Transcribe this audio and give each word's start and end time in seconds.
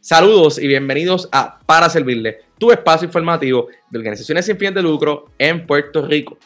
Saludos 0.00 0.58
y 0.58 0.66
bienvenidos 0.66 1.28
a 1.32 1.58
Para 1.66 1.90
Servirle, 1.90 2.38
tu 2.58 2.70
espacio 2.70 3.04
informativo 3.04 3.68
de 3.90 3.98
organizaciones 3.98 4.46
sin 4.46 4.56
fines 4.56 4.74
de 4.74 4.82
lucro 4.82 5.26
en 5.38 5.66
Puerto 5.66 6.06
Rico. 6.06 6.38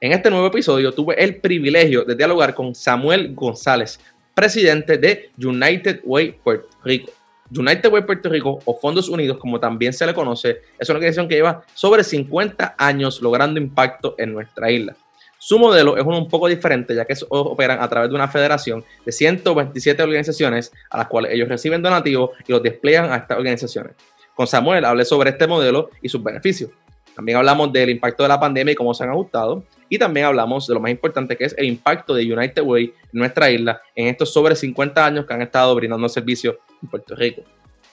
En 0.00 0.12
este 0.12 0.30
nuevo 0.30 0.46
episodio 0.46 0.92
tuve 0.92 1.22
el 1.22 1.36
privilegio 1.36 2.04
de 2.04 2.14
dialogar 2.14 2.54
con 2.54 2.74
Samuel 2.74 3.34
González, 3.34 4.00
presidente 4.34 4.96
de 4.96 5.32
United 5.36 6.00
Way 6.04 6.32
Puerto 6.42 6.68
Rico. 6.82 7.12
United 7.56 7.92
Way 7.92 8.02
Puerto 8.02 8.28
Rico 8.28 8.58
o 8.64 8.78
Fondos 8.78 9.08
Unidos, 9.08 9.38
como 9.38 9.60
también 9.60 9.92
se 9.92 10.06
le 10.06 10.14
conoce, 10.14 10.62
es 10.78 10.88
una 10.88 10.96
organización 10.96 11.28
que 11.28 11.36
lleva 11.36 11.62
sobre 11.74 12.02
50 12.02 12.74
años 12.76 13.20
logrando 13.22 13.60
impacto 13.60 14.14
en 14.18 14.32
nuestra 14.32 14.70
isla. 14.70 14.96
Su 15.38 15.58
modelo 15.58 15.96
es 15.96 16.04
un 16.04 16.28
poco 16.28 16.48
diferente, 16.48 16.94
ya 16.94 17.04
que 17.04 17.14
operan 17.28 17.82
a 17.82 17.88
través 17.88 18.08
de 18.08 18.16
una 18.16 18.28
federación 18.28 18.82
de 19.04 19.12
127 19.12 20.02
organizaciones 20.02 20.72
a 20.88 20.98
las 20.98 21.06
cuales 21.06 21.32
ellos 21.32 21.48
reciben 21.48 21.82
donativos 21.82 22.30
y 22.48 22.52
los 22.52 22.62
despliegan 22.62 23.12
a 23.12 23.16
estas 23.16 23.36
organizaciones. 23.36 23.92
Con 24.34 24.46
Samuel 24.46 24.84
hablé 24.84 25.04
sobre 25.04 25.30
este 25.30 25.46
modelo 25.46 25.90
y 26.00 26.08
sus 26.08 26.22
beneficios. 26.22 26.70
También 27.14 27.38
hablamos 27.38 27.72
del 27.72 27.90
impacto 27.90 28.22
de 28.22 28.28
la 28.30 28.40
pandemia 28.40 28.72
y 28.72 28.74
cómo 28.74 28.92
se 28.94 29.04
han 29.04 29.10
ajustado. 29.10 29.64
Y 29.88 29.98
también 29.98 30.26
hablamos 30.26 30.66
de 30.66 30.74
lo 30.74 30.80
más 30.80 30.90
importante 30.90 31.36
que 31.36 31.44
es 31.44 31.54
el 31.56 31.66
impacto 31.66 32.14
de 32.14 32.32
United 32.32 32.62
Way 32.62 32.84
en 32.84 32.92
nuestra 33.12 33.50
isla 33.50 33.80
en 33.94 34.08
estos 34.08 34.32
sobre 34.32 34.56
50 34.56 35.04
años 35.04 35.26
que 35.26 35.34
han 35.34 35.42
estado 35.42 35.74
brindando 35.74 36.08
servicios 36.08 36.56
Puerto 36.86 37.14
Rico. 37.14 37.42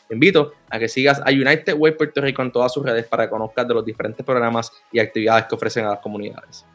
Te 0.07 0.15
invito 0.15 0.53
a 0.69 0.77
que 0.77 0.89
sigas 0.89 1.21
a 1.25 1.31
United 1.31 1.75
Way 1.77 1.93
Puerto 1.93 2.21
Rico 2.21 2.41
en 2.41 2.51
todas 2.51 2.73
sus 2.73 2.83
redes 2.83 3.05
para 3.05 3.29
conozcas 3.29 3.67
de 3.67 3.73
los 3.73 3.85
diferentes 3.85 4.25
programas 4.25 4.71
y 4.91 4.99
actividades 4.99 5.45
que 5.45 5.55
ofrecen 5.55 5.85
a 5.85 5.91
las 5.91 5.99
comunidades. 5.99 6.65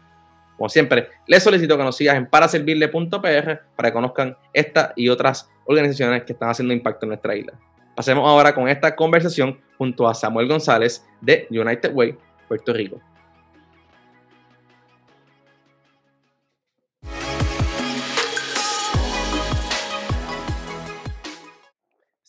Como 0.56 0.70
siempre, 0.70 1.10
les 1.26 1.42
solicito 1.42 1.76
que 1.76 1.84
nos 1.84 1.96
sigas 1.96 2.16
en 2.16 2.26
paraservirle.pr 2.26 3.60
para 3.76 3.90
que 3.90 3.92
conozcan 3.92 4.36
esta 4.52 4.92
y 4.96 5.08
otras 5.10 5.50
organizaciones 5.66 6.24
que 6.24 6.32
están 6.32 6.48
haciendo 6.48 6.72
impacto 6.72 7.04
en 7.04 7.10
nuestra 7.10 7.36
isla. 7.36 7.52
Pasemos 7.94 8.26
ahora 8.26 8.54
con 8.54 8.68
esta 8.68 8.96
conversación 8.96 9.60
junto 9.76 10.08
a 10.08 10.14
Samuel 10.14 10.48
González 10.48 11.06
de 11.20 11.46
United 11.50 11.92
Way, 11.92 12.16
Puerto 12.48 12.72
Rico. 12.72 13.00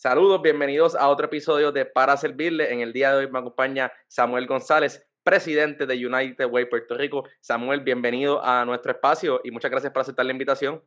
Saludos, 0.00 0.40
bienvenidos 0.42 0.94
a 0.94 1.08
otro 1.08 1.26
episodio 1.26 1.72
de 1.72 1.84
Para 1.84 2.16
Servirle. 2.16 2.72
En 2.72 2.82
el 2.82 2.92
día 2.92 3.10
de 3.10 3.16
hoy 3.16 3.32
me 3.32 3.40
acompaña 3.40 3.90
Samuel 4.06 4.46
González, 4.46 5.04
presidente 5.24 5.86
de 5.86 6.06
United 6.06 6.46
Way 6.46 6.66
Puerto 6.66 6.96
Rico. 6.96 7.24
Samuel, 7.40 7.80
bienvenido 7.80 8.40
a 8.40 8.64
nuestro 8.64 8.92
espacio 8.92 9.40
y 9.42 9.50
muchas 9.50 9.72
gracias 9.72 9.92
por 9.92 10.02
aceptar 10.02 10.24
la 10.24 10.30
invitación. 10.30 10.80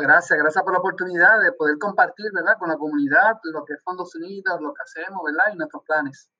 gracias, 0.00 0.38
gracias 0.38 0.64
por 0.64 0.72
la 0.72 0.78
oportunidad 0.78 1.38
de 1.42 1.52
poder 1.52 1.76
compartir, 1.76 2.30
¿verdad? 2.32 2.56
Con 2.58 2.70
la 2.70 2.78
comunidad 2.78 3.38
lo 3.52 3.62
que 3.66 3.74
es 3.74 3.82
Fondos 3.84 4.14
Unidos, 4.14 4.58
lo 4.62 4.72
que 4.72 4.82
hacemos, 4.82 5.20
¿verdad? 5.22 5.52
Y 5.52 5.58
nuestros 5.58 5.82
planes. 5.84 6.30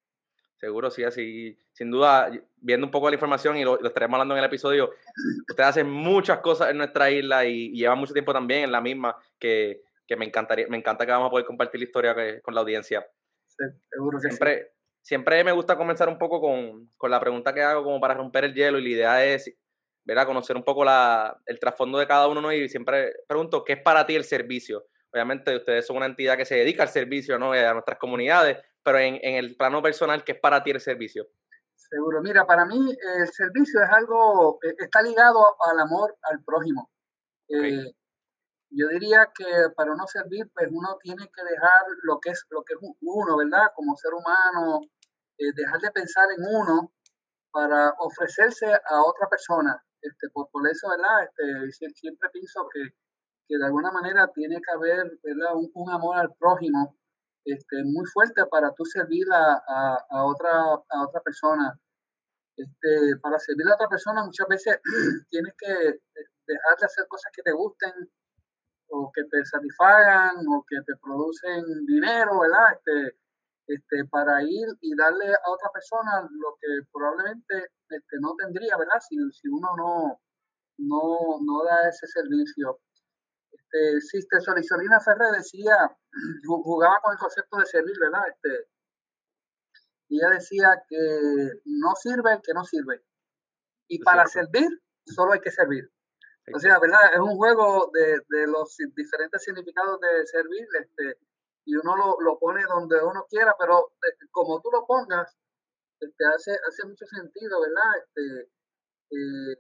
Seguro, 0.57 0.91
sí, 0.91 1.05
así, 1.05 1.59
sin 1.73 1.91
duda, 1.91 2.31
viendo 2.57 2.87
un 2.87 2.91
poco 2.91 3.11
la 3.11 3.17
información 3.17 3.59
y 3.59 3.65
lo, 3.65 3.79
estaremos 3.85 4.15
hablando 4.15 4.33
en 4.33 4.39
el 4.39 4.47
episodio, 4.47 4.89
ustedes 5.51 5.69
hacen 5.69 5.91
muchas 5.91 6.39
cosas 6.39 6.71
en 6.71 6.79
nuestra 6.79 7.11
isla 7.11 7.45
y, 7.45 7.67
y 7.75 7.81
llevan 7.81 7.99
mucho 7.99 8.15
tiempo 8.15 8.33
también 8.33 8.65
en 8.65 8.73
la 8.73 8.81
misma, 8.81 9.15
que, 9.39 9.83
que, 10.07 10.17
me 10.17 10.25
encantaría, 10.25 10.67
me 10.69 10.77
encanta 10.77 11.05
que 11.05 11.13
vamos 11.13 11.29
a 11.29 11.31
poder 11.31 11.47
compartir 11.47 11.81
la 11.81 11.87
historia 11.87 12.43
con 12.43 12.55
la 12.55 12.61
audiencia. 12.61 13.07
Sí, 13.47 13.65
seguro 13.91 14.19
que 14.19 14.29
Siempre, 14.29 14.73
siempre 15.01 15.45
me 15.45 15.53
gusta 15.53 15.77
comenzar 15.77 16.09
un 16.09 16.19
poco 16.19 16.41
con, 16.41 16.91
con, 16.97 17.11
la 17.11 17.21
pregunta 17.21 17.55
que 17.55 17.63
hago 17.63 17.85
como 17.85 18.01
para 18.01 18.15
romper 18.15 18.45
el 18.45 18.55
hielo 18.55 18.79
y 18.79 18.83
la 18.83 18.89
idea 18.89 19.25
es, 19.25 19.53
¿verdad? 20.05 20.27
Conocer 20.27 20.57
un 20.57 20.65
poco 20.65 20.85
la, 20.85 21.41
el 21.47 21.59
trasfondo 21.59 21.99
de 21.99 22.07
cada 22.07 22.29
uno 22.29 22.41
¿no? 22.41 22.53
y 22.53 22.69
siempre 22.69 23.13
pregunto, 23.27 23.65
¿qué 23.65 23.75
es 23.75 23.83
para 23.83 24.07
ti 24.07 24.15
el 24.15 24.25
servicio? 24.25 24.87
Obviamente 25.13 25.57
ustedes 25.57 25.87
son 25.87 25.97
una 25.97 26.07
entidad 26.07 26.37
que 26.37 26.45
se 26.45 26.57
dedica 26.57 26.83
al 26.83 26.89
servicio 26.91 27.39
¿no? 27.39 27.53
a 27.53 27.73
nuestras 27.73 27.99
comunidades, 27.99 28.59
pero 28.83 28.99
en, 28.99 29.19
en 29.23 29.37
el 29.37 29.57
plano 29.57 29.83
personal, 29.83 30.25
¿qué 30.25 30.33
es 30.33 30.41
para 30.41 30.63
ti 30.63 30.71
el 30.71 30.81
servicio? 30.81 31.27
Seguro, 31.77 32.21
mira, 32.21 32.45
para 32.47 32.65
mí 32.65 32.97
el 33.19 33.29
servicio 33.29 33.81
es 33.83 33.91
algo, 33.91 34.59
eh, 34.63 34.75
está 34.79 35.03
ligado 35.03 35.39
al 35.71 35.79
amor 35.79 36.17
al 36.23 36.43
prójimo. 36.43 36.91
Eh, 37.49 37.93
yo 38.77 38.89
diría 38.89 39.33
que 39.35 39.71
para 39.75 39.95
no 39.95 40.07
servir, 40.07 40.51
pues 40.55 40.69
uno 40.71 40.99
tiene 41.01 41.31
que 41.35 41.43
dejar 41.43 41.81
lo 42.03 42.21
que 42.21 42.31
es 42.31 42.45
lo 42.51 42.63
que 42.63 42.75
es 42.75 42.81
uno, 43.01 43.37
¿verdad? 43.39 43.73
Como 43.75 43.97
ser 43.97 44.13
humano, 44.13 44.81
eh, 45.39 45.53
dejar 45.55 45.81
de 45.81 45.91
pensar 45.93 46.29
en 46.37 46.45
uno 46.45 46.93
para 47.51 47.95
ofrecerse 47.99 48.67
a 48.67 49.03
otra 49.03 49.29
persona. 49.29 49.83
Este, 50.03 50.29
por, 50.31 50.51
por 50.51 50.69
eso, 50.69 50.89
¿verdad? 50.91 51.25
Este, 51.25 51.91
siempre 51.95 52.29
pienso 52.31 52.69
que, 52.73 52.91
que, 53.49 53.57
de 53.57 53.65
alguna 53.65 53.91
manera 53.91 54.31
tiene 54.35 54.61
que 54.61 54.73
haber 54.73 55.19
¿verdad? 55.23 55.55
Un, 55.55 55.91
amor 55.91 56.19
al 56.19 56.35
prójimo 56.39 56.97
este, 57.45 57.83
muy 57.85 58.05
fuerte 58.13 58.45
para 58.47 58.73
tú 58.75 58.85
servir 58.85 59.27
a, 59.33 59.55
a, 60.11 60.25
otra, 60.27 60.51
a 60.53 61.03
otra 61.03 61.21
persona. 61.23 61.81
Este, 62.57 63.17
para 63.23 63.39
servir 63.39 63.67
a 63.69 63.75
otra 63.75 63.89
persona 63.89 64.25
muchas 64.25 64.49
veces 64.49 64.81
tienes 65.31 65.55
que 65.59 65.73
eh, 65.73 66.01
dejar 66.47 66.77
de 66.79 66.87
hacer 66.87 67.07
cosas 67.09 67.33
que 67.35 67.43
te 67.43 67.53
gusten 67.53 67.93
o 68.89 69.11
que 69.13 69.25
te 69.25 69.45
satisfagan 69.45 70.37
o 70.49 70.65
que 70.69 70.77
te 70.87 70.95
producen 71.03 71.65
dinero, 71.87 72.41
¿verdad? 72.41 72.75
Este, 72.75 73.19
este, 73.67 74.05
para 74.11 74.43
ir 74.43 74.69
y 74.81 74.95
darle 74.95 75.27
a 75.35 75.51
otra 75.51 75.71
persona 75.73 76.23
lo 76.31 76.57
que 76.61 76.87
probablemente 76.93 77.71
este, 77.89 78.17
no 78.21 78.35
tendría, 78.37 78.77
¿verdad? 78.77 79.01
Si, 79.09 79.17
si 79.33 79.49
uno 79.49 79.69
no, 79.77 80.21
no, 80.79 81.39
no 81.43 81.65
da 81.65 81.89
ese 81.89 82.07
servicio. 82.07 82.81
Este, 83.51 84.01
Sister 84.01 84.41
Solisolina 84.41 85.01
Ferrer 85.01 85.33
decía, 85.33 85.77
jugaba 86.47 87.01
con 87.03 87.13
el 87.13 87.19
concepto 87.19 87.59
de 87.59 87.67
servir, 87.67 87.97
¿verdad? 88.01 88.29
Este, 88.29 88.69
y 90.09 90.19
ella 90.19 90.31
decía 90.31 90.83
que 90.89 91.51
no 91.65 91.95
sirve 91.97 92.35
el 92.35 92.43
que 92.43 92.55
no 92.55 92.65
sirve. 92.65 93.03
Y 93.89 93.99
para 94.03 94.27
servir, 94.27 94.69
solo 95.05 95.33
hay 95.33 95.41
que 95.41 95.51
servir. 95.51 95.91
O 96.55 96.59
sea, 96.59 96.79
¿verdad? 96.79 97.13
Es 97.13 97.21
un 97.21 97.37
juego 97.37 97.91
de, 97.93 98.21
de 98.29 98.47
los 98.47 98.77
diferentes 98.95 99.43
significados 99.43 100.01
de 100.01 100.27
servir. 100.27 100.67
Este, 100.81 101.19
y 101.67 101.75
uno 101.75 101.97
lo, 101.97 102.17
lo 102.21 102.39
pone 102.39 102.63
donde 102.69 103.03
uno 103.03 103.27
quiera, 103.29 103.55
pero 103.59 103.93
eh, 104.07 104.27
como 104.31 104.61
tú 104.61 104.71
lo 104.71 104.87
pongas, 104.87 105.37
este, 106.01 106.25
hace, 106.35 106.53
hace 106.53 106.87
mucho 106.87 107.05
sentido, 107.07 107.61
¿verdad? 107.61 107.99
Este, 107.99 108.51
eh, 109.11 109.57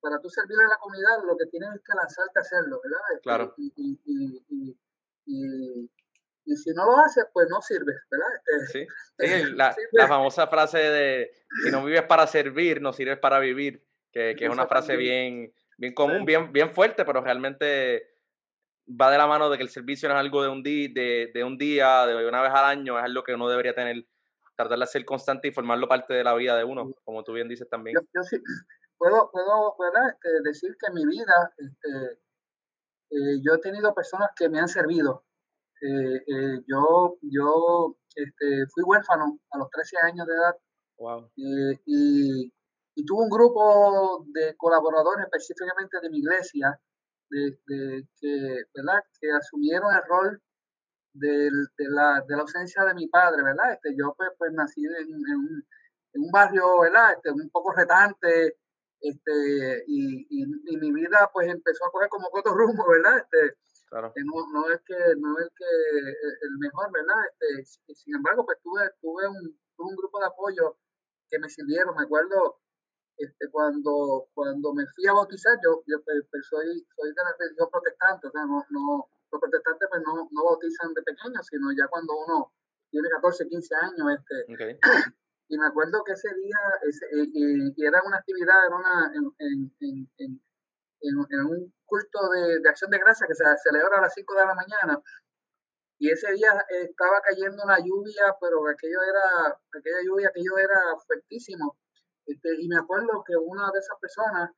para 0.00 0.20
tú 0.20 0.28
servir 0.28 0.58
a 0.58 0.68
la 0.68 0.76
comunidad, 0.76 1.24
lo 1.26 1.36
que 1.36 1.46
tienes 1.46 1.70
es 1.74 1.80
que 1.80 1.96
lanzarte 1.96 2.38
a 2.38 2.42
hacerlo, 2.42 2.80
¿verdad? 2.82 3.00
Este, 3.10 3.22
claro. 3.22 3.54
Y, 3.56 3.72
y, 3.76 4.44
y, 5.24 5.90
y, 6.44 6.56
si 6.56 6.70
no 6.72 6.86
lo 6.86 6.98
haces, 6.98 7.26
pues 7.32 7.46
no 7.50 7.60
sirves, 7.62 7.96
¿verdad? 8.10 8.28
Este, 8.60 8.86
sí, 8.86 8.86
la, 9.56 9.74
la, 9.92 10.08
famosa 10.08 10.46
frase 10.48 10.78
de 10.78 11.30
si 11.64 11.70
no 11.70 11.84
vives 11.84 12.04
para 12.04 12.26
servir, 12.26 12.80
no 12.80 12.92
sirves 12.92 13.18
para 13.18 13.38
vivir, 13.38 13.86
que, 14.12 14.34
que 14.36 14.46
es 14.46 14.50
una 14.52 14.66
frase 14.66 14.96
bien, 14.96 15.34
bien 15.34 15.54
común, 15.94 16.24
bien, 16.24 16.52
bien 16.52 16.72
fuerte, 16.72 17.04
pero 17.04 17.20
realmente 17.20 18.10
va 18.88 19.10
de 19.10 19.18
la 19.18 19.26
mano 19.26 19.50
de 19.50 19.56
que 19.56 19.62
el 19.62 19.68
servicio 19.68 20.08
no 20.08 20.14
es 20.14 20.20
algo 20.20 20.42
de 20.42 20.48
un, 20.48 20.62
día, 20.62 20.88
de, 20.92 21.30
de, 21.32 21.44
un 21.44 21.58
día, 21.58 22.06
de 22.06 22.26
una 22.26 22.42
vez 22.42 22.52
al 22.52 22.64
año, 22.64 22.98
es 22.98 23.04
algo 23.04 23.22
que 23.22 23.34
uno 23.34 23.48
debería 23.48 23.74
tener, 23.74 24.06
tratar 24.56 24.78
de 24.78 24.86
ser 24.86 25.04
constante 25.04 25.48
y 25.48 25.52
formarlo 25.52 25.88
parte 25.88 26.14
de 26.14 26.24
la 26.24 26.34
vida 26.34 26.56
de 26.56 26.64
uno, 26.64 26.94
como 27.04 27.22
tú 27.22 27.32
bien 27.32 27.48
dices 27.48 27.68
también. 27.68 27.96
Yo, 28.14 28.22
sí 28.22 28.36
puedo, 28.98 29.30
puedo 29.32 30.08
este, 30.08 30.28
decir 30.44 30.76
que 30.78 30.88
en 30.88 30.94
mi 30.94 31.06
vida 31.06 31.52
este, 31.56 32.18
eh, 33.10 33.40
yo 33.42 33.54
he 33.54 33.58
tenido 33.58 33.94
personas 33.94 34.30
que 34.36 34.48
me 34.48 34.58
han 34.58 34.68
servido. 34.68 35.24
Eh, 35.80 36.16
eh, 36.26 36.60
yo 36.66 37.18
yo 37.22 37.96
este, 38.14 38.66
fui 38.74 38.82
huérfano 38.82 39.38
a 39.50 39.58
los 39.58 39.70
13 39.70 39.96
años 40.02 40.26
de 40.26 40.34
edad 40.34 40.56
wow. 40.98 41.30
y, 41.36 42.52
y 42.98 43.04
tuve 43.04 43.22
un 43.22 43.30
grupo 43.30 44.24
de 44.34 44.56
colaboradores 44.56 45.24
específicamente 45.26 46.00
de 46.02 46.10
mi 46.10 46.18
iglesia 46.18 46.80
de, 47.30 47.56
que, 48.20 48.64
¿verdad? 48.74 49.04
que 49.20 49.30
asumieron 49.30 49.94
el 49.94 50.02
rol 50.08 50.42
de, 51.12 51.48
de, 51.78 51.88
la, 51.90 52.24
de 52.26 52.34
la 52.34 52.42
ausencia 52.42 52.82
de 52.84 52.94
mi 52.94 53.06
padre, 53.06 53.40
¿verdad? 53.44 53.72
Este, 53.74 53.94
yo 53.96 54.14
pues, 54.16 54.30
pues 54.36 54.50
nací 54.52 54.84
en, 54.84 55.14
un, 55.14 55.64
en, 56.12 56.22
un, 56.24 56.30
barrio, 56.32 56.80
¿verdad? 56.80 57.12
Este, 57.12 57.30
un 57.30 57.48
poco 57.50 57.72
retante, 57.72 58.56
este, 59.00 59.84
y, 59.86 60.26
y, 60.30 60.76
mi 60.76 60.92
vida 60.92 61.30
pues 61.32 61.46
empezó 61.46 61.86
a 61.86 61.92
coger 61.92 62.08
como 62.08 62.26
otro 62.32 62.52
rumbo, 62.52 62.84
¿verdad? 62.88 63.18
Este, 63.18 63.58
claro. 63.90 64.12
no, 64.24 64.60
no, 64.60 64.72
es 64.72 64.80
que, 64.84 64.98
no 65.18 65.38
es 65.38 65.48
que 65.56 65.70
el 66.42 66.58
mejor, 66.58 66.90
¿verdad? 66.90 67.22
Este, 67.60 67.94
sin 67.94 68.16
embargo, 68.16 68.44
pues 68.44 68.58
tuve, 68.60 68.90
tuve, 69.00 69.28
un, 69.28 69.56
tuve 69.76 69.88
un 69.88 69.96
grupo 69.96 70.18
de 70.18 70.26
apoyo 70.26 70.76
que 71.30 71.38
me 71.38 71.48
sirvieron, 71.48 71.94
me 71.94 72.02
acuerdo 72.02 72.58
este, 73.18 73.50
cuando, 73.50 74.28
cuando 74.34 74.72
me 74.74 74.86
fui 74.94 75.06
a 75.06 75.12
bautizar, 75.12 75.58
yo, 75.62 75.82
yo 75.86 76.02
pues, 76.04 76.24
pues, 76.30 76.46
soy, 76.46 76.86
soy 76.96 77.08
de 77.10 77.22
la 77.22 77.34
religión 77.38 77.68
protestante, 77.70 78.28
o 78.28 78.30
sea, 78.30 78.46
no, 78.46 78.64
no, 78.70 79.08
los 79.30 79.40
protestantes 79.40 79.88
pues 79.90 80.02
no, 80.06 80.28
no 80.30 80.44
bautizan 80.44 80.94
de 80.94 81.02
pequeños, 81.02 81.46
sino 81.46 81.70
ya 81.76 81.86
cuando 81.88 82.14
uno 82.16 82.52
tiene 82.90 83.08
14, 83.10 83.48
15 83.48 83.74
años. 83.74 84.06
Este, 84.18 84.78
Y 85.50 85.56
me 85.56 85.66
acuerdo 85.66 86.04
que 86.04 86.12
ese 86.12 86.28
día, 86.34 86.58
ese, 86.82 87.06
y, 87.32 87.84
era 87.84 88.02
una 88.04 88.18
actividad, 88.18 88.66
era 88.66 88.76
una, 88.76 89.12
en, 89.14 89.32
en, 89.38 90.10
en, 90.18 90.40
en 91.00 91.40
un 91.46 91.72
culto 91.86 92.28
de, 92.28 92.60
de, 92.60 92.68
acción 92.68 92.90
de 92.90 92.98
gracia 92.98 93.26
que 93.26 93.34
se 93.34 93.44
celebra 93.64 93.96
a 93.96 94.02
las 94.02 94.12
5 94.12 94.34
de 94.34 94.44
la 94.44 94.54
mañana. 94.54 95.02
Y 95.98 96.10
ese 96.10 96.30
día 96.32 96.52
estaba 96.68 97.20
cayendo 97.22 97.64
una 97.64 97.78
lluvia, 97.78 98.36
pero 98.40 98.68
aquello 98.68 99.02
era, 99.02 99.58
aquella 99.72 100.02
lluvia, 100.04 100.28
aquello 100.28 100.58
era 100.58 100.78
fuertísimo. 101.06 101.76
Este, 102.28 102.60
y 102.60 102.68
me 102.68 102.76
acuerdo 102.76 103.24
que 103.26 103.34
una 103.36 103.70
de 103.72 103.78
esas 103.78 103.98
personas, 103.98 104.50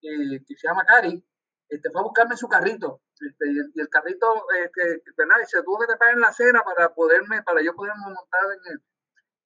que 0.00 0.56
se 0.56 0.66
llama 0.68 0.84
Cari, 0.84 1.24
este, 1.68 1.90
fue 1.90 2.00
a 2.00 2.04
buscarme 2.04 2.36
su 2.36 2.48
carrito. 2.48 3.02
Este, 3.20 3.52
y, 3.52 3.80
el, 3.80 3.88
carrito, 3.88 4.26
este, 4.64 5.02
¿verdad? 5.16 5.36
Y 5.42 5.46
se 5.46 5.62
tuvo 5.62 5.78
que 5.78 5.86
trepar 5.86 6.10
en 6.10 6.20
la 6.20 6.28
acera 6.28 6.62
para 6.64 6.92
poderme, 6.92 7.42
para 7.42 7.62
yo 7.62 7.74
poderme 7.74 8.02
montar 8.02 8.42
en 8.52 8.72
el, 8.72 8.82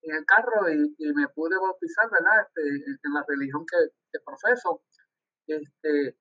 en 0.02 0.16
el 0.16 0.24
carro 0.24 0.70
y, 0.70 0.94
y, 0.98 1.12
me 1.12 1.28
pude 1.28 1.58
bautizar, 1.58 2.10
¿verdad? 2.10 2.46
Este, 2.46 2.62
en 3.04 3.12
la 3.12 3.24
religión 3.28 3.66
que, 3.66 3.76
que 4.12 4.20
profeso. 4.24 4.82
Este, 5.46 6.16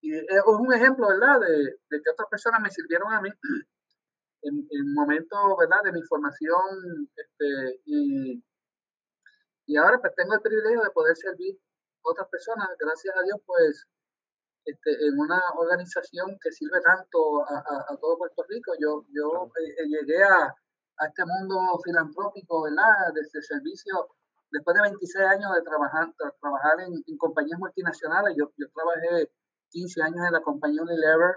y 0.00 0.16
es 0.16 0.42
un 0.46 0.74
ejemplo, 0.74 1.06
¿verdad? 1.06 1.38
De, 1.40 1.78
de 1.88 2.02
que 2.02 2.10
otras 2.10 2.28
personas 2.28 2.60
me 2.60 2.70
sirvieron 2.70 3.12
a 3.12 3.20
mí 3.20 3.30
en, 4.42 4.66
en 4.70 4.94
momentos, 4.94 5.56
¿verdad? 5.56 5.84
De 5.84 5.92
mi 5.92 6.02
formación 6.02 7.08
este, 7.14 7.80
y, 7.84 8.42
y 9.66 9.76
ahora 9.76 9.98
pues 10.00 10.14
tengo 10.14 10.34
el 10.34 10.40
privilegio 10.40 10.82
de 10.82 10.90
poder 10.90 11.16
servir 11.16 11.58
a 12.04 12.10
otras 12.10 12.28
personas, 12.28 12.68
gracias 12.78 13.16
a 13.16 13.22
Dios, 13.22 13.38
pues 13.46 13.86
este, 14.64 15.06
en 15.06 15.18
una 15.18 15.40
organización 15.56 16.38
que 16.40 16.52
sirve 16.52 16.80
tanto 16.82 17.42
a, 17.48 17.86
a, 17.88 17.96
todo 17.96 18.18
Puerto 18.18 18.44
Rico. 18.48 18.72
Yo, 18.78 19.04
yo 19.10 19.50
eh, 19.58 19.86
llegué 19.88 20.22
a, 20.22 20.54
a, 20.98 21.06
este 21.06 21.24
mundo 21.24 21.80
filantrópico, 21.82 22.62
¿verdad? 22.62 23.12
Desde 23.14 23.42
servicio, 23.42 24.08
después 24.50 24.74
de 24.76 24.82
26 24.82 25.24
años 25.24 25.54
de 25.54 25.62
trabajar, 25.62 26.12
trabajar 26.40 26.80
en, 26.80 27.02
en, 27.06 27.16
compañías 27.16 27.58
multinacionales. 27.58 28.36
Yo, 28.36 28.52
yo 28.58 28.66
trabajé 28.70 29.30
15 29.70 30.02
años 30.02 30.26
en 30.26 30.32
la 30.32 30.42
compañía 30.42 30.82
Unilever, 30.82 31.36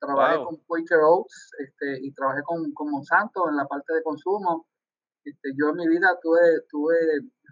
trabajé 0.00 0.42
con 0.42 0.56
Quaker 0.66 1.00
Oats 1.02 1.50
este, 1.58 1.98
y 2.00 2.12
trabajé 2.12 2.42
con, 2.44 2.72
con, 2.72 2.90
Monsanto 2.90 3.48
en 3.48 3.56
la 3.56 3.66
parte 3.66 3.92
de 3.92 4.02
consumo. 4.02 4.66
Este, 5.24 5.50
yo 5.56 5.70
en 5.70 5.76
mi 5.76 5.88
vida 5.88 6.18
tuve, 6.22 6.60
tuve 6.68 6.96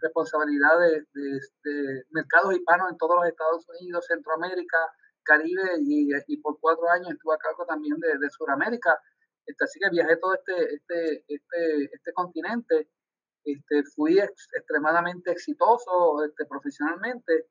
responsabilidad 0.00 0.78
de, 0.80 1.06
de, 1.14 2.04
mercados 2.10 2.54
hispanos 2.54 2.90
en 2.90 2.98
todos 2.98 3.16
los 3.16 3.26
Estados 3.28 3.66
Unidos, 3.68 4.06
Centroamérica, 4.06 4.78
Caribe 5.22 5.78
y, 5.80 6.10
y 6.26 6.36
por 6.38 6.58
cuatro 6.60 6.88
años 6.90 7.10
estuve 7.12 7.34
a 7.34 7.38
cargo 7.38 7.64
también 7.66 7.98
de, 7.98 8.18
de 8.18 8.30
Sudamérica. 8.30 8.98
Este, 9.46 9.64
así 9.64 9.78
que 9.80 9.90
viajé 9.90 10.16
todo 10.16 10.34
este, 10.34 10.74
este, 10.74 11.24
este, 11.28 11.84
este 11.84 12.12
continente. 12.12 12.88
Este, 13.44 13.82
fui 13.96 14.20
extremadamente 14.20 15.32
exitoso 15.32 16.24
este, 16.24 16.44
profesionalmente 16.46 17.48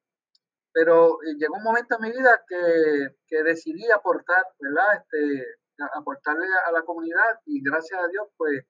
pero 0.74 1.21
eh, 1.24 1.35
llegó 1.38 1.56
un 1.57 1.63
momento 1.63 1.95
en 1.95 2.01
mi 2.01 2.12
vida 2.12 2.41
que, 2.47 3.15
que 3.27 3.44
decidí 3.44 3.89
aportar, 3.91 4.44
¿verdad? 4.59 4.97
Este, 4.97 5.45
aportarle 5.94 6.45
a 6.67 6.71
la 6.71 6.81
comunidad 6.83 7.39
y 7.45 7.62
gracias 7.62 8.00
a 8.00 8.07
Dios, 8.07 8.27
pues 8.38 8.63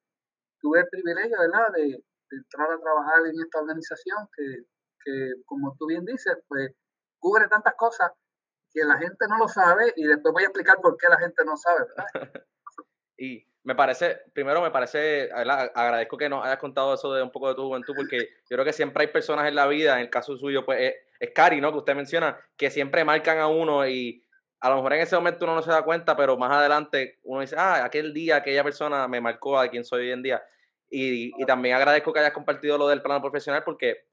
tuve 0.61 0.79
el 0.79 0.87
privilegio, 0.89 1.37
¿verdad? 1.39 1.71
De, 1.73 2.03
entrar 2.33 2.71
a 2.71 2.79
trabajar 2.79 3.25
en 3.25 3.41
esta 3.41 3.59
organización 3.59 4.25
que, 4.33 4.63
que, 5.03 5.33
como 5.45 5.75
tú 5.77 5.87
bien 5.87 6.05
dices, 6.05 6.37
pues 6.47 6.71
cubre 7.19 7.49
tantas 7.49 7.73
cosas 7.75 8.09
que 8.71 8.85
la 8.85 8.97
gente 8.97 9.25
no 9.27 9.37
lo 9.37 9.49
sabe 9.49 9.91
y 9.97 10.05
después 10.05 10.31
voy 10.31 10.43
a 10.43 10.45
explicar 10.45 10.77
por 10.81 10.95
qué 10.95 11.07
la 11.09 11.19
gente 11.19 11.43
no 11.43 11.57
sabe, 11.57 11.81
¿verdad? 11.89 12.05
y 13.17 13.45
me 13.63 13.75
parece, 13.75 14.21
primero 14.33 14.61
me 14.61 14.71
parece, 14.71 15.29
agradezco 15.31 16.17
que 16.17 16.29
nos 16.29 16.43
hayas 16.45 16.57
contado 16.57 16.93
eso 16.93 17.13
de 17.13 17.21
un 17.21 17.31
poco 17.31 17.49
de 17.49 17.55
tu 17.55 17.63
juventud, 17.63 17.93
porque 17.95 18.29
yo 18.49 18.55
creo 18.55 18.65
que 18.65 18.73
siempre 18.73 19.03
hay 19.03 19.11
personas 19.11 19.47
en 19.47 19.55
la 19.55 19.67
vida, 19.67 19.95
en 19.95 20.01
el 20.01 20.09
caso 20.09 20.35
suyo, 20.37 20.65
pues 20.65 20.79
es, 20.79 20.95
es 21.19 21.31
Cari, 21.31 21.61
¿no? 21.61 21.71
Que 21.71 21.77
usted 21.79 21.95
menciona, 21.95 22.39
que 22.57 22.71
siempre 22.71 23.03
marcan 23.03 23.37
a 23.37 23.47
uno 23.47 23.85
y 23.87 24.25
a 24.61 24.69
lo 24.69 24.75
mejor 24.75 24.93
en 24.93 25.01
ese 25.01 25.15
momento 25.15 25.45
uno 25.45 25.55
no 25.55 25.61
se 25.63 25.71
da 25.71 25.81
cuenta, 25.81 26.15
pero 26.15 26.37
más 26.37 26.51
adelante 26.51 27.19
uno 27.23 27.41
dice, 27.41 27.55
ah, 27.57 27.83
aquel 27.83 28.13
día 28.13 28.37
aquella 28.37 28.63
persona 28.63 29.07
me 29.07 29.19
marcó 29.19 29.59
a 29.59 29.67
quien 29.67 29.83
soy 29.83 30.01
hoy 30.03 30.11
en 30.11 30.21
día. 30.21 30.43
Y, 30.89 31.31
y 31.41 31.45
también 31.45 31.75
agradezco 31.75 32.13
que 32.13 32.19
hayas 32.19 32.33
compartido 32.33 32.77
lo 32.77 32.87
del 32.87 33.01
plano 33.01 33.21
profesional, 33.21 33.63
porque 33.63 34.05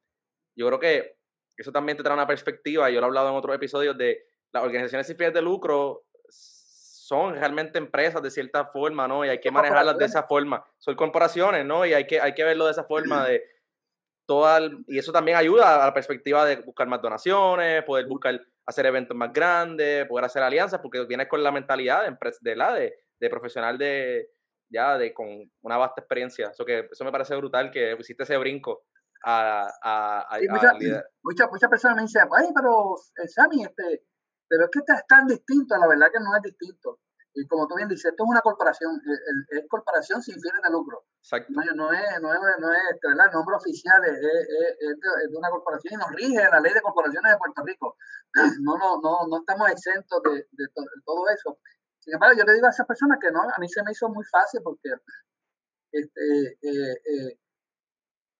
yo 0.56 0.66
creo 0.66 0.80
que 0.80 1.18
eso 1.56 1.70
también 1.70 1.98
te 1.98 2.02
trae 2.02 2.14
una 2.14 2.26
perspectiva, 2.26 2.88
yo 2.88 3.00
lo 3.00 3.06
he 3.06 3.08
hablado 3.08 3.28
en 3.28 3.34
otros 3.34 3.54
episodios, 3.54 3.98
de 3.98 4.24
las 4.52 4.62
organizaciones 4.62 5.06
sin 5.06 5.16
fines 5.16 5.34
de 5.34 5.42
lucro 5.42 6.04
son 6.30 7.34
realmente 7.34 7.78
empresas 7.78 8.22
de 8.22 8.30
cierta 8.30 8.66
forma, 8.66 9.08
¿no? 9.08 9.24
Y 9.24 9.30
hay 9.30 9.40
que 9.40 9.50
manejarlas 9.50 9.96
de 9.96 10.04
esa 10.04 10.24
forma. 10.24 10.62
Son 10.78 10.94
corporaciones, 10.94 11.64
¿no? 11.64 11.86
Y 11.86 11.94
hay 11.94 12.06
que, 12.06 12.20
hay 12.20 12.34
que 12.34 12.44
verlo 12.44 12.66
de 12.66 12.72
esa 12.72 12.84
forma 12.84 13.24
de 13.28 13.42
toda, 14.26 14.60
y 14.86 14.98
eso 14.98 15.10
también 15.10 15.38
ayuda 15.38 15.82
a 15.82 15.86
la 15.86 15.94
perspectiva 15.94 16.44
de 16.44 16.56
buscar 16.56 16.86
más 16.86 17.00
donaciones, 17.00 17.82
poder 17.84 18.06
buscar 18.06 18.38
hacer 18.69 18.85
eventos 18.85 19.17
más 19.17 19.32
grandes, 19.32 20.06
poder 20.06 20.26
hacer 20.26 20.43
alianzas, 20.43 20.81
porque 20.81 21.05
vienes 21.06 21.26
con 21.26 21.43
la 21.43 21.50
mentalidad 21.50 22.05
de, 22.05 22.17
de 22.41 22.56
la 22.56 22.75
de, 22.75 22.94
de, 23.19 23.31
profesional 23.31 23.79
de 23.79 24.29
ya 24.70 24.99
de 24.99 25.15
con 25.15 25.26
una 25.62 25.79
vasta 25.79 26.03
experiencia. 26.03 26.50
Eso 26.50 26.67
que 26.67 26.87
eso 26.91 27.05
me 27.05 27.11
parece 27.11 27.35
brutal 27.37 27.70
que 27.70 27.97
hiciste 27.99 28.25
ese 28.25 28.37
brinco 28.37 28.85
a, 29.25 29.67
a, 29.82 30.37
a, 30.37 30.38
muchas 31.23 31.50
mucha 31.50 31.69
personas 31.69 31.97
me 31.97 32.03
dicen, 32.03 32.29
ay, 32.31 32.49
pero 32.55 32.94
eh, 33.23 33.26
Sammy, 33.26 33.62
este, 33.62 34.05
pero 34.47 34.65
es 34.65 34.70
que 34.70 34.81
es 34.81 35.06
tan 35.06 35.26
distinto, 35.26 35.76
la 35.79 35.88
verdad 35.88 36.09
que 36.12 36.20
no 36.20 36.37
es 36.37 36.43
distinto. 36.43 37.00
Y 37.38 37.46
como 37.46 37.69
tú 37.69 37.76
bien 37.76 37.88
dices, 37.88 38.11
esto 38.11 38.25
es 38.25 38.31
una 38.31 38.40
corporación, 38.40 39.00
es, 39.50 39.62
corporación 39.69 40.20
sin 40.20 40.35
fines 40.40 40.61
de 40.61 40.70
lucro. 40.70 41.05
Exacto. 41.23 41.52
No, 41.52 41.62
no, 41.75 41.93
es, 41.93 42.20
no 42.20 42.35
es, 42.35 42.40
no 42.58 42.73
es 42.73 42.81
este, 42.93 43.08
el 43.08 43.32
nombre 43.32 43.55
oficial 43.55 44.05
es, 44.05 44.20
de, 44.20 45.37
una 45.37 45.49
corporación 45.50 45.94
y 45.94 45.96
nos 45.96 46.11
rige 46.11 46.43
la 46.50 46.58
ley 46.58 46.75
de 46.75 46.82
corporaciones 46.82 47.31
de 47.31 47.38
Puerto 47.38 47.62
Rico. 47.64 47.96
No, 48.61 48.76
no, 48.76 49.00
no, 49.00 49.26
no 49.29 49.38
estamos 49.38 49.70
exentos 49.70 50.20
de, 50.25 50.49
de, 50.50 50.67
todo 51.05 51.29
eso. 51.31 51.58
Sin 52.00 52.14
embargo, 52.14 52.37
yo 52.38 52.44
le 52.44 52.55
digo 52.55 52.67
a 52.67 52.70
esas 52.70 52.87
personas 52.87 53.19
que 53.20 53.31
no, 53.31 53.43
a 53.43 53.58
mí 53.58 53.69
se 53.69 53.82
me 53.84 53.93
hizo 53.93 54.08
muy 54.08 54.25
fácil 54.25 54.61
porque 54.62 54.91
este, 55.93 56.58
eh, 56.61 56.93
eh, 56.93 57.38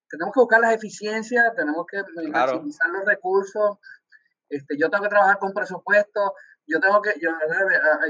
tenemos 0.09 0.33
que 0.33 0.41
buscar 0.41 0.59
las 0.59 0.75
eficiencias, 0.75 1.55
tenemos 1.55 1.85
que 1.87 2.03
maximizar 2.27 2.89
los 2.89 3.05
recursos, 3.05 3.77
este, 4.49 4.77
yo 4.77 4.89
tengo 4.89 5.03
que 5.03 5.09
trabajar 5.09 5.39
con 5.39 5.53
presupuesto, 5.53 6.33
yo 6.69 6.79
tengo 6.79 7.01
que, 7.01 7.13
yo, 7.19 7.31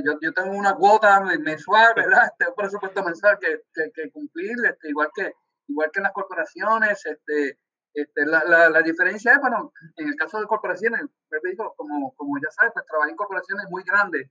yo, 0.04 0.20
yo 0.22 0.34
tengo 0.34 0.52
una 0.52 0.76
cuota 0.76 1.22
mensual, 1.22 1.94
¿verdad? 1.96 2.30
Este, 2.32 2.50
un 2.50 2.56
presupuesto 2.56 3.04
mensual 3.04 3.38
que, 3.40 3.62
que, 3.74 3.92
que 3.94 4.12
cumplir, 4.12 4.56
este, 4.66 4.90
igual 4.90 5.10
que 5.16 5.34
igual 5.70 5.90
que 5.92 6.00
en 6.00 6.04
las 6.04 6.14
corporaciones, 6.14 7.06
este, 7.06 7.60
este, 7.94 8.26
la, 8.26 8.44
la, 8.44 8.70
la, 8.70 8.82
diferencia 8.82 9.34
es, 9.34 9.40
bueno, 9.40 9.72
en 9.96 10.10
el 10.10 10.16
caso 10.16 10.40
de 10.40 10.48
corporaciones, 10.48 11.02
pues, 11.30 11.42
como, 11.78 12.14
como 12.16 12.38
ya 12.40 12.50
sabes, 12.52 12.74
pues 12.74 12.86
trabajé 12.86 13.12
en 13.12 13.16
corporaciones 13.16 13.66
muy 13.70 13.84
grandes 13.84 14.30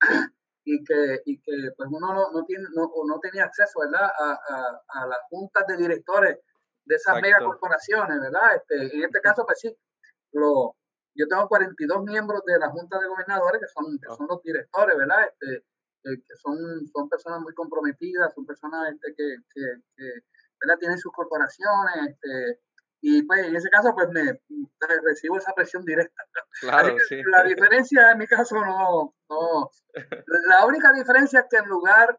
y 0.64 0.84
que, 0.84 1.22
y 1.24 1.40
que 1.40 1.70
pues 1.76 1.88
uno 1.90 2.12
no, 2.12 2.30
no, 2.32 2.44
tiene, 2.44 2.64
no, 2.74 2.90
no 3.06 3.20
tenía 3.20 3.44
acceso, 3.44 3.80
¿verdad? 3.80 4.10
A, 4.18 4.32
a, 4.32 4.82
a, 4.88 5.06
las 5.06 5.18
juntas 5.28 5.64
de 5.66 5.76
directores 5.76 6.38
de 6.84 6.94
esas 6.94 7.20
mega 7.20 7.38
corporaciones, 7.38 8.20
¿verdad? 8.20 8.56
Este, 8.56 8.96
en 8.96 9.04
este 9.04 9.20
caso, 9.20 9.44
pues 9.46 9.60
sí, 9.60 9.76
lo, 10.32 10.76
yo 11.14 11.26
tengo 11.28 11.48
42 11.48 12.04
miembros 12.04 12.42
de 12.46 12.58
la 12.58 12.70
Junta 12.70 12.98
de 12.98 13.08
Gobernadores 13.08 13.60
que 13.60 13.68
son, 13.68 13.98
que 13.98 14.08
ah. 14.10 14.14
son 14.16 14.26
los 14.28 14.42
directores, 14.42 14.96
¿verdad? 14.96 15.28
Este, 15.28 15.64
eh, 16.04 16.16
que 16.26 16.36
son, 16.36 16.56
son 16.86 17.08
personas 17.08 17.40
muy 17.40 17.54
comprometidas, 17.54 18.32
son 18.34 18.46
personas 18.46 18.92
este, 18.92 19.14
que, 19.14 19.36
que, 19.54 19.62
que 19.96 20.04
¿verdad? 20.60 20.78
tienen 20.78 20.98
sus 20.98 21.12
corporaciones, 21.12 22.08
este, 22.08 22.60
y 23.02 23.22
pues 23.22 23.46
en 23.46 23.56
ese 23.56 23.70
caso 23.70 23.94
pues 23.94 24.08
me, 24.10 24.40
recibo 25.02 25.38
esa 25.38 25.52
presión 25.52 25.84
directa. 25.84 26.22
Claro, 26.60 26.96
sí. 27.08 27.22
La 27.24 27.42
diferencia 27.44 28.12
en 28.12 28.18
mi 28.18 28.26
caso 28.26 28.56
no, 28.56 29.14
no, 29.28 29.70
la 30.48 30.66
única 30.66 30.92
diferencia 30.92 31.40
es 31.40 31.46
que 31.50 31.56
en 31.56 31.68
lugar 31.68 32.18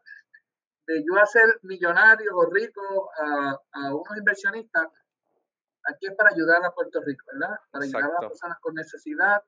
de 0.86 1.04
yo 1.04 1.16
hacer 1.20 1.60
millonario 1.62 2.36
o 2.36 2.50
rico 2.50 3.10
a, 3.16 3.58
a 3.72 3.94
unos 3.94 4.16
inversionistas, 4.16 4.88
aquí 5.84 6.06
es 6.06 6.14
para 6.16 6.30
ayudar 6.30 6.64
a 6.64 6.70
Puerto 6.72 7.00
Rico, 7.00 7.24
¿verdad? 7.32 7.56
Para 7.70 7.84
ayudar 7.84 8.04
a 8.04 8.20
las 8.20 8.30
personas 8.30 8.58
con 8.60 8.74
necesidad. 8.74 9.42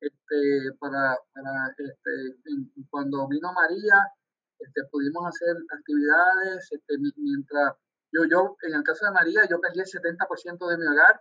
Este, 0.00 0.72
para, 0.78 1.16
para 1.32 1.74
este, 1.78 2.10
cuando 2.90 3.26
vino 3.28 3.52
María, 3.52 4.06
este, 4.58 4.84
pudimos 4.90 5.26
hacer 5.26 5.56
actividades, 5.70 6.70
este, 6.70 6.98
mientras 7.16 7.72
yo, 8.12 8.24
yo, 8.30 8.56
en 8.62 8.74
el 8.74 8.82
caso 8.84 9.06
de 9.06 9.12
María, 9.12 9.42
yo 9.48 9.60
perdí 9.60 9.80
el 9.80 9.86
70% 9.86 10.68
de 10.68 10.78
mi 10.78 10.86
hogar, 10.86 11.20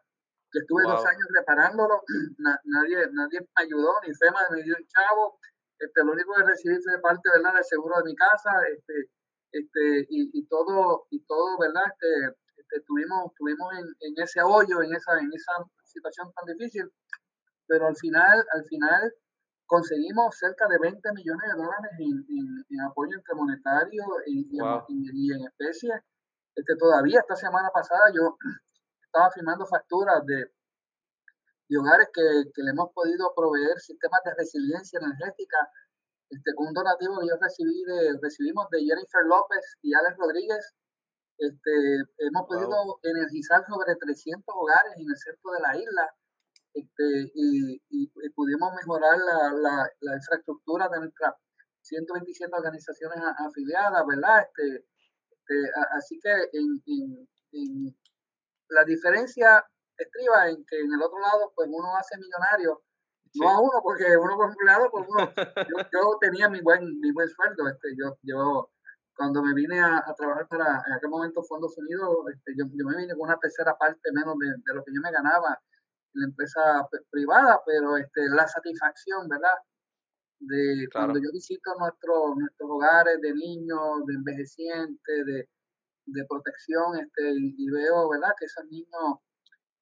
que 0.51 0.59
estuve 0.59 0.83
dos 0.83 1.03
años 1.05 1.27
reparándolo, 1.33 2.03
nadie, 2.65 3.07
nadie 3.11 3.41
me 3.41 3.63
ayudó, 3.63 3.93
ni 4.05 4.13
FEMA 4.13 4.39
me 4.51 4.63
dio 4.63 4.75
un 4.77 4.87
chavo, 4.87 5.39
este, 5.79 6.03
lo 6.03 6.11
único 6.11 6.33
que 6.35 6.43
recibí 6.43 6.75
fue 6.81 6.93
de 6.93 6.99
parte, 6.99 7.29
¿verdad?, 7.33 7.55
del 7.55 7.63
seguro 7.63 7.97
de 7.97 8.03
mi 8.03 8.15
casa, 8.15 8.51
este, 8.69 9.09
este, 9.51 10.05
y, 10.09 10.29
y 10.39 10.45
todo, 10.45 11.07
y 11.09 11.19
todo, 11.25 11.57
¿verdad?, 11.57 11.85
este, 11.87 12.37
estuvimos, 12.75 13.31
estuvimos 13.31 13.73
en, 13.73 13.85
en, 13.99 14.23
ese 14.23 14.41
hoyo, 14.41 14.81
en 14.81 14.93
esa, 14.95 15.19
en 15.19 15.31
esa 15.33 15.53
situación 15.83 16.31
tan 16.33 16.45
difícil, 16.45 16.91
pero 17.67 17.87
al 17.87 17.95
final, 17.95 18.45
al 18.53 18.65
final 18.65 19.13
conseguimos 19.65 20.37
cerca 20.37 20.67
de 20.67 20.77
20 20.79 21.13
millones 21.13 21.49
de 21.49 21.57
dólares 21.57 21.91
en, 21.97 22.65
en, 22.69 22.81
apoyo 22.81 23.15
entre 23.15 23.35
monetario 23.35 24.03
y, 24.27 24.47
y, 24.51 25.33
en 25.33 25.45
especie. 25.45 25.91
Este, 26.55 26.75
todavía 26.75 27.21
esta 27.21 27.35
semana 27.35 27.69
pasada 27.73 28.11
yo 28.13 28.37
estado 29.01 29.31
firmando 29.31 29.65
facturas 29.65 30.23
de, 30.25 30.51
de 31.69 31.77
hogares 31.77 32.09
que, 32.13 32.21
le 32.21 32.71
hemos 32.71 32.91
podido 32.93 33.33
proveer 33.35 33.79
sistemas 33.79 34.21
de 34.25 34.35
resiliencia 34.35 34.99
energética 34.99 35.57
este, 36.29 36.53
con 36.55 36.67
un 36.67 36.73
donativo 36.73 37.19
que 37.19 37.27
yo 37.27 37.35
recibí 37.39 37.83
de, 37.83 38.19
recibimos 38.21 38.69
de 38.69 38.79
Jennifer 38.79 39.25
López 39.25 39.77
y 39.81 39.93
Alex 39.93 40.17
Rodríguez. 40.17 40.73
Este, 41.43 41.71
hemos 42.19 42.47
podido 42.47 42.99
energizar 43.03 43.65
sobre 43.65 43.95
300 43.97 44.43
hogares 44.47 44.93
en 44.95 45.09
el 45.09 45.17
centro 45.17 45.51
de 45.51 45.59
la 45.59 45.75
isla 45.75 46.15
este, 46.73 47.31
y, 47.35 47.79
pudimos 48.33 48.73
mejorar 48.73 49.17
la, 49.17 49.91
la, 49.99 50.15
infraestructura 50.15 50.87
de 50.87 50.99
nuestras 51.01 51.33
127 51.81 52.49
organizaciones 52.55 53.19
afiliadas, 53.37 54.03
¿verdad? 54.07 54.47
Este, 54.47 54.85
este 55.29 55.55
así 55.91 56.17
que 56.19 56.31
en, 56.53 56.81
en, 57.51 57.97
la 58.69 58.85
diferencia 58.85 59.65
estriba 59.97 60.49
en 60.49 60.65
que 60.65 60.79
en 60.79 60.93
el 60.93 61.01
otro 61.01 61.19
lado, 61.19 61.51
pues 61.55 61.67
uno 61.69 61.95
hace 61.97 62.17
millonario, 62.17 62.81
no 63.35 63.49
a 63.49 63.59
uno, 63.59 63.81
porque 63.83 64.15
uno 64.17 64.37
como 64.37 64.49
empleado, 64.49 64.89
pues 64.89 65.05
uno, 65.09 65.29
yo, 65.91 66.17
tenía 66.21 66.47
mi 66.47 66.61
buen, 66.61 66.99
mi 67.01 67.11
buen 67.11 67.27
sueldo, 67.27 67.67
este, 67.67 67.89
yo, 67.97 68.17
yo 68.21 68.72
cuando 69.15 69.43
me 69.43 69.53
vine 69.53 69.79
a, 69.79 70.03
trabajar 70.17 70.47
para, 70.47 70.83
en 70.87 70.93
aquel 70.93 71.09
momento, 71.09 71.43
Fondos 71.43 71.77
Unidos, 71.77 72.17
este, 72.33 72.53
yo, 72.57 72.65
yo, 72.73 72.85
me 72.85 72.97
vine 72.97 73.13
con 73.13 73.29
una 73.29 73.37
tercera 73.37 73.77
parte 73.77 74.11
menos 74.11 74.37
de, 74.39 74.47
de 74.47 74.73
lo 74.73 74.83
que 74.83 74.91
yo 74.93 75.01
me 75.01 75.11
ganaba 75.11 75.59
la 76.13 76.25
empresa 76.25 76.87
privada, 77.09 77.61
pero 77.65 77.97
este, 77.97 78.27
la 78.29 78.47
satisfacción, 78.47 79.27
¿verdad? 79.27 79.57
De 80.39 80.87
cuando 80.91 81.19
yo 81.19 81.31
visito 81.31 81.73
nuestros 81.79 82.35
nuestros 82.35 82.69
hogares 82.69 83.19
de 83.21 83.33
niños, 83.33 84.05
de 84.05 84.13
envejecientes, 84.13 85.25
de, 85.25 85.49
de 86.05 86.25
protección, 86.27 86.97
este, 86.99 87.33
y, 87.35 87.69
veo, 87.69 88.09
¿verdad? 88.09 88.33
Que 88.37 88.45
esos 88.45 88.65
niños 88.65 89.19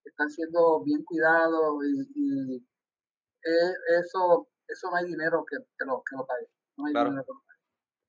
están 0.04 0.30
siendo 0.30 0.84
bien 0.84 1.04
cuidados 1.04 1.84
y, 1.86 2.66
eso, 3.44 4.48
eso 4.68 4.92
no 4.92 4.98
hay 4.98 5.06
dinero 5.06 5.44
que, 5.50 5.58
que, 5.58 5.86
lo, 5.86 6.04
que 6.08 6.16
lo 6.16 6.26
pague. 6.28 6.48
No 6.78 6.86
hay 6.86 6.94
dinero 6.94 7.26
que 7.26 7.34
lo 7.34 7.42
pague. 7.46 7.51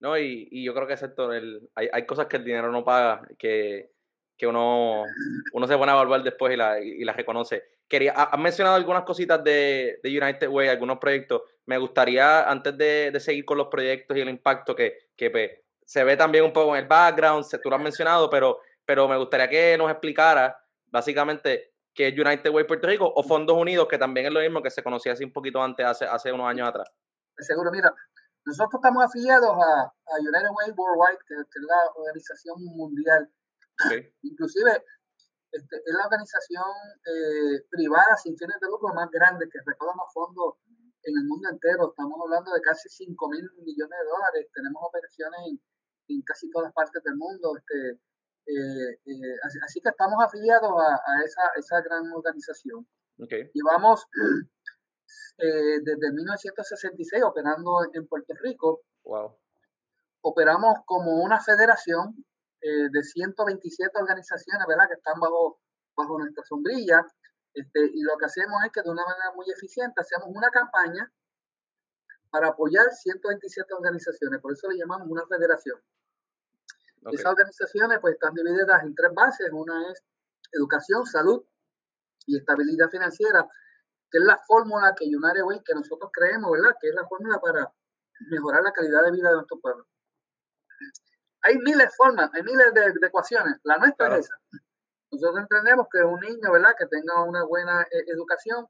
No, 0.02 0.18
y, 0.18 0.49
y 0.50 0.64
yo 0.64 0.75
creo 0.75 0.87
que 0.87 0.94
excepto 0.94 1.32
el, 1.32 1.71
hay, 1.75 1.88
hay 1.92 2.04
cosas 2.04 2.26
que 2.26 2.37
el 2.37 2.44
dinero 2.44 2.71
no 2.71 2.85
paga, 2.85 3.23
que, 3.38 3.92
que 4.37 4.47
uno, 4.47 5.04
uno 5.52 5.66
se 5.66 5.78
pone 5.78 5.92
a 5.92 5.94
evaluar 5.94 6.23
después 6.23 6.52
y 6.52 6.56
la, 6.56 6.80
y 6.80 7.04
la 7.04 7.12
reconoce 7.12 7.62
quería, 7.92 8.12
has 8.12 8.40
mencionado 8.40 8.75
algunas 8.76 9.02
cositas 9.02 9.44
de, 9.44 10.00
de, 10.02 10.09
United 10.09 10.49
Way, 10.49 10.68
algunos 10.68 10.97
proyectos. 10.97 11.42
Me 11.66 11.76
gustaría, 11.76 12.49
antes 12.50 12.75
de, 12.78 13.11
de 13.11 13.21
seguir 13.21 13.44
con 13.44 13.59
los 13.59 13.66
proyectos 13.66 14.16
y 14.16 14.21
el 14.21 14.30
impacto 14.30 14.75
que, 14.75 15.11
que 15.14 15.30
pues, 15.30 15.50
se 15.85 16.02
ve 16.02 16.16
también 16.16 16.44
un 16.44 16.54
poco 16.54 16.75
en 16.75 16.85
el 16.85 16.88
background, 16.88 17.44
tú 17.62 17.68
lo 17.68 17.76
has 17.76 17.82
mencionado, 17.82 18.30
pero, 18.30 18.61
pero 18.87 19.06
me 19.06 19.18
gustaría 19.18 19.47
que 19.47 19.76
nos 19.76 19.90
explicara 19.90 20.56
básicamente 20.87 21.75
qué 21.92 22.09
es 22.09 22.18
United 22.18 22.49
Way 22.49 22.64
Puerto 22.64 22.87
Rico 22.88 23.12
o 23.14 23.23
Fondos 23.23 23.59
Unidos, 23.59 23.87
que 23.87 23.99
también 23.99 24.25
es 24.25 24.32
lo 24.32 24.40
mismo 24.40 24.62
que 24.62 24.71
se 24.71 24.82
conocía 24.82 25.12
así 25.12 25.25
un 25.25 25.32
poquito 25.32 25.62
antes, 25.62 25.85
hace, 25.85 26.06
hace 26.06 26.32
unos 26.32 26.49
años 26.49 26.71
atrás. 26.71 26.90
Seguro, 27.37 27.71
mira, 27.71 27.92
nosotros 28.44 28.80
estamos 28.80 29.04
afiliados 29.04 29.50
a, 29.50 29.82
a 29.87 30.14
United 30.18 30.50
Way 30.50 30.72
Worldwide, 30.76 31.18
que, 31.26 31.34
es 31.34 31.62
la 31.62 31.80
organización 31.94 32.56
mundial. 32.76 33.30
Inclusive 34.22 34.84
este, 35.52 35.76
es 35.76 35.94
la 35.94 36.06
organización 36.06 36.72
eh, 37.06 37.62
privada 37.70 38.16
sin 38.16 38.37
fines 38.37 38.58
de 38.61 38.68
lucro 38.68 38.94
más 38.94 39.11
grande 39.11 39.49
que 39.49 39.58
recauda 39.64 39.94
más 39.94 40.12
fondos 40.12 40.54
en 41.04 41.14
el 41.18 41.25
mundo 41.26 41.49
entero. 41.50 41.90
Estamos 41.90 42.18
hablando 42.22 42.52
de 42.52 42.61
casi 42.62 42.88
5 42.88 43.28
mil 43.28 43.44
millones 43.62 43.99
de 43.99 44.11
dólares. 44.11 44.50
Tenemos 44.52 44.82
operaciones 44.82 45.61
en, 46.08 46.22
casi 46.22 46.50
todas 46.50 46.72
partes 46.72 47.02
del 47.04 47.16
mundo. 47.16 47.54
Este, 47.56 48.00
eh, 48.46 48.90
eh, 49.06 49.37
así, 49.62 49.80
que 49.80 49.90
estamos 49.90 50.18
afiliados 50.25 50.72
a, 50.72 51.25
esa, 51.25 51.42
esa, 51.56 51.80
gran 51.82 52.11
organización. 52.11 52.87
Okay. 53.18 53.50
Llevamos 53.54 54.06
desde 55.37 56.12
1966 56.12 57.23
operando 57.25 57.81
en 57.92 58.07
Puerto 58.07 58.35
Rico. 58.42 58.83
Wow. 59.04 59.37
Operamos 60.23 60.78
como 60.87 61.23
una 61.23 61.40
federación 61.40 62.25
eh, 62.62 62.88
de 62.92 63.02
127 63.02 63.90
organizaciones, 63.99 64.66
¿verdad? 64.69 64.87
Que 64.87 64.95
están 64.95 65.19
bajo, 65.19 65.59
bajo 65.97 66.19
nuestra 66.19 66.45
sombrilla. 66.45 67.04
Este, 67.52 67.90
y 67.92 68.02
lo 68.02 68.16
que 68.16 68.26
hacemos 68.26 68.62
es 68.64 68.71
que 68.71 68.83
de 68.83 68.90
una 68.90 69.04
manera 69.04 69.33
muy 69.35 69.50
eficiente 69.50 70.00
hacemos 70.00 70.28
una 70.28 70.49
campaña 70.49 71.12
para 72.31 72.49
apoyar 72.49 72.87
127 72.90 73.75
organizaciones, 73.75 74.40
por 74.40 74.52
eso 74.52 74.71
le 74.71 74.78
llamamos 74.78 75.09
una 75.11 75.26
federación. 75.26 75.78
Esas 77.11 77.26
organizaciones 77.26 77.99
pues 78.00 78.14
están 78.14 78.33
divididas 78.33 78.83
en 78.85 78.95
tres 78.95 79.12
bases, 79.12 79.50
una 79.52 79.90
es 79.90 80.02
educación, 80.52 81.04
salud 81.04 81.45
y 82.26 82.38
estabilidad 82.38 82.88
financiera, 82.88 83.47
que 84.12 84.19
es 84.19 84.25
la 84.25 84.38
fórmula 84.47 84.95
que 84.95 85.07
United 85.07 85.42
Way, 85.42 85.62
que 85.64 85.75
nosotros 85.75 86.11
creemos, 86.12 86.52
¿verdad? 86.52 86.76
Que 86.81 86.90
es 86.90 86.95
la 86.95 87.09
fórmula 87.09 87.40
para 87.40 87.73
mejorar 88.31 88.62
la 88.62 88.73
calidad 88.73 89.02
de 89.04 89.11
vida 89.11 89.31
de 89.31 89.35
nuestro 89.37 89.59
pueblo 89.59 89.87
hay 91.42 91.59
miles 91.59 91.88
de 91.88 91.90
formas, 91.90 92.31
hay 92.33 92.42
miles 92.42 92.73
de, 92.73 93.07
ecuaciones. 93.07 93.57
La 93.64 93.76
nuestra 93.78 94.16
es 94.16 94.26
esa. 94.26 94.35
Nosotros 95.11 95.40
entendemos 95.42 95.87
que 95.92 95.99
un 96.02 96.21
niño, 96.21 96.52
¿verdad? 96.52 96.75
Que 96.78 96.87
tenga 96.87 97.23
una 97.25 97.45
buena 97.45 97.83
eh, 97.83 98.04
educación, 98.07 98.66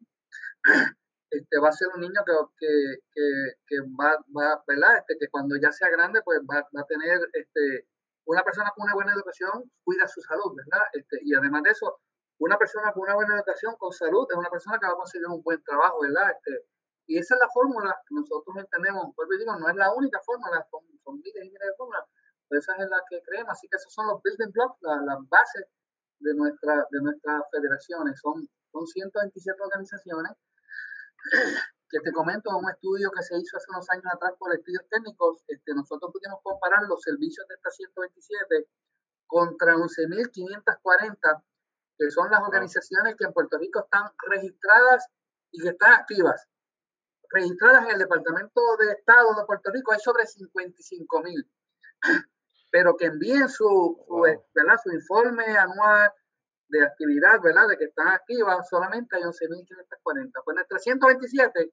este, 1.30 1.58
va 1.58 1.68
a 1.68 1.72
ser 1.72 1.88
un 1.94 2.00
niño 2.00 2.20
que, 2.26 2.32
que, 2.58 3.54
que, 3.66 3.76
va, 4.00 4.16
va, 4.36 4.62
¿verdad? 4.66 4.98
Este, 4.98 5.18
que 5.18 5.28
cuando 5.28 5.56
ya 5.56 5.70
sea 5.70 5.88
grande, 5.90 6.22
pues 6.24 6.40
va, 6.40 6.66
va, 6.76 6.80
a 6.80 6.86
tener, 6.86 7.20
este, 7.34 7.86
una 8.24 8.42
persona 8.42 8.72
con 8.74 8.84
una 8.84 8.94
buena 8.94 9.12
educación 9.12 9.70
cuida 9.84 10.08
su 10.08 10.20
salud, 10.22 10.56
¿verdad? 10.56 10.86
Este, 10.94 11.18
y 11.22 11.34
además 11.34 11.62
de 11.62 11.70
eso, 11.70 12.00
una 12.44 12.58
persona 12.58 12.92
con 12.92 13.02
una 13.02 13.14
buena 13.14 13.36
educación, 13.36 13.76
con 13.78 13.92
salud, 13.92 14.26
es 14.28 14.36
una 14.36 14.50
persona 14.50 14.78
que 14.78 14.86
va 14.86 14.92
a 14.92 14.96
conseguir 14.96 15.26
un 15.28 15.42
buen 15.42 15.62
trabajo, 15.62 16.00
¿verdad? 16.00 16.32
Este, 16.32 16.66
y 17.06 17.18
esa 17.18 17.34
es 17.34 17.40
la 17.40 17.48
fórmula 17.48 17.94
que 18.06 18.14
nosotros 18.14 18.56
entendemos. 18.56 19.14
Por 19.14 19.28
digo, 19.38 19.56
no 19.56 19.68
es 19.68 19.76
la 19.76 19.92
única 19.92 20.18
fórmula, 20.24 20.66
son, 20.70 20.82
son 21.04 21.20
miles 21.20 21.44
y 21.44 21.50
miles 21.50 21.68
de 21.68 21.76
fórmulas, 21.76 22.04
esa 22.50 22.76
es 22.76 22.88
la 22.88 23.00
que 23.08 23.22
creemos. 23.22 23.52
Así 23.52 23.68
que 23.68 23.76
esos 23.76 23.92
son 23.94 24.06
los 24.08 24.20
building 24.22 24.50
blocks, 24.52 24.78
las 24.82 25.18
bases 25.28 25.66
de, 26.18 26.34
nuestra, 26.34 26.86
de 26.90 27.00
nuestras 27.00 27.42
federaciones. 27.50 28.18
Son, 28.20 28.48
son 28.72 28.86
127 28.86 29.62
organizaciones 29.62 30.32
que 31.90 32.00
te 32.00 32.12
comento, 32.12 32.50
un 32.56 32.70
estudio 32.70 33.10
que 33.12 33.22
se 33.22 33.38
hizo 33.38 33.56
hace 33.56 33.70
unos 33.70 33.88
años 33.90 34.06
atrás 34.12 34.32
por 34.38 34.52
estudios 34.54 34.82
técnicos, 34.88 35.44
este, 35.46 35.74
nosotros 35.74 36.10
pudimos 36.10 36.40
comparar 36.42 36.82
los 36.88 37.02
servicios 37.02 37.46
de 37.46 37.54
estas 37.54 37.76
127 37.76 38.66
contra 39.26 39.76
11.540, 39.76 41.44
que 41.98 42.10
son 42.10 42.30
las 42.30 42.40
organizaciones 42.40 43.16
que 43.16 43.24
en 43.24 43.32
Puerto 43.32 43.58
Rico 43.58 43.80
están 43.80 44.10
registradas 44.28 45.06
y 45.50 45.62
que 45.62 45.68
están 45.68 45.92
activas. 45.92 46.46
Registradas 47.30 47.84
en 47.86 47.92
el 47.92 47.98
Departamento 47.98 48.60
de 48.78 48.92
Estado 48.92 49.34
de 49.34 49.46
Puerto 49.46 49.70
Rico 49.72 49.92
hay 49.92 50.00
sobre 50.00 50.24
55.000 50.24 51.48
pero 52.72 52.96
que 52.96 53.04
envíen 53.04 53.48
su, 53.48 54.02
su, 54.06 54.20
¿verdad? 54.54 54.80
su 54.82 54.90
informe 54.92 55.44
anual 55.44 56.10
de 56.68 56.82
actividad, 56.82 57.40
¿verdad? 57.42 57.68
De 57.68 57.76
que 57.76 57.84
están 57.84 58.08
activas, 58.08 58.66
solamente 58.68 59.14
hay 59.14 59.22
11.540. 59.22 60.30
Pues 60.42 60.56
en 60.56 60.66
327 60.66 61.72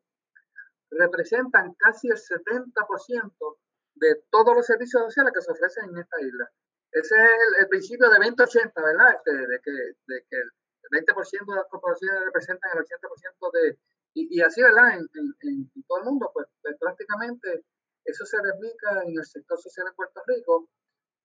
representan 0.92 1.74
casi 1.76 2.10
el 2.10 2.18
70% 2.18 3.58
de 3.96 4.24
todos 4.30 4.56
los 4.56 4.66
servicios 4.66 5.04
sociales 5.04 5.32
que 5.34 5.42
se 5.42 5.52
ofrecen 5.52 5.90
en 5.90 6.00
esta 6.00 6.22
isla. 6.22 6.52
Ese 6.91 7.15
es 7.15 7.62
el, 7.62 7.67
principio 7.67 8.10
de 8.10 8.17
2080, 8.17 8.81
¿verdad? 8.81 9.15
Este, 9.15 9.31
de, 9.31 9.60
que, 9.62 9.72
de 9.72 10.25
que 10.29 10.38
el 10.38 11.05
20% 11.05 11.46
de 11.46 11.55
las 11.55 11.67
corporaciones 11.69 12.25
representan 12.25 12.72
el 12.74 12.84
80% 12.84 13.51
de... 13.53 13.79
Y, 14.15 14.41
así, 14.41 14.62
¿verdad? 14.62 14.98
En, 14.98 15.08
en, 15.13 15.72
en, 15.75 15.84
todo 15.88 16.00
el 16.00 16.05
mundo, 16.05 16.31
pues, 16.34 16.48
pues 16.62 16.75
prácticamente 16.79 17.63
eso 18.03 18.25
se 18.25 18.41
replica 18.41 19.03
en 19.03 19.17
el 19.17 19.24
sector 19.24 19.58
social 19.60 19.86
de 19.86 19.93
Puerto 19.93 20.22
Rico 20.25 20.67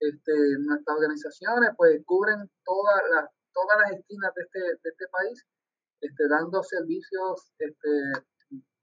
este, 0.00 0.33
nuestras 0.59 0.97
organizaciones 0.97 1.71
pues 1.76 2.02
cubren 2.04 2.50
todas 2.64 3.02
las, 3.11 3.30
todas 3.52 3.78
las 3.80 3.92
esquinas 3.99 4.35
de 4.35 4.42
este, 4.42 4.61
de 4.61 4.90
este 4.90 5.09
país, 5.09 5.47
este, 6.00 6.28
dando 6.28 6.62
servicios 6.62 7.52
este, 7.59 7.88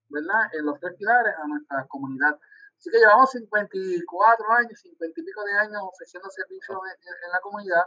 ¿verdad? 0.09 0.50
en 0.53 0.65
los 0.65 0.79
tres 0.79 0.95
pilares 0.97 1.33
a 1.38 1.47
nuestra 1.47 1.85
comunidad. 1.88 2.39
Así 2.81 2.89
que 2.89 2.97
llevamos 2.97 3.29
54 3.29 4.51
años, 4.53 4.79
50 4.81 5.21
y 5.21 5.23
pico 5.23 5.43
de 5.43 5.53
años 5.53 5.83
ofreciendo 5.83 6.27
servicios 6.31 6.79
en, 6.81 7.31
la 7.31 7.39
comunidad. 7.39 7.85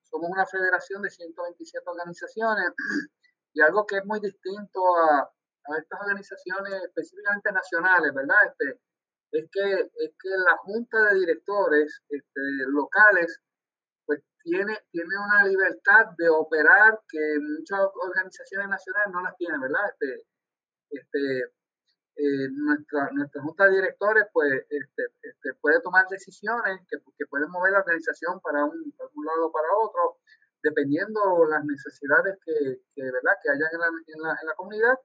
Somos 0.00 0.30
una 0.30 0.46
federación 0.46 1.02
de 1.02 1.10
127 1.10 1.84
organizaciones 1.86 2.72
y 3.52 3.60
algo 3.60 3.84
que 3.84 3.98
es 3.98 4.04
muy 4.06 4.18
distinto 4.18 4.80
a, 4.96 5.30
estas 5.76 6.00
organizaciones 6.00 6.72
específicamente 6.84 7.52
nacionales, 7.52 8.14
¿verdad? 8.14 8.38
Este, 8.48 8.80
es 9.30 9.50
que, 9.52 9.72
es 9.92 10.12
que 10.18 10.30
la 10.30 10.56
junta 10.56 11.02
de 11.10 11.20
directores 11.20 12.00
este, 12.08 12.40
locales 12.68 13.42
pues 14.06 14.22
tiene, 14.42 14.74
tiene 14.90 15.18
una 15.18 15.44
libertad 15.44 16.06
de 16.16 16.30
operar 16.30 16.98
que 17.06 17.36
muchas 17.40 17.80
organizaciones 17.92 18.68
nacionales 18.68 19.12
no 19.12 19.20
las 19.20 19.36
tienen, 19.36 19.60
¿verdad? 19.60 19.84
Este, 19.90 20.24
este, 20.88 21.52
eh, 22.20 22.48
nuestra, 22.52 23.08
nuestra 23.12 23.40
junta 23.40 23.64
de 23.64 23.76
directores 23.76 24.26
pues 24.30 24.52
este, 24.68 25.02
este, 25.22 25.54
puede 25.54 25.80
tomar 25.80 26.04
decisiones 26.10 26.80
que, 26.86 26.98
que, 27.16 27.26
pueden 27.26 27.48
mover 27.50 27.72
la 27.72 27.78
organización 27.80 28.38
para 28.40 28.62
un, 28.64 28.92
para 28.92 29.08
un 29.14 29.24
lado 29.24 29.46
o 29.46 29.52
para 29.52 29.68
otro, 29.80 30.18
dependiendo 30.62 31.18
las 31.48 31.64
necesidades 31.64 32.36
que, 32.44 32.82
que 32.92 33.02
¿verdad? 33.04 33.40
que 33.42 33.48
hayan 33.48 33.70
en 33.72 33.80
la, 33.80 33.86
en, 33.88 34.22
la, 34.22 34.30
en 34.38 34.46
la 34.48 34.54
comunidad. 34.54 34.98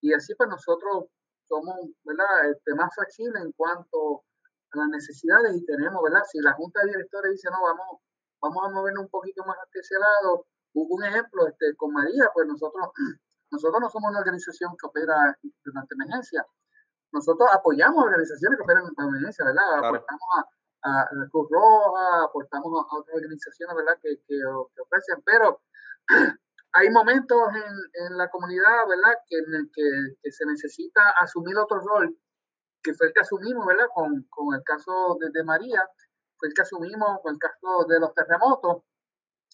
Y 0.00 0.12
así 0.14 0.32
pues 0.36 0.48
nosotros 0.48 1.06
somos 1.42 1.74
¿verdad? 2.04 2.50
Este, 2.50 2.72
más 2.74 2.94
flexibles 2.94 3.42
en 3.42 3.50
cuanto 3.50 4.22
a 4.70 4.78
las 4.78 4.88
necesidades 4.90 5.56
y 5.56 5.66
tenemos, 5.66 6.00
¿verdad? 6.04 6.22
Si 6.30 6.38
la 6.38 6.52
Junta 6.52 6.82
de 6.82 6.92
Directores 6.92 7.32
dice, 7.32 7.50
no, 7.50 7.62
vamos, 7.62 7.98
vamos 8.40 8.62
a 8.64 8.70
movernos 8.70 9.04
un 9.06 9.10
poquito 9.10 9.42
más 9.44 9.56
hacia 9.58 9.80
ese 9.80 9.98
lado, 9.98 10.46
hubo 10.74 10.94
un 10.94 11.04
ejemplo 11.04 11.48
este, 11.48 11.74
con 11.74 11.92
María, 11.92 12.30
pues 12.32 12.46
nosotros, 12.46 12.90
nosotros 13.50 13.80
no 13.80 13.90
somos 13.90 14.10
una 14.10 14.20
organización 14.20 14.76
que 14.78 14.86
opera 14.86 15.36
durante 15.64 15.94
emergencia. 15.94 16.46
Nosotros 17.12 17.48
apoyamos 17.52 18.04
organizaciones 18.04 18.56
que 18.56 18.62
operan 18.62 18.84
en 18.86 19.08
emergencia, 19.08 19.44
¿verdad? 19.44 19.78
Aportamos 19.78 20.28
a, 20.82 21.00
a, 21.02 21.08
Cruz 21.30 21.48
Roja, 21.50 22.24
aportamos 22.24 22.66
a, 22.66 22.96
otras 22.96 23.16
organizaciones, 23.16 23.76
¿verdad? 23.76 23.98
Que, 24.02 24.16
que, 24.26 24.36
que 24.38 24.80
ofrecen, 24.80 25.22
pero 25.24 25.60
hay 26.72 26.90
momentos 26.90 27.38
en, 27.48 28.06
en, 28.06 28.16
la 28.16 28.30
comunidad, 28.30 28.86
¿verdad? 28.88 29.14
Que, 29.26 29.38
en 29.38 29.54
el 29.54 29.70
que, 29.72 29.82
que, 30.22 30.30
se 30.30 30.46
necesita 30.46 31.02
asumir 31.20 31.56
otro 31.58 31.80
rol, 31.80 32.16
que 32.82 32.94
fue 32.94 33.08
el 33.08 33.12
que 33.12 33.20
asumimos, 33.20 33.66
¿verdad? 33.66 33.86
Con, 33.92 34.22
con 34.30 34.54
el 34.54 34.62
caso 34.62 35.18
de, 35.20 35.30
de, 35.30 35.44
María, 35.44 35.82
fue 36.36 36.48
el 36.48 36.54
que 36.54 36.62
asumimos 36.62 37.20
con 37.22 37.34
el 37.34 37.38
caso 37.38 37.84
de 37.88 38.00
los 38.00 38.14
terremotos 38.14 38.82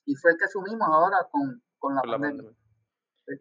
y 0.05 0.15
fue 0.15 0.33
el 0.33 0.37
que 0.37 0.45
asumimos 0.45 0.87
ahora 0.89 1.27
con, 1.31 1.63
con 1.79 1.95
la, 1.95 2.03
pandemia. 2.03 2.51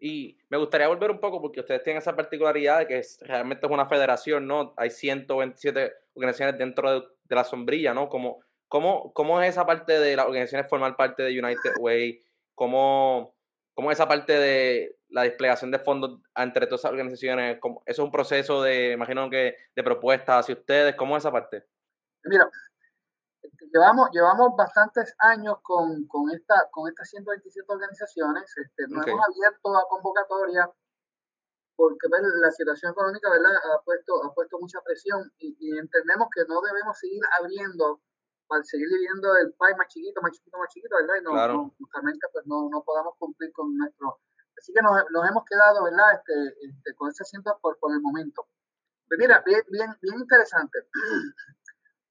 Y 0.00 0.36
me 0.48 0.58
gustaría 0.58 0.88
volver 0.88 1.10
un 1.10 1.20
poco 1.20 1.40
porque 1.40 1.60
ustedes 1.60 1.82
tienen 1.82 1.98
esa 1.98 2.16
particularidad 2.16 2.80
de 2.80 2.86
que 2.86 3.02
realmente 3.20 3.66
es 3.66 3.72
una 3.72 3.86
federación, 3.86 4.46
¿no? 4.46 4.74
Hay 4.76 4.90
127 4.90 5.92
organizaciones 6.14 6.58
dentro 6.58 7.00
de, 7.00 7.06
la 7.28 7.44
sombrilla, 7.44 7.94
¿no? 7.94 8.08
Como, 8.08 8.40
¿cómo, 8.68 9.12
¿Cómo 9.12 9.40
es 9.40 9.50
esa 9.50 9.66
parte 9.66 9.98
de 9.98 10.16
las 10.16 10.26
organizaciones 10.26 10.68
formar 10.68 10.96
parte 10.96 11.22
de 11.22 11.38
United 11.38 11.74
Way? 11.78 12.22
¿Cómo, 12.54 13.36
¿Cómo 13.74 13.90
es 13.90 13.98
esa 13.98 14.08
parte 14.08 14.32
de 14.32 14.96
la 15.08 15.22
desplegación 15.22 15.70
de 15.70 15.78
fondos 15.78 16.20
entre 16.34 16.66
todas 16.66 16.80
esas 16.80 16.92
organizaciones? 16.92 17.58
¿Cómo, 17.60 17.82
¿Eso 17.86 18.02
es 18.02 18.06
un 18.06 18.12
proceso 18.12 18.62
de, 18.62 18.92
imagino 18.92 19.28
que, 19.30 19.56
de 19.74 19.82
propuestas 19.82 20.40
hacia 20.40 20.54
ustedes? 20.54 20.94
¿Cómo 20.96 21.16
es 21.16 21.22
esa 21.22 21.32
parte? 21.32 21.64
Mira, 22.24 22.48
llevamos, 23.72 24.10
llevamos 24.12 24.56
bastantes 24.56 25.14
años 25.18 25.56
con, 25.62 26.06
con, 26.06 26.30
esta, 26.30 26.68
con 26.70 26.88
estas 26.88 27.08
127 27.10 27.66
organizaciones. 27.68 28.44
Este, 28.56 28.88
nos 28.88 29.06
hemos 29.06 29.24
abierto 29.26 29.76
a 29.76 29.88
convocatoria 29.88 30.70
porque 31.76 32.08
pues, 32.08 32.22
la 32.40 32.50
situación 32.50 32.92
económica 32.92 33.28
¿verdad? 33.30 33.52
Ha, 33.52 33.82
puesto, 33.82 34.24
ha 34.24 34.34
puesto 34.34 34.58
mucha 34.58 34.80
presión 34.82 35.30
y, 35.38 35.56
y, 35.60 35.78
entendemos 35.78 36.28
que 36.34 36.42
no 36.48 36.60
debemos 36.62 36.98
seguir 36.98 37.20
abriendo 37.38 38.00
para 38.48 38.64
seguir 38.64 38.88
viviendo 38.88 39.36
el 39.36 39.52
país 39.54 39.76
más 39.76 39.88
chiquito, 39.88 40.22
más 40.22 40.32
chiquito, 40.32 40.58
más 40.58 40.72
chiquito, 40.72 40.96
¿verdad? 40.96 41.14
Y 41.20 41.24
no, 41.24 41.30
claro. 41.32 41.52
no 41.54 41.74
justamente 41.78 42.26
pues 42.32 42.46
no, 42.46 42.68
no 42.70 42.82
podamos 42.82 43.14
cumplir 43.18 43.52
con 43.52 43.76
nuestro... 43.76 44.20
Así 44.56 44.72
que 44.72 44.80
nos, 44.80 45.04
nos 45.10 45.28
hemos 45.28 45.44
quedado, 45.44 45.84
¿verdad? 45.84 46.14
Este, 46.14 46.66
este, 46.66 46.94
con 46.94 47.10
ese 47.10 47.24
asiento 47.24 47.58
por, 47.60 47.78
por 47.78 47.92
el 47.92 48.00
momento. 48.00 48.46
Pues 49.08 49.18
mira, 49.18 49.42
bien, 49.44 49.62
bien, 49.68 49.90
bien 50.00 50.18
interesante. 50.18 50.78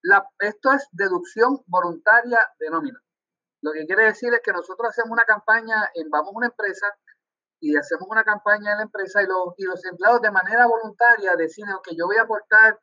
La, 0.05 0.23
esto 0.39 0.71
es 0.71 0.87
deducción 0.91 1.63
voluntaria 1.65 2.39
de 2.59 2.69
nómina. 2.69 3.01
Lo 3.61 3.71
que 3.73 3.87
quiere 3.87 4.03
decir 4.03 4.31
es 4.31 4.41
que 4.43 4.53
nosotros 4.53 4.89
hacemos 4.89 5.11
una 5.11 5.25
campaña, 5.25 5.89
en, 5.95 6.11
vamos 6.11 6.33
a 6.33 6.37
una 6.37 6.47
empresa 6.47 6.85
y 7.59 7.75
hacemos 7.75 8.07
una 8.07 8.23
campaña 8.23 8.73
en 8.73 8.77
la 8.77 8.83
empresa 8.83 9.23
y 9.23 9.25
los, 9.25 9.55
y 9.57 9.63
los 9.63 9.83
empleados 9.83 10.21
de 10.21 10.29
manera 10.29 10.67
voluntaria 10.67 11.35
deciden 11.35 11.75
que 11.83 11.95
yo 11.95 12.05
voy 12.05 12.17
a 12.17 12.21
aportar 12.21 12.79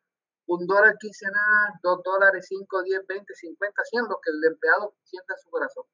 un 0.47 0.67
dólar 0.67 0.97
quincenal, 0.97 1.71
dos 1.81 2.03
dólares, 2.03 2.45
cinco, 2.49 2.83
diez, 2.83 3.01
veinte, 3.07 3.33
cincuenta, 3.35 3.83
cien, 3.85 4.03
lo 4.03 4.19
que 4.21 4.29
el 4.29 4.43
empleado 4.43 4.95
sienta 5.03 5.33
en 5.33 5.39
su 5.39 5.49
corazón. 5.49 5.85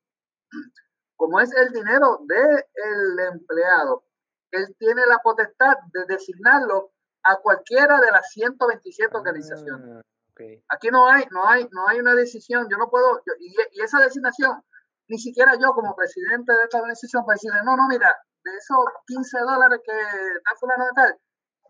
Como 1.16 1.40
es 1.40 1.54
el 1.54 1.70
dinero 1.72 2.22
del 2.26 2.66
el 2.74 3.20
empleado, 3.34 4.04
él 4.50 4.76
tiene 4.80 5.06
la 5.06 5.20
potestad 5.20 5.76
de 5.94 6.06
designarlo 6.06 6.92
a 7.22 7.36
cualquiera 7.36 8.00
de 8.00 8.10
las 8.10 8.32
127 8.32 9.12
ah, 9.14 9.18
organizaciones. 9.20 10.04
Okay. 10.40 10.64
Aquí 10.70 10.88
no 10.88 11.06
hay, 11.08 11.26
no 11.32 11.46
hay, 11.46 11.68
no 11.70 11.88
hay 11.88 12.00
una 12.00 12.16
decisión. 12.16 12.68
Yo 12.72 12.78
no 12.78 12.90
puedo, 12.90 13.18
yo, 13.28 13.34
y, 13.40 13.54
y, 13.74 13.84
esa 13.84 14.00
designación, 14.00 14.64
ni 15.10 15.18
siquiera 15.18 15.52
yo 15.60 15.74
como 15.74 15.94
presidente 15.96 16.54
de 16.54 16.64
esta 16.64 16.78
organización 16.78 17.26
puedo 17.26 17.36
decirle, 17.36 17.60
no, 17.66 17.76
no, 17.76 17.88
mira, 17.90 18.08
de 18.44 18.52
esos 18.56 18.80
15 19.06 19.40
dólares 19.40 19.82
que 19.84 19.92
está 19.92 20.56
fulano 20.58 20.86
de 20.86 20.92
tal, 20.96 21.20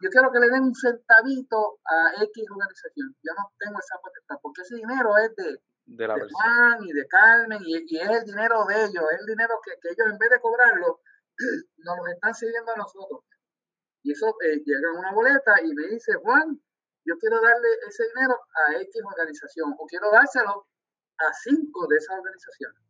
yo 0.01 0.09
quiero 0.11 0.31
que 0.31 0.39
le 0.39 0.49
den 0.49 0.63
un 0.63 0.75
centavito 0.75 1.79
a 1.83 2.23
X 2.23 2.45
organización. 2.51 3.15
Yo 3.23 3.33
no 3.33 3.51
tengo 3.57 3.79
esa 3.79 3.97
potestad, 3.97 4.37
porque 4.41 4.61
ese 4.61 4.75
dinero 4.75 5.17
es 5.17 5.35
de, 5.35 5.57
de, 5.85 6.07
la 6.07 6.13
de 6.13 6.29
Juan 6.29 6.85
y 6.85 6.93
de 6.93 7.07
Carmen, 7.07 7.59
y, 7.65 7.73
y, 7.89 7.97
es 7.97 8.09
el 8.09 8.23
dinero 8.23 8.65
de 8.65 8.85
ellos, 8.85 9.03
es 9.11 9.19
el 9.19 9.25
dinero 9.25 9.59
que, 9.65 9.71
que, 9.81 9.89
ellos 9.89 10.13
en 10.13 10.17
vez 10.19 10.29
de 10.29 10.39
cobrarlo, 10.39 11.01
nos 11.77 11.97
lo 11.97 12.07
están 12.07 12.35
cediendo 12.35 12.71
a 12.71 12.77
nosotros. 12.77 13.25
Y 14.03 14.11
eso 14.11 14.27
eh, 14.45 14.61
llega 14.63 14.93
una 14.93 15.11
boleta 15.11 15.59
y 15.63 15.73
me 15.73 15.87
dice, 15.87 16.13
Juan, 16.21 16.61
yo 17.05 17.17
quiero 17.17 17.41
darle 17.41 17.67
ese 17.87 18.03
dinero 18.13 18.35
a 18.53 18.81
X 18.81 19.01
organización, 19.03 19.75
o 19.77 19.85
quiero 19.85 20.11
dárselo 20.11 20.67
a 21.17 21.33
cinco 21.33 21.87
de 21.87 21.97
esas 21.97 22.17
organizaciones. 22.17 22.81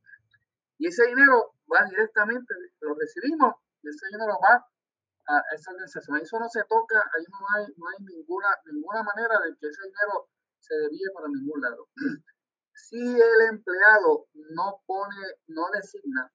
Y 0.78 0.88
ese 0.88 1.06
dinero 1.08 1.56
va 1.72 1.86
directamente, 1.90 2.54
lo 2.82 2.96
recibimos, 2.96 3.56
y 3.82 3.90
ese 3.90 4.08
dinero 4.08 4.38
va 4.42 4.66
a 5.28 5.44
esa 5.54 5.72
organización. 5.72 6.18
Eso 6.18 6.40
no 6.40 6.50
se 6.50 6.64
toca, 6.64 7.00
ahí 7.14 7.24
no 7.30 7.40
hay, 7.56 7.68
no 7.78 7.88
hay 7.88 8.06
ninguna, 8.06 8.50
ninguna 8.66 9.04
manera 9.04 9.40
de 9.42 9.56
que 9.58 9.68
ese 9.68 9.84
dinero 9.84 10.30
se 10.60 10.76
desvíe 10.76 11.12
para 11.14 11.28
ningún 11.28 11.62
lado. 11.62 11.88
Si 12.82 12.96
el 12.98 13.42
empleado 13.52 14.28
no 14.56 14.82
pone, 14.88 15.36
no 15.48 15.70
designa 15.74 16.32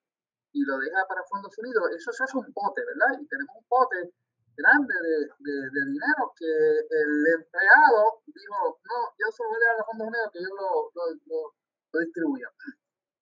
y 0.52 0.62
lo 0.62 0.76
deja 0.78 1.06
para 1.08 1.24
Fondos 1.24 1.56
Unidos, 1.56 1.88
eso 1.96 2.12
se 2.12 2.22
hace 2.22 2.37
un 2.37 2.52
pote, 2.52 2.82
¿verdad? 2.84 3.18
Y 3.18 3.26
tenemos 3.26 3.56
un 3.56 3.64
pote 3.66 4.12
grande 4.56 4.94
de, 4.94 5.16
de, 5.38 5.54
de 5.70 5.80
dinero 5.92 6.32
que 6.36 6.46
el 6.46 7.12
empleado 7.38 8.22
dijo, 8.26 8.80
no, 8.84 8.98
yo 9.18 9.26
solo 9.30 9.50
voy 9.50 9.62
a 9.62 9.72
dar 9.72 9.80
a 9.80 9.84
Fondos 9.84 10.08
Unidos 10.08 10.30
que 10.32 10.42
yo 10.42 10.50
lo, 10.54 10.90
lo, 10.94 11.02
lo, 11.26 11.54
lo 11.92 12.00
distribuya. 12.00 12.48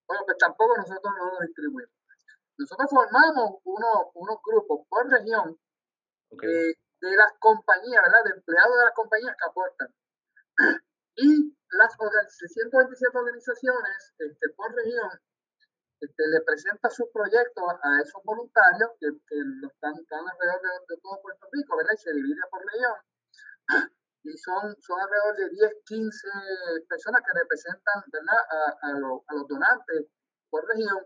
Bueno, 0.06 0.22
pues 0.26 0.38
tampoco 0.38 0.76
nosotros 0.76 1.12
no 1.16 1.24
lo 1.32 1.40
distribuimos. 1.40 1.94
Nosotros 2.58 2.90
formamos 2.90 3.60
unos, 3.64 3.98
unos 4.14 4.36
grupos 4.44 4.86
por 4.88 5.08
región 5.08 5.58
okay. 6.30 6.48
de, 6.48 6.74
de, 7.00 7.16
las 7.16 7.32
compañías, 7.38 8.02
¿verdad? 8.04 8.24
De 8.24 8.30
empleados 8.36 8.76
de 8.76 8.84
las 8.84 8.94
compañías 8.94 9.36
que 9.36 9.48
aportan. 9.48 9.88
Y 11.14 11.54
las 11.68 11.92
127 11.92 13.18
organizaciones 13.18 14.14
este, 14.16 14.48
por 14.56 14.74
región 14.74 15.10
este, 16.02 16.22
le 16.28 16.40
presenta 16.42 16.90
sus 16.90 17.08
proyectos 17.12 17.64
a 17.82 18.00
esos 18.02 18.22
voluntarios 18.24 18.90
que, 18.98 19.08
que 19.26 19.38
están, 19.66 19.94
están, 19.94 20.24
alrededor 20.26 20.86
de, 20.88 20.96
todo 21.02 21.22
Puerto 21.22 21.46
Rico, 21.52 21.76
¿verdad? 21.76 21.94
Y 21.94 22.02
se 22.02 22.12
divide 22.12 22.42
por 22.50 22.60
región. 22.64 22.96
Y 24.24 24.38
son, 24.38 24.76
son 24.78 25.00
alrededor 25.00 25.34
de 25.34 25.48
10, 25.50 25.72
15 25.84 26.28
personas 26.88 27.22
que 27.26 27.40
representan, 27.40 28.04
¿verdad? 28.06 28.38
A 28.80 29.34
los 29.34 29.48
donantes 29.48 30.06
por 30.48 30.64
región 30.68 31.02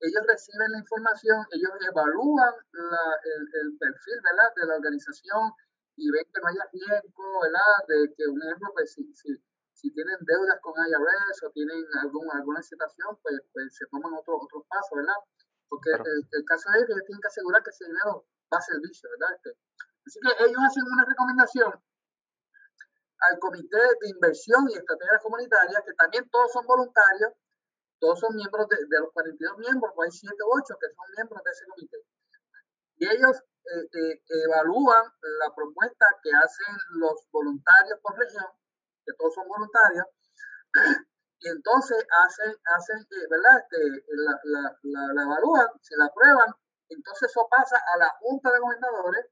ellos 0.00 0.22
reciben 0.26 0.70
la 0.70 0.78
información, 0.78 1.44
ellos 1.50 1.70
evalúan 1.90 2.54
la, 2.72 3.04
el, 3.24 3.42
el, 3.62 3.78
perfil 3.78 4.20
¿verdad? 4.22 4.50
de 4.54 4.66
la 4.66 4.76
organización 4.76 5.52
y 5.96 6.10
ven 6.10 6.24
que 6.32 6.40
no 6.40 6.48
haya 6.48 6.70
riesgo, 6.72 7.40
¿verdad? 7.42 7.74
De 7.88 8.14
que, 8.14 8.26
un 8.28 8.40
ejemplo, 8.42 8.70
pues 8.74 8.92
si, 8.92 9.02
si, 9.14 9.34
si 9.78 9.94
tienen 9.94 10.18
deudas 10.26 10.58
con 10.60 10.74
IRS 10.74 11.38
o 11.46 11.50
tienen 11.50 11.86
algún, 12.02 12.26
alguna 12.34 12.60
situación, 12.62 13.16
pues, 13.22 13.38
pues 13.52 13.76
se 13.76 13.86
toman 13.86 14.12
otros 14.12 14.42
otro 14.42 14.66
pasos, 14.68 14.90
¿verdad? 14.98 15.14
Porque 15.68 15.90
claro. 15.90 16.04
el, 16.04 16.26
el, 16.32 16.44
caso 16.44 16.68
es 16.74 16.82
que 16.86 16.92
ellos 16.92 17.06
tienen 17.06 17.22
que 17.22 17.28
asegurar 17.28 17.62
que 17.62 17.70
ese 17.70 17.86
dinero 17.86 18.26
va 18.52 18.58
a 18.58 18.60
servicio, 18.60 19.08
¿verdad? 19.14 19.36
Este, 19.38 19.54
así 20.02 20.18
que 20.18 20.32
ellos 20.50 20.62
hacen 20.66 20.82
una 20.82 21.04
recomendación 21.06 21.70
al 21.70 23.38
Comité 23.38 23.78
de 23.78 24.08
Inversión 24.10 24.66
y 24.70 24.74
Estrategias 24.74 25.22
Comunitarias, 25.22 25.82
que 25.86 25.94
también 25.94 26.28
todos 26.30 26.50
son 26.50 26.66
voluntarios, 26.66 27.32
todos 28.00 28.18
son 28.18 28.34
miembros 28.34 28.66
de, 28.68 28.78
de 28.82 28.98
los 28.98 29.12
42 29.12 29.58
miembros, 29.58 29.92
o 29.94 30.02
hay 30.02 30.10
7 30.10 30.34
o 30.42 30.58
8 30.58 30.74
que 30.74 30.90
son 30.90 31.06
miembros 31.14 31.42
de 31.44 31.50
ese 31.50 31.66
comité. 31.66 31.98
Y 32.98 33.06
ellos 33.06 33.36
eh, 33.38 33.86
eh, 33.94 34.22
evalúan 34.26 35.04
la 35.22 35.54
propuesta 35.54 36.06
que 36.22 36.30
hacen 36.34 36.74
los 36.98 37.26
voluntarios 37.30 37.98
por 38.02 38.18
región, 38.18 38.46
que 39.08 39.16
todos 39.16 39.32
son 39.34 39.48
voluntarios, 39.48 40.04
y 41.40 41.48
entonces 41.48 42.04
hacen, 42.24 42.52
hacen 42.76 43.06
¿verdad? 43.30 43.64
Este, 43.64 44.04
la, 44.12 44.32
la, 44.44 44.62
la, 44.82 45.02
la, 45.14 45.22
evalúan, 45.22 45.68
se 45.80 45.96
la 45.96 46.04
aprueban, 46.04 46.52
entonces 46.90 47.30
eso 47.30 47.48
pasa 47.50 47.80
a 47.94 47.98
la 47.98 48.10
Junta 48.20 48.52
de 48.52 48.58
Gobernadores, 48.58 49.26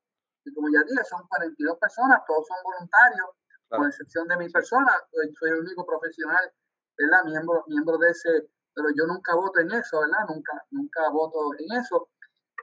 y 0.45 0.55
como 0.55 0.69
ya 0.73 0.83
dije, 0.89 1.05
son 1.05 1.27
42 1.29 1.79
personas, 1.79 2.23
todos 2.27 2.47
son 2.49 2.57
voluntarios, 2.65 3.29
claro. 3.69 3.83
con 3.83 3.89
excepción 3.89 4.29
de 4.29 4.37
mi 4.39 4.49
persona, 4.49 4.93
soy 5.13 5.51
el 5.51 5.61
único 5.61 5.85
profesional, 5.85 6.51
¿verdad? 6.97 7.25
Miembro, 7.25 7.65
miembro 7.67 7.99
de 7.99 8.11
ese 8.11 8.49
pero 8.77 8.89
yo 8.95 9.07
nunca 9.07 9.35
voto 9.35 9.59
en 9.61 9.73
eso, 9.73 10.01
¿verdad? 10.01 10.27
Nunca, 10.29 10.53
nunca 10.71 11.09
voto 11.09 11.55
en 11.59 11.81
eso. 11.81 12.11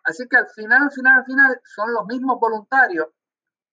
Así 0.03 0.27
que 0.29 0.37
al 0.37 0.47
final, 0.47 0.83
al 0.83 0.91
final, 0.91 1.17
al 1.17 1.25
final, 1.25 1.61
son 1.63 1.91
los 1.91 2.05
mismos 2.05 2.39
voluntarios 2.39 3.07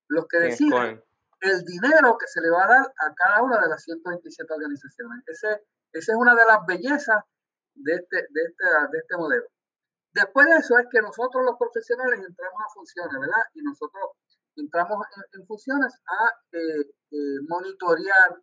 los 0.08 0.26
que 0.26 0.38
deciden 0.38 1.04
el 1.40 1.64
dinero 1.64 2.16
que 2.18 2.26
se 2.26 2.40
le 2.40 2.50
va 2.50 2.64
a 2.64 2.68
dar 2.68 2.84
a 2.84 3.14
cada 3.14 3.42
una 3.42 3.60
de 3.60 3.68
las 3.68 3.82
127 3.82 4.52
organizaciones. 4.52 5.24
Ese, 5.26 5.64
esa 5.92 6.12
es 6.12 6.18
una 6.18 6.34
de 6.34 6.44
las 6.44 6.66
bellezas 6.66 7.24
de 7.74 7.94
este, 7.94 8.16
de 8.16 8.42
este, 8.44 8.64
de 8.92 8.98
este 8.98 9.16
modelo. 9.16 9.46
Después 10.12 10.46
de 10.46 10.56
eso 10.58 10.78
es 10.78 10.86
que 10.90 11.00
nosotros 11.00 11.44
los 11.44 11.56
profesionales 11.56 12.20
entramos 12.20 12.60
a 12.60 12.74
funciones, 12.74 13.20
¿verdad? 13.20 13.44
Y 13.54 13.62
nosotros 13.62 14.10
entramos 14.56 15.06
en, 15.32 15.46
funciones 15.46 15.94
a 16.06 16.34
eh, 16.52 16.80
eh, 17.10 17.38
monitorear 17.48 18.36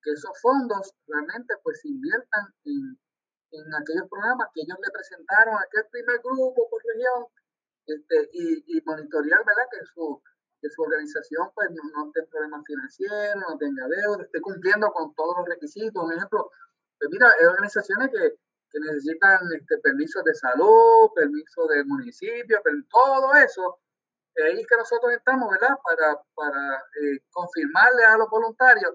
que 0.00 0.12
esos 0.12 0.32
fondos 0.40 0.94
realmente 1.06 1.54
pues 1.62 1.80
se 1.82 1.88
inviertan 1.88 2.46
en, 2.64 2.98
en, 3.50 3.74
aquellos 3.74 4.08
programas 4.08 4.48
que 4.54 4.62
ellos 4.62 4.78
le 4.80 4.90
presentaron 4.90 5.54
a 5.54 5.62
aquel 5.62 5.84
primer 5.90 6.18
grupo 6.22 6.68
por 6.70 6.82
región 6.82 7.26
este, 7.86 8.30
y, 8.32 8.78
y 8.78 8.82
monitorear, 8.84 9.44
¿verdad? 9.44 9.66
Que 9.70 9.84
su, 9.92 10.22
que 10.62 10.70
su 10.70 10.82
organización 10.82 11.50
pues 11.54 11.68
no, 11.72 11.82
no 11.96 12.12
tenga 12.12 12.28
problemas 12.30 12.62
financieros, 12.64 13.42
no 13.48 13.58
tenga 13.58 13.86
deuda, 13.88 14.22
esté 14.22 14.40
cumpliendo 14.40 14.90
con 14.92 15.12
todos 15.14 15.38
los 15.38 15.48
requisitos. 15.48 16.02
Un 16.02 16.12
ejemplo, 16.12 16.50
pues 16.98 17.10
mira, 17.10 17.28
hay 17.28 17.46
organizaciones 17.46 18.10
que, 18.10 18.38
que 18.70 18.80
necesitan 18.80 19.40
este, 19.58 19.78
permisos 19.78 20.22
de 20.22 20.34
salud, 20.34 21.10
permiso 21.16 21.66
del 21.66 21.84
municipio, 21.86 22.62
todo 22.88 23.34
eso. 23.34 23.80
Ahí 24.46 24.60
es 24.60 24.66
que 24.66 24.76
nosotros 24.76 25.12
estamos, 25.12 25.50
¿verdad? 25.50 25.76
Para, 25.84 26.18
para 26.34 26.78
eh, 27.02 27.18
confirmarle 27.30 28.04
a 28.04 28.16
los 28.16 28.30
voluntarios, 28.30 28.94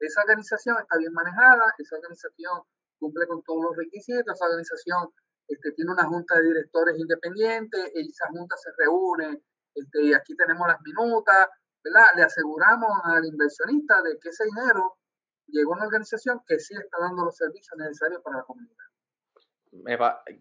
esa 0.00 0.20
organización 0.22 0.76
está 0.82 0.98
bien 0.98 1.12
manejada, 1.12 1.72
esa 1.78 1.96
organización 1.96 2.60
cumple 2.98 3.26
con 3.26 3.42
todos 3.44 3.62
los 3.64 3.76
requisitos, 3.76 4.34
esa 4.34 4.44
organización 4.46 5.08
este, 5.46 5.72
tiene 5.72 5.92
una 5.92 6.04
junta 6.04 6.36
de 6.36 6.48
directores 6.48 6.98
independiente, 6.98 7.78
esa 7.94 8.26
junta 8.28 8.56
se 8.56 8.70
reúne, 8.76 9.42
y 9.74 10.14
aquí 10.14 10.36
tenemos 10.36 10.66
las 10.68 10.80
minutas, 10.82 11.48
¿verdad? 11.82 12.06
Le 12.16 12.22
aseguramos 12.22 12.90
al 13.04 13.24
inversionista 13.24 14.02
de 14.02 14.18
que 14.18 14.28
ese 14.28 14.44
dinero 14.44 14.96
llegó 15.48 15.74
a 15.74 15.76
una 15.76 15.86
organización 15.86 16.40
que 16.46 16.58
sí 16.58 16.74
está 16.74 16.98
dando 17.00 17.24
los 17.24 17.36
servicios 17.36 17.76
necesarios 17.76 18.22
para 18.22 18.38
la 18.38 18.42
comunidad. 18.44 18.74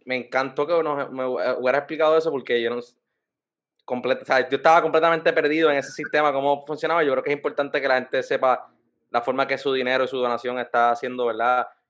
Me, 0.05 0.15
encantó 0.15 0.67
que 0.67 0.83
nos, 0.83 1.11
me 1.11 1.25
hubiera 1.25 1.79
explicado 1.79 2.17
eso 2.17 2.29
porque 2.29 2.61
yo 2.61 2.69
no, 2.69 2.81
sea, 2.81 4.47
yo 4.47 4.57
estaba 4.57 4.81
completamente 4.81 5.33
perdido 5.33 5.71
en 5.71 5.77
ese 5.77 5.91
sistema, 5.91 6.31
cómo 6.31 6.65
funcionaba. 6.65 7.03
Yo 7.03 7.11
creo 7.13 7.23
que 7.23 7.31
es 7.31 7.35
importante 7.35 7.81
que 7.81 7.87
la 7.87 7.95
gente 7.95 8.21
sepa 8.21 8.71
la 9.09 9.21
forma 9.21 9.47
que 9.47 9.57
su 9.57 9.73
dinero 9.73 10.03
y 10.03 10.07
su 10.07 10.17
donación 10.17 10.59
está 10.59 10.95
siendo. 10.95 11.31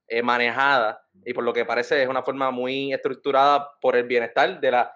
Eh, 0.06 0.21
manejada 0.21 1.01
y 1.23 1.34
por 1.34 1.45
lo 1.45 1.53
que 1.53 1.63
parece 1.63 2.03
es 2.03 2.10
una 2.10 2.23
forma 2.23 2.51
muy 2.51 2.93
estructurada 2.93 3.79
por 3.79 3.95
el 3.95 4.03
bienestar 4.03 4.60
de 4.60 4.69
la 4.69 4.93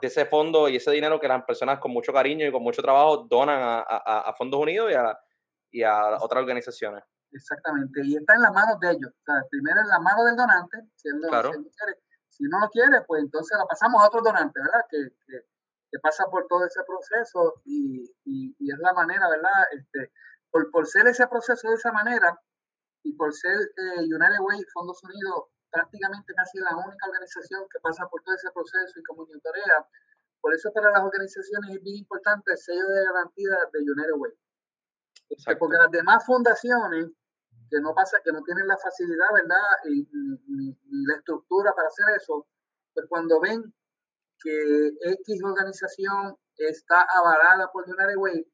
de 0.00 0.06
ese 0.08 0.26
fondo 0.26 0.68
y 0.68 0.76
ese 0.76 0.90
dinero 0.90 1.20
que 1.20 1.28
las 1.28 1.44
personas 1.44 1.78
con 1.78 1.92
mucho 1.92 2.12
cariño 2.12 2.46
y 2.46 2.52
con 2.52 2.62
mucho 2.62 2.82
trabajo 2.82 3.26
donan 3.28 3.60
a, 3.60 3.80
a, 3.80 4.32
Fondos 4.34 4.60
Unidos 4.60 4.90
y 4.90 4.94
a, 4.94 5.18
y 5.70 5.82
a 5.82 6.16
otras 6.20 6.42
organizaciones. 6.42 7.04
Exactamente, 7.30 8.00
y 8.04 8.16
está 8.16 8.34
en 8.34 8.42
las 8.42 8.52
manos 8.52 8.80
de 8.80 8.90
ellos. 8.90 9.10
O 9.10 9.24
sea, 9.24 9.42
primero 9.50 9.80
en 9.80 9.88
la 9.88 10.00
mano 10.00 10.24
del 10.24 10.36
donante, 10.36 10.78
si 10.96 11.08
él, 11.08 11.20
claro. 11.28 11.52
si, 11.52 11.58
quiere. 11.58 12.00
si 12.28 12.44
no 12.44 12.60
lo 12.60 12.68
quiere, 12.70 13.02
pues 13.06 13.22
entonces 13.22 13.58
lo 13.58 13.66
pasamos 13.66 14.02
a 14.02 14.06
otro 14.06 14.22
donante, 14.22 14.58
¿verdad? 14.60 14.84
Que, 14.90 15.08
que, 15.26 15.98
pasa 16.02 16.24
por 16.30 16.46
todo 16.46 16.64
ese 16.66 16.80
proceso 16.86 17.60
y, 17.64 18.04
y, 18.24 18.54
y, 18.58 18.70
es 18.70 18.78
la 18.78 18.92
manera, 18.92 19.28
¿verdad? 19.28 19.64
Este, 19.72 20.12
por, 20.50 20.70
por 20.70 20.86
ser 20.86 21.06
ese 21.06 21.26
proceso 21.26 21.68
de 21.68 21.74
esa 21.74 21.92
manera 21.92 22.38
y 23.02 23.12
por 23.14 23.32
ser 23.32 23.58
eh, 23.58 24.00
United 24.00 24.40
Way, 24.40 24.62
Fondos 24.72 25.02
Unidos, 25.02 25.44
prácticamente 25.70 26.34
casi 26.34 26.58
la 26.58 26.76
única 26.76 27.06
organización 27.06 27.66
que 27.70 27.80
pasa 27.80 28.06
por 28.08 28.22
todo 28.22 28.34
ese 28.34 28.50
proceso 28.52 28.98
y 28.98 29.16
monitorea. 29.16 29.86
Por 30.40 30.54
eso 30.54 30.72
para 30.72 30.90
las 30.90 31.02
organizaciones 31.02 31.76
es 31.76 31.82
bien 31.82 31.96
importante 31.96 32.52
el 32.52 32.58
sello 32.58 32.86
de 32.86 33.04
garantía 33.04 33.50
de 33.72 33.78
United 33.80 34.14
Way. 34.16 34.32
Este, 35.30 35.56
porque 35.56 35.76
las 35.76 35.90
demás 35.90 36.24
fundaciones 36.24 37.08
que 37.70 37.80
no 37.80 37.94
pasa, 37.94 38.20
que 38.24 38.32
no 38.32 38.42
tienen 38.42 38.66
la 38.66 38.78
facilidad, 38.78 39.26
¿verdad? 39.34 39.56
Y, 39.84 40.08
ni, 40.48 40.76
la 41.06 41.16
estructura 41.16 41.74
para 41.74 41.88
hacer 41.88 42.06
eso, 42.16 42.46
pues 42.94 43.06
cuando 43.08 43.40
ven 43.40 43.62
que 44.40 44.92
X 45.00 45.42
organización 45.44 46.36
está 46.56 47.02
avalada 47.02 47.70
por 47.70 47.84
United 47.84 48.16
Way, 48.16 48.46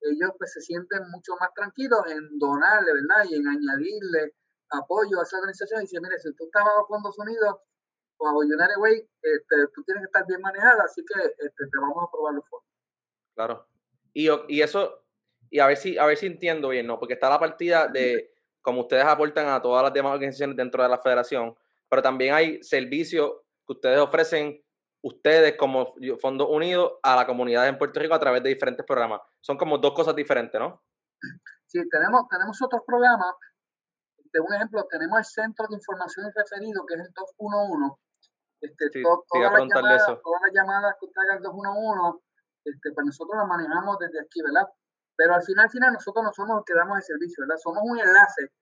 ellos 0.00 0.30
pues 0.38 0.52
se 0.52 0.60
sienten 0.60 1.08
mucho 1.10 1.36
más 1.40 1.50
tranquilos 1.54 2.00
en 2.08 2.38
donarle, 2.38 2.92
¿verdad? 2.92 3.24
Y 3.30 3.36
en 3.36 3.46
añadirle 3.46 4.34
apoyo 4.70 5.20
a 5.20 5.22
esa 5.22 5.38
organización 5.38 5.80
y 5.80 5.82
dice, 5.82 6.00
mire, 6.00 6.18
si 6.18 6.34
tú 6.34 6.44
estás 6.44 6.64
bajo 6.64 6.86
Fondos 6.86 7.18
Unidos 7.18 7.56
o 8.18 8.28
a 8.28 8.32
United 8.32 8.78
Way, 8.78 9.08
este, 9.22 9.56
tú 9.74 9.82
tienes 9.84 10.02
que 10.02 10.06
estar 10.06 10.26
bien 10.26 10.40
manejada, 10.40 10.84
así 10.84 11.04
que 11.04 11.20
este, 11.20 11.66
te 11.66 11.78
vamos 11.80 11.98
a 12.02 12.06
aprobar 12.06 12.34
los 12.34 12.48
fondos. 12.48 12.68
Claro. 13.34 13.66
Y, 14.12 14.28
y 14.48 14.62
eso, 14.62 15.04
y 15.50 15.58
a 15.58 15.66
ver 15.66 15.76
si, 15.76 15.98
a 15.98 16.06
ver 16.06 16.16
si 16.16 16.26
entiendo 16.26 16.70
bien, 16.70 16.86
¿no? 16.86 16.98
Porque 16.98 17.14
está 17.14 17.28
la 17.28 17.38
partida 17.38 17.86
de 17.88 18.32
como 18.62 18.80
ustedes 18.80 19.04
aportan 19.04 19.48
a 19.48 19.62
todas 19.62 19.84
las 19.84 19.92
demás 19.92 20.14
organizaciones 20.14 20.56
dentro 20.56 20.82
de 20.82 20.88
la 20.88 20.98
federación, 20.98 21.54
pero 21.88 22.02
también 22.02 22.34
hay 22.34 22.62
servicios 22.64 23.30
que 23.66 23.74
ustedes 23.74 23.98
ofrecen 23.98 24.60
ustedes 25.02 25.56
como 25.56 25.94
Fondos 26.20 26.48
Unidos 26.50 26.94
a 27.02 27.14
la 27.14 27.26
comunidad 27.26 27.68
en 27.68 27.78
Puerto 27.78 28.00
Rico 28.00 28.14
a 28.14 28.18
través 28.18 28.42
de 28.42 28.48
diferentes 28.48 28.84
programas. 28.84 29.20
Son 29.40 29.56
como 29.56 29.78
dos 29.78 29.92
cosas 29.92 30.16
diferentes, 30.16 30.60
¿no? 30.60 30.82
Sí, 31.66 31.80
tenemos, 31.88 32.26
tenemos 32.28 32.60
otros 32.60 32.82
programas. 32.84 33.36
De 34.32 34.40
un 34.40 34.52
ejemplo, 34.54 34.86
tenemos 34.90 35.18
el 35.18 35.24
Centro 35.24 35.66
de 35.68 35.76
Información 35.76 36.26
y 36.26 36.32
Referido, 36.36 36.84
que 36.86 36.94
es 36.94 37.00
el 37.00 37.12
211. 37.12 37.96
Este, 38.60 38.88
sí, 38.92 39.02
todas, 39.02 39.52
las 39.52 39.68
llamadas, 39.68 40.06
todas 40.06 40.42
las 40.42 40.52
llamadas 40.52 40.96
que 40.98 41.06
usted 41.06 41.20
haga 41.22 41.36
el 41.36 41.42
211, 41.42 42.24
este, 42.64 42.92
pues 42.92 43.06
nosotros 43.06 43.36
las 43.36 43.46
manejamos 43.46 43.98
desde 43.98 44.20
aquí, 44.20 44.42
¿verdad? 44.42 44.66
Pero 45.16 45.34
al 45.34 45.42
final, 45.42 45.64
al 45.64 45.70
final, 45.70 45.92
nosotros 45.92 46.24
no 46.24 46.32
somos 46.32 46.56
los 46.56 46.64
que 46.64 46.74
damos 46.74 46.96
el 46.98 47.02
servicio, 47.02 47.44
¿verdad? 47.44 47.56
Somos 47.62 47.82
un 47.84 47.98
enlace, 47.98 48.52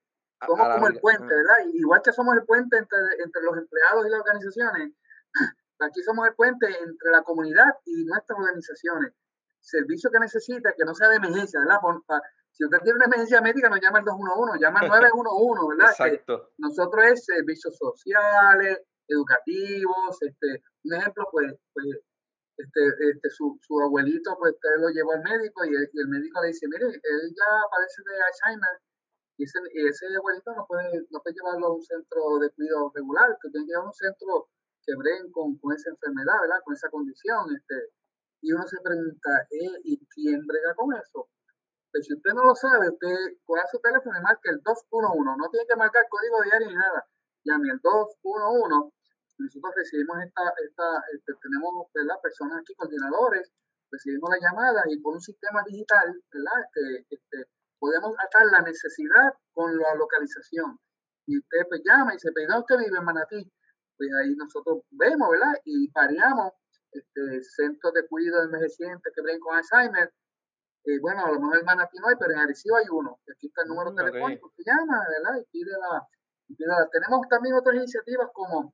somos 0.45 0.67
como 0.67 0.87
el 0.87 0.99
puente, 0.99 1.33
¿verdad? 1.33 1.55
Igual 1.73 2.01
que 2.03 2.11
somos 2.11 2.35
el 2.35 2.45
puente 2.45 2.77
entre, 2.77 2.99
entre 3.23 3.41
los 3.43 3.57
empleados 3.57 4.05
y 4.05 4.09
las 4.09 4.19
organizaciones, 4.19 4.93
aquí 5.79 6.03
somos 6.03 6.27
el 6.27 6.35
puente 6.35 6.67
entre 6.67 7.11
la 7.11 7.23
comunidad 7.23 7.75
y 7.85 8.05
nuestras 8.05 8.37
organizaciones. 8.37 9.13
Servicio 9.59 10.11
que 10.11 10.19
necesita, 10.19 10.73
que 10.77 10.85
no 10.85 10.93
sea 10.93 11.09
de 11.09 11.15
emergencia, 11.17 11.59
¿verdad? 11.59 11.79
Si 12.55 12.63
usted 12.63 12.79
tiene 12.83 12.95
una 12.95 13.05
emergencia 13.11 13.41
médica, 13.41 13.67
no 13.67 13.75
llama 13.75 13.99
al 13.99 14.05
211, 14.05 14.63
llama 14.63 14.79
al 14.79 14.87
911, 14.87 15.67
¿verdad? 15.75 15.91
Exacto. 15.91 16.51
nosotros 16.57 17.05
es 17.11 17.25
servicios 17.25 17.75
sociales, 17.75 18.79
educativos, 19.07 20.15
este, 20.21 20.63
un 20.85 20.93
ejemplo, 20.93 21.27
pues, 21.31 21.51
pues 21.73 21.99
este, 22.55 22.81
este, 23.11 23.29
su, 23.29 23.59
su, 23.61 23.81
abuelito, 23.81 24.37
pues 24.39 24.53
usted 24.53 24.79
lo 24.79 24.87
llevó 24.87 25.11
al 25.11 25.23
médico 25.23 25.65
y 25.65 25.75
el, 25.75 26.07
médico 26.07 26.41
le 26.41 26.47
dice, 26.47 26.65
mire, 26.71 26.87
él 26.87 27.21
ya 27.35 27.49
padece 27.69 28.01
de 28.07 28.15
Alzheimer 28.23 28.79
y 29.35 29.43
ese, 29.43 29.59
ese 29.75 30.15
abuelito 30.15 30.55
no 30.55 30.65
puede, 30.65 31.03
no 31.11 31.19
puede 31.19 31.35
llevarlo 31.35 31.67
a 31.67 31.75
un 31.75 31.83
centro 31.83 32.39
de 32.39 32.49
cuidado 32.51 32.89
regular, 32.95 33.35
que 33.41 33.49
tiene 33.49 33.67
que 33.67 33.71
llevar 33.71 33.83
a 33.83 33.91
un 33.91 33.93
centro 33.93 34.47
que 34.81 34.95
breguen 34.95 35.29
con, 35.31 35.57
con, 35.59 35.75
esa 35.75 35.89
enfermedad, 35.89 36.39
¿verdad? 36.39 36.63
Con 36.63 36.73
esa 36.73 36.89
condición. 36.89 37.51
Este, 37.51 37.91
y 38.41 38.53
uno 38.53 38.63
se 38.65 38.77
pregunta, 38.81 39.29
¿eh? 39.51 39.81
¿y 39.83 39.99
quién 40.07 40.45
brega 40.47 40.73
con 40.75 40.95
eso? 40.95 41.27
Si 42.01 42.13
usted 42.13 42.33
no 42.33 42.43
lo 42.43 42.55
sabe, 42.55 42.89
usted 42.89 43.15
coge 43.45 43.61
su 43.71 43.79
teléfono 43.79 44.19
y 44.19 44.21
marca 44.21 44.51
el 44.51 44.61
211, 44.61 45.37
no 45.37 45.49
tiene 45.49 45.65
que 45.67 45.75
marcar 45.75 46.03
código 46.09 46.41
diario 46.43 46.67
ni 46.67 46.75
nada, 46.75 47.07
llame 47.43 47.69
el 47.71 47.79
211 47.79 48.95
nosotros 49.37 49.73
recibimos 49.75 50.17
esta, 50.23 50.43
esta 50.63 51.03
este, 51.13 51.33
tenemos 51.41 51.87
¿verdad? 51.93 52.15
personas 52.23 52.59
aquí, 52.61 52.73
coordinadores, 52.75 53.51
recibimos 53.91 54.29
la 54.29 54.39
llamada 54.39 54.83
y 54.87 54.99
por 55.01 55.15
un 55.15 55.21
sistema 55.21 55.61
digital, 55.67 56.21
¿verdad? 56.31 56.63
Este, 56.63 57.15
este, 57.15 57.49
podemos 57.79 58.15
atar 58.17 58.45
la 58.47 58.61
necesidad 58.61 59.33
con 59.53 59.77
la 59.77 59.95
localización. 59.95 60.79
Y 61.27 61.39
usted 61.39 61.67
pues 61.67 61.81
llama 61.83 62.13
y 62.13 62.15
dice, 62.15 62.29
¿dónde 62.47 62.59
usted 62.59 62.77
vive 62.77 62.97
en 62.97 63.03
Manatí? 63.03 63.51
Pues 63.97 64.09
ahí 64.21 64.35
nosotros 64.35 64.83
vemos, 64.91 65.29
¿verdad? 65.29 65.53
Y 65.65 65.89
pareamos 65.91 66.53
este, 66.91 67.43
centros 67.43 67.93
de 67.93 68.07
cuidado 68.07 68.39
de 68.39 68.45
envejecientes 68.45 69.11
que 69.13 69.21
ven 69.21 69.39
con 69.39 69.55
Alzheimer. 69.55 70.13
Eh, 70.85 70.99
bueno, 71.01 71.25
a 71.25 71.31
lo 71.31 71.39
mejor 71.39 71.57
en 71.57 71.65
Manatí 71.65 71.97
no 71.97 72.07
hay, 72.07 72.15
pero 72.15 72.31
en 72.33 72.39
Arecibo 72.39 72.77
hay 72.77 72.85
uno. 72.91 73.17
Aquí 73.25 73.47
está 73.47 73.63
el 73.63 73.69
número 73.69 73.91
mm, 73.91 73.95
telefónico 73.95 74.53
que 74.55 74.63
llama, 74.63 75.01
¿verdad? 75.09 75.41
Y 75.41 75.45
pide 75.49 75.71
la, 75.71 76.07
y 76.47 76.53
pide 76.53 76.67
la. 76.67 76.87
Tenemos 76.89 77.27
también 77.27 77.55
otras 77.55 77.75
iniciativas 77.75 78.29
como 78.31 78.71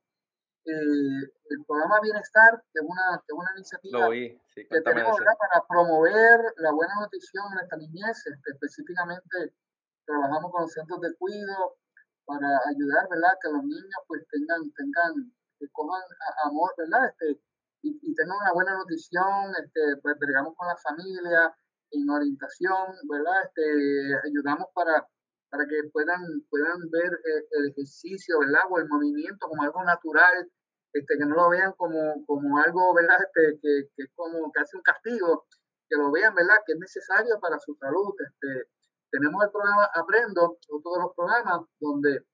eh, 0.66 1.24
el 1.24 1.64
programa 1.66 2.00
Bienestar, 2.02 2.62
que 2.68 2.80
es 2.80 2.84
una, 2.84 3.16
que 3.26 3.32
una 3.32 3.50
iniciativa 3.56 4.10
que 4.54 4.80
tenemos 4.84 5.16
para 5.16 5.64
promover 5.66 6.52
la 6.58 6.72
buena 6.72 6.92
nutrición 7.00 7.48
en 7.56 7.64
esta 7.64 7.76
niñez. 7.76 8.26
Este, 8.28 8.50
específicamente 8.52 9.56
trabajamos 10.04 10.52
con 10.52 10.62
los 10.68 10.72
centros 10.72 11.00
de 11.00 11.16
cuidado 11.16 11.80
para 12.26 12.60
ayudar, 12.68 13.08
¿verdad? 13.08 13.40
Que 13.40 13.48
los 13.56 13.64
niños 13.64 14.00
pues 14.06 14.20
tengan, 14.28 14.60
tengan, 14.76 15.32
que 15.58 15.64
cojan 15.72 16.04
amor, 16.44 16.74
¿verdad? 16.76 17.08
Este, 17.08 17.40
y, 17.80 17.98
y, 18.02 18.14
tengan 18.14 18.36
una 18.36 18.52
buena 18.52 18.76
nutrición, 18.76 19.56
este, 19.64 19.96
pues 20.02 20.14
con 20.20 20.68
la 20.68 20.76
familia 20.76 21.56
en 21.92 22.10
orientación, 22.10 22.96
¿verdad? 23.08 23.44
Este, 23.44 24.28
ayudamos 24.28 24.68
para 24.74 25.06
para 25.52 25.66
que 25.66 25.84
puedan, 25.92 26.22
puedan 26.48 26.88
ver 26.90 27.12
eh, 27.12 27.46
el 27.50 27.68
ejercicio, 27.68 28.38
¿verdad? 28.40 28.62
O 28.70 28.78
el 28.78 28.88
movimiento 28.88 29.46
como 29.46 29.62
algo 29.62 29.84
natural, 29.84 30.50
este, 30.94 31.18
que 31.18 31.26
no 31.26 31.36
lo 31.36 31.50
vean 31.50 31.74
como, 31.76 32.24
como 32.24 32.56
algo, 32.56 32.94
¿verdad? 32.94 33.18
Este, 33.20 33.60
que, 33.60 33.88
que 33.94 34.04
como 34.14 34.50
casi 34.50 34.78
un 34.78 34.82
castigo, 34.82 35.44
que 35.90 35.96
lo 35.96 36.10
vean, 36.10 36.34
¿verdad? 36.34 36.56
Que 36.66 36.72
es 36.72 36.78
necesario 36.78 37.38
para 37.38 37.58
su 37.58 37.74
salud. 37.74 38.14
Este, 38.18 38.70
tenemos 39.10 39.44
el 39.44 39.50
programa 39.50 39.90
Aprendo, 39.94 40.56
todos 40.66 40.98
los 41.02 41.14
programas 41.14 41.68
donde 41.78 42.24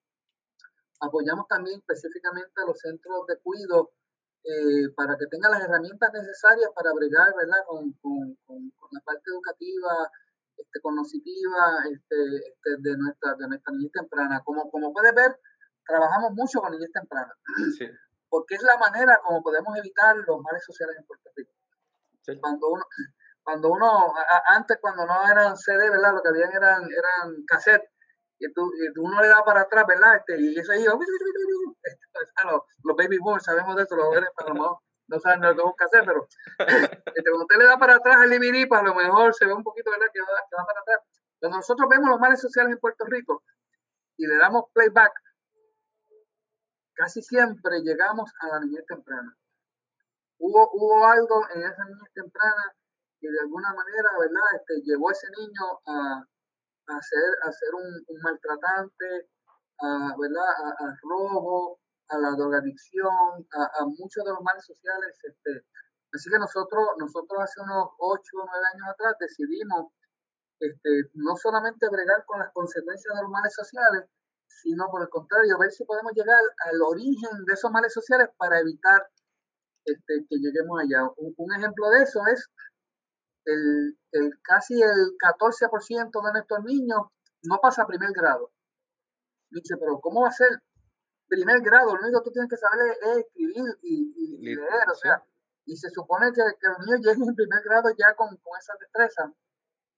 apoyamos 1.00 1.48
también 1.48 1.80
específicamente 1.80 2.52
a 2.62 2.66
los 2.66 2.78
centros 2.78 3.26
de 3.26 3.36
cuidado 3.40 3.90
eh, 4.48 4.88
para 4.96 5.14
que 5.18 5.26
tengan 5.26 5.52
las 5.52 5.60
herramientas 5.62 6.10
necesarias 6.10 6.70
para 6.74 6.94
bregar 6.94 7.34
¿verdad? 7.36 7.60
Con, 7.66 7.92
con, 8.00 8.34
con, 8.46 8.88
la 8.90 9.00
parte 9.04 9.28
educativa, 9.28 10.10
este, 10.56 10.80
cognitiva 10.80 11.84
este, 11.92 12.48
este, 12.48 12.70
de, 12.78 12.96
nuestra, 12.96 13.34
de 13.34 13.46
nuestra 13.46 13.72
niñez 13.74 13.92
temprana. 13.92 14.40
Como, 14.42 14.70
como 14.70 14.90
puedes 14.94 15.14
ver, 15.14 15.38
trabajamos 15.84 16.32
mucho 16.32 16.62
con 16.62 16.72
niñez 16.72 16.90
temprana, 16.92 17.34
sí. 17.76 17.86
porque 18.30 18.54
es 18.54 18.62
la 18.62 18.78
manera 18.78 19.20
como 19.22 19.42
podemos 19.42 19.76
evitar 19.76 20.16
los 20.16 20.40
males 20.40 20.64
sociales 20.64 20.96
en 20.98 21.04
Puerto 21.04 21.28
Rico. 21.36 21.52
Sí. 22.22 22.40
Cuando 22.40 22.68
uno, 22.68 22.84
cuando 23.42 23.68
uno, 23.68 24.14
antes 24.48 24.78
cuando 24.80 25.04
no 25.04 25.28
eran 25.30 25.58
CD, 25.58 25.90
¿verdad? 25.90 26.14
Lo 26.14 26.22
que 26.22 26.30
habían 26.30 26.52
eran, 26.52 26.84
eran 26.84 27.44
cassette, 27.46 27.84
y, 28.38 28.52
tú, 28.52 28.70
y 28.74 28.98
uno 28.98 29.20
le 29.20 29.28
da 29.28 29.44
para 29.44 29.62
atrás, 29.62 29.84
¿verdad? 29.86 30.16
Este, 30.16 30.40
y 30.40 30.58
eso 30.58 30.72
ahí, 30.72 30.84
este, 30.84 30.92
los, 32.44 32.62
los 32.84 32.96
baby 32.96 33.18
boomers 33.18 33.44
sabemos 33.44 33.76
de 33.76 33.82
eso, 33.82 33.96
los 33.96 34.06
jóvenes 34.06 34.30
para 34.36 34.54
no, 34.54 34.82
no 35.08 35.18
saben 35.20 35.40
lo 35.40 35.54
que 35.54 35.62
que 35.78 35.84
hacer, 35.84 36.04
pero 36.04 36.26
este, 36.58 37.30
cuando 37.30 37.44
usted 37.44 37.58
le 37.58 37.64
da 37.64 37.78
para 37.78 37.96
atrás 37.96 38.16
al 38.16 38.30
DVD, 38.30 38.68
pues 38.68 38.80
a 38.80 38.84
lo 38.84 38.94
mejor 38.94 39.34
se 39.34 39.46
ve 39.46 39.52
un 39.52 39.64
poquito, 39.64 39.90
¿verdad? 39.90 40.06
Que 40.12 40.20
va, 40.20 40.26
que 40.48 40.56
va 40.56 40.66
para 40.66 40.80
atrás. 40.80 41.00
Cuando 41.40 41.58
nosotros 41.58 41.88
vemos 41.88 42.10
los 42.10 42.20
males 42.20 42.40
sociales 42.40 42.72
en 42.72 42.78
Puerto 42.78 43.04
Rico 43.06 43.42
y 44.16 44.26
le 44.26 44.36
damos 44.36 44.64
playback, 44.72 45.12
casi 46.94 47.22
siempre 47.22 47.80
llegamos 47.80 48.30
a 48.40 48.48
la 48.48 48.60
niñez 48.60 48.84
temprana. 48.86 49.36
Hubo, 50.38 50.70
hubo 50.72 51.06
algo 51.06 51.48
en 51.54 51.62
esa 51.62 51.84
niñez 51.84 52.12
temprana 52.12 52.74
que 53.20 53.30
de 53.30 53.40
alguna 53.40 53.72
manera, 53.72 54.10
¿verdad? 54.20 54.42
Este, 54.56 54.82
llevó 54.84 55.08
a 55.08 55.12
ese 55.12 55.28
niño 55.30 55.80
a, 55.86 56.24
a 56.88 57.00
ser, 57.02 57.28
a 57.44 57.52
ser 57.52 57.74
un, 57.74 57.86
un 58.08 58.18
maltratante, 58.22 59.28
a, 59.80 60.14
¿verdad? 60.18 60.50
A, 60.80 60.96
robo, 61.02 61.78
a 62.08 62.18
la 62.18 62.30
drogadicción, 62.32 63.46
a, 63.52 63.62
a, 63.80 63.84
muchos 63.84 64.24
de 64.24 64.32
los 64.32 64.40
males 64.42 64.64
sociales. 64.64 65.12
Este. 65.22 65.64
Así 66.12 66.30
que 66.30 66.38
nosotros, 66.38 66.82
nosotros 66.98 67.38
hace 67.42 67.60
unos 67.60 67.90
8 67.98 68.22
o 68.40 68.46
9 68.46 68.66
años 68.74 68.88
atrás 68.88 69.14
decidimos 69.20 69.92
este, 70.60 71.10
no 71.14 71.36
solamente 71.36 71.88
bregar 71.88 72.24
con 72.26 72.40
las 72.40 72.52
consecuencias 72.52 73.14
de 73.14 73.22
los 73.22 73.30
males 73.30 73.54
sociales, 73.54 74.04
sino 74.46 74.90
por 74.90 75.02
el 75.02 75.08
contrario, 75.08 75.58
ver 75.58 75.70
si 75.70 75.84
podemos 75.84 76.12
llegar 76.14 76.40
al 76.66 76.82
origen 76.82 77.44
de 77.46 77.52
esos 77.52 77.70
males 77.70 77.92
sociales 77.92 78.28
para 78.38 78.58
evitar 78.58 79.06
este, 79.84 80.26
que 80.28 80.36
lleguemos 80.36 80.80
allá. 80.80 81.04
Un, 81.16 81.34
un 81.36 81.54
ejemplo 81.54 81.90
de 81.90 82.02
eso 82.02 82.26
es 82.26 82.48
el, 83.48 83.98
el, 84.12 84.40
casi 84.42 84.80
el 84.80 85.16
14% 85.16 86.24
de 86.24 86.32
nuestros 86.32 86.64
niños 86.64 87.00
no 87.42 87.58
pasa 87.60 87.82
a 87.82 87.86
primer 87.86 88.10
grado. 88.12 88.50
Dice, 89.50 89.76
pero 89.78 90.00
¿cómo 90.00 90.22
va 90.22 90.28
a 90.28 90.32
ser 90.32 90.62
primer 91.28 91.60
grado? 91.62 91.96
Lo 91.96 92.02
único 92.02 92.20
que 92.20 92.30
tú 92.30 92.32
tienes 92.32 92.50
que 92.50 92.56
saber 92.56 92.96
es, 93.02 93.18
escribir 93.18 93.64
y, 93.82 94.38
leer, 94.44 94.88
o 94.90 94.94
sea, 94.94 95.22
y 95.64 95.76
se 95.76 95.88
supone 95.90 96.32
que, 96.32 96.42
que, 96.60 96.68
los 96.68 96.78
niños 96.86 97.00
lleguen 97.04 97.28
en 97.28 97.34
primer 97.34 97.62
grado 97.64 97.90
ya 97.96 98.14
con, 98.14 98.28
con 98.36 98.58
esa 98.58 98.74
destreza. 98.80 99.32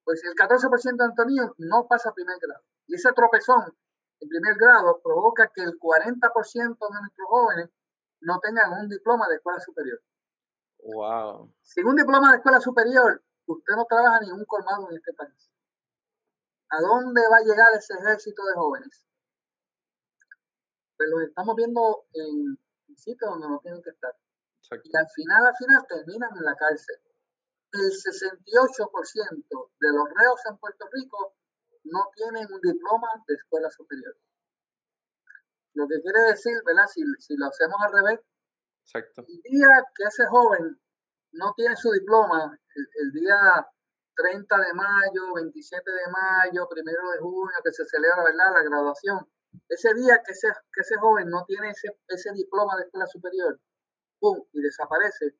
Pues 0.04 0.22
el 0.24 0.34
14% 0.34 0.96
de 0.96 1.04
nuestros 1.04 1.26
niños 1.26 1.50
no 1.58 1.86
pasa 1.88 2.10
a 2.10 2.14
primer 2.14 2.36
grado. 2.40 2.62
Y 2.86 2.94
ese 2.94 3.12
tropezón 3.12 3.76
en 4.20 4.28
primer 4.28 4.54
grado 4.56 5.00
provoca 5.02 5.50
que 5.54 5.62
el 5.62 5.78
40% 5.78 6.78
de 6.78 7.00
nuestros 7.00 7.28
jóvenes 7.28 7.70
no 8.20 8.38
tengan 8.40 8.72
un 8.72 8.88
diploma 8.88 9.26
de 9.28 9.36
escuela 9.36 9.60
superior. 9.60 10.00
Wow. 10.82 11.52
Sin 11.62 11.86
un 11.86 11.96
diploma 11.96 12.30
de 12.30 12.36
escuela 12.38 12.60
superior, 12.60 13.22
usted 13.46 13.74
no 13.74 13.84
trabaja 13.86 14.20
ni 14.20 14.30
un 14.30 14.44
colmado 14.44 14.90
en 14.90 14.96
este 14.96 15.12
país. 15.14 15.50
¿A 16.70 16.80
dónde 16.80 17.20
va 17.30 17.38
a 17.38 17.42
llegar 17.42 17.74
ese 17.74 17.94
ejército 17.94 18.44
de 18.44 18.54
jóvenes? 18.54 19.04
Pues 20.96 21.08
los 21.10 21.22
estamos 21.22 21.56
viendo 21.56 22.06
en 22.12 22.58
sitios 22.96 23.30
donde 23.30 23.48
no 23.48 23.58
tienen 23.60 23.82
que 23.82 23.90
estar. 23.90 24.14
Y 24.84 24.96
al 24.96 25.08
final, 25.08 25.46
al 25.46 25.56
final 25.56 25.86
terminan 25.88 26.30
en 26.36 26.44
la 26.44 26.54
cárcel. 26.54 26.96
El 27.72 27.90
68% 27.90 29.70
de 29.80 29.92
los 29.92 30.08
reos 30.14 30.40
en 30.48 30.58
Puerto 30.58 30.86
Rico 30.92 31.34
no 31.84 32.10
tienen 32.14 32.52
un 32.52 32.60
diploma 32.60 33.08
de 33.26 33.34
escuela 33.34 33.70
superior. 33.70 34.16
Lo 35.74 35.88
que 35.88 36.00
quiere 36.02 36.22
decir, 36.22 36.52
¿verdad? 36.64 36.86
Si, 36.86 37.02
si 37.18 37.36
lo 37.36 37.46
hacemos 37.46 37.76
al 37.80 37.92
revés, 37.92 38.20
Exacto. 38.84 39.24
el 39.26 39.40
día 39.42 39.68
que 39.94 40.04
ese 40.04 40.26
joven 40.26 40.80
no 41.32 41.52
tiene 41.54 41.76
su 41.76 41.90
diploma, 41.92 42.58
el, 42.74 43.12
día 43.12 43.66
30 44.14 44.56
de 44.56 44.74
mayo, 44.74 45.34
27 45.34 45.90
de 45.90 46.12
mayo, 46.12 46.68
primero 46.68 47.10
de 47.10 47.18
junio, 47.18 47.56
que 47.64 47.72
se 47.72 47.84
celebra 47.86 48.24
¿verdad? 48.24 48.52
la 48.54 48.62
graduación, 48.62 49.26
ese 49.68 49.94
día 49.94 50.20
que 50.24 50.32
ese, 50.32 50.48
que 50.72 50.80
ese 50.80 50.96
joven 50.96 51.28
no 51.28 51.44
tiene 51.46 51.70
ese, 51.70 51.98
ese 52.08 52.32
diploma 52.32 52.76
de 52.76 52.84
escuela 52.84 53.06
superior, 53.06 53.60
¡pum! 54.18 54.44
y 54.52 54.60
desaparece, 54.60 55.36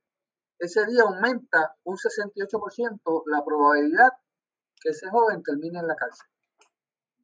ese 0.59 0.85
día 0.87 1.03
aumenta 1.03 1.75
un 1.85 1.97
68% 1.97 3.23
la 3.27 3.45
probabilidad 3.45 4.11
que 4.81 4.91
ese 4.91 5.09
joven 5.09 5.43
termine 5.43 5.79
en 5.79 5.87
la 5.87 5.97
cárcel. 5.97 6.29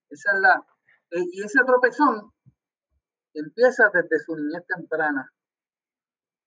Esa 0.09 0.33
es 0.35 0.41
la, 0.41 0.67
eh, 1.11 1.25
y 1.33 1.43
ese 1.43 1.63
tropezón 1.65 2.33
empieza 3.35 3.91
desde 3.93 4.19
su 4.25 4.35
niñez 4.37 4.67
temprana, 4.67 5.33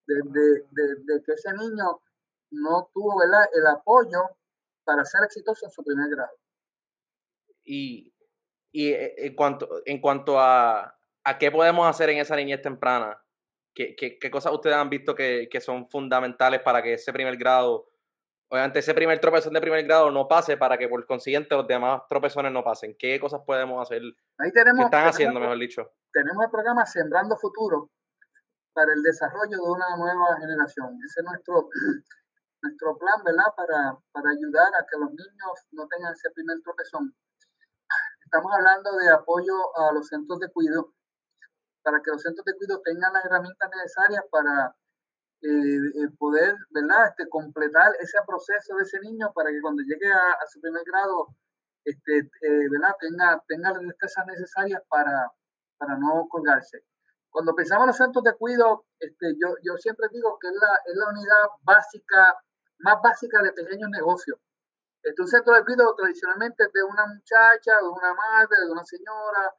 desde, 0.06 0.68
desde 0.72 1.24
que 1.24 1.34
ese 1.34 1.54
niño 1.54 2.02
no 2.52 2.90
tuvo 2.94 3.20
¿verdad? 3.20 3.50
el 3.54 3.68
apoyo 3.68 4.22
para 4.84 5.06
ser 5.06 5.24
exitoso 5.24 5.66
en 5.66 5.72
su 5.72 5.84
primer 5.84 6.10
grado. 6.10 6.32
Y, 7.64 8.14
y 8.72 8.90
eh, 8.90 9.14
en 9.18 9.36
cuanto, 9.36 9.82
en 9.86 10.02
cuanto 10.02 10.40
a, 10.40 10.98
a 11.24 11.38
qué 11.38 11.52
podemos 11.52 11.88
hacer 11.88 12.10
en 12.10 12.18
esa 12.18 12.36
niñez 12.36 12.62
temprana, 12.62 13.22
¿qué, 13.74 13.96
qué, 13.96 14.18
qué 14.18 14.32
cosas 14.32 14.54
ustedes 14.54 14.76
han 14.76 14.90
visto 14.90 15.14
que, 15.14 15.48
que, 15.52 15.62
son 15.62 15.88
fundamentales 15.90 16.62
para 16.62 16.82
que 16.82 16.94
ese 16.94 17.14
primer 17.14 17.38
grado, 17.38 17.88
obviamente 18.50 18.80
ese 18.80 18.94
primer 18.94 19.20
tropezón 19.20 19.54
de 19.54 19.62
primer 19.62 19.86
grado 19.86 20.10
no 20.10 20.28
pase 20.28 20.58
para 20.58 20.78
que 20.78 20.88
por 20.88 21.06
consiguiente 21.06 21.56
los 21.56 21.68
demás 21.68 22.02
tropezones 22.10 22.52
no 22.52 22.64
pasen? 22.64 22.96
¿Qué 22.98 23.20
cosas 23.20 23.42
podemos 23.46 23.82
hacer? 23.82 24.02
Ahí 24.40 24.52
tenemos, 24.52 24.80
¿Qué 24.80 24.86
están 24.86 25.08
haciendo, 25.08 25.40
mejor 25.40 25.60
dicho? 25.60 25.92
Tenemos 26.12 26.44
el 26.44 26.50
programa 26.52 26.86
Sembrando 26.86 27.38
Futuro 27.38 27.92
para 28.74 28.94
el 28.94 29.04
desarrollo 29.04 29.58
de 29.58 29.72
una 29.72 29.98
nueva 29.98 30.38
generación. 30.40 30.98
Ese 31.06 31.20
es 31.20 31.26
nuestro 31.26 31.70
nuestro 32.62 32.98
plan, 32.98 33.24
¿verdad? 33.24 33.54
Para, 33.56 33.98
para 34.12 34.30
ayudar 34.32 34.74
a 34.76 34.86
que 34.90 34.98
los 34.98 35.10
niños 35.12 35.54
no 35.72 35.88
tengan 35.88 36.14
ese 36.14 36.30
primer 36.32 36.62
tropezón. 36.62 37.16
Estamos 38.24 38.52
hablando 38.54 38.96
de 38.98 39.10
apoyo 39.10 39.54
a 39.78 39.92
los 39.94 40.08
centros 40.08 40.40
de 40.40 40.52
cuidado, 40.52 40.94
para 41.82 42.02
que 42.02 42.12
los 42.12 42.22
centros 42.22 42.46
de 42.46 42.56
cuidado 42.56 42.82
tengan 42.84 43.14
las 43.14 43.26
herramientas 43.26 43.70
necesarias 43.76 44.24
para 44.30 44.76
eh, 45.42 46.04
eh, 46.04 46.10
poder, 46.18 46.56
¿verdad? 46.70 47.08
Este, 47.08 47.28
completar 47.30 47.92
ese 48.00 48.20
proceso 48.28 48.76
de 48.76 48.84
ese 48.84 49.00
niño 49.00 49.32
para 49.34 49.50
que 49.50 49.62
cuando 49.62 49.82
llegue 49.82 50.12
a, 50.12 50.34
a 50.34 50.48
su 50.48 50.60
primer 50.62 50.84
grado, 50.86 51.28
este, 51.86 52.20
eh, 52.20 52.70
¿verdad? 52.70 52.94
Tenga, 53.00 53.44
tenga 53.48 53.72
las 53.72 53.82
destrezas 53.82 54.26
necesarias 54.28 54.82
para, 54.90 55.32
para 55.78 55.98
no 55.98 56.28
colgarse. 56.30 56.84
Cuando 57.32 57.56
pensamos 57.56 57.84
en 57.84 57.88
los 57.88 57.98
centros 57.98 58.24
de 58.24 58.36
cuidado, 58.36 58.86
este, 59.00 59.34
yo, 59.40 59.56
yo 59.64 59.78
siempre 59.78 60.08
digo 60.12 60.38
que 60.40 60.48
es 60.48 60.54
la, 60.54 60.76
es 60.86 60.96
la 60.96 61.10
unidad 61.10 61.46
básica 61.64 62.36
más 62.80 63.02
básica 63.02 63.42
de 63.42 63.52
pequeños 63.54 63.90
negocios. 63.90 64.40
Este, 65.02 65.22
un 65.22 65.28
centro 65.28 65.54
de 65.54 65.64
cuidado 65.64 65.96
tradicionalmente 65.96 66.64
es 66.64 66.74
de 66.74 66.84
una 66.84 67.06
muchacha, 67.08 67.78
de 67.80 67.88
una 67.88 68.14
madre, 68.14 68.58
de 68.66 68.72
una 68.72 68.84
señora 68.84 69.56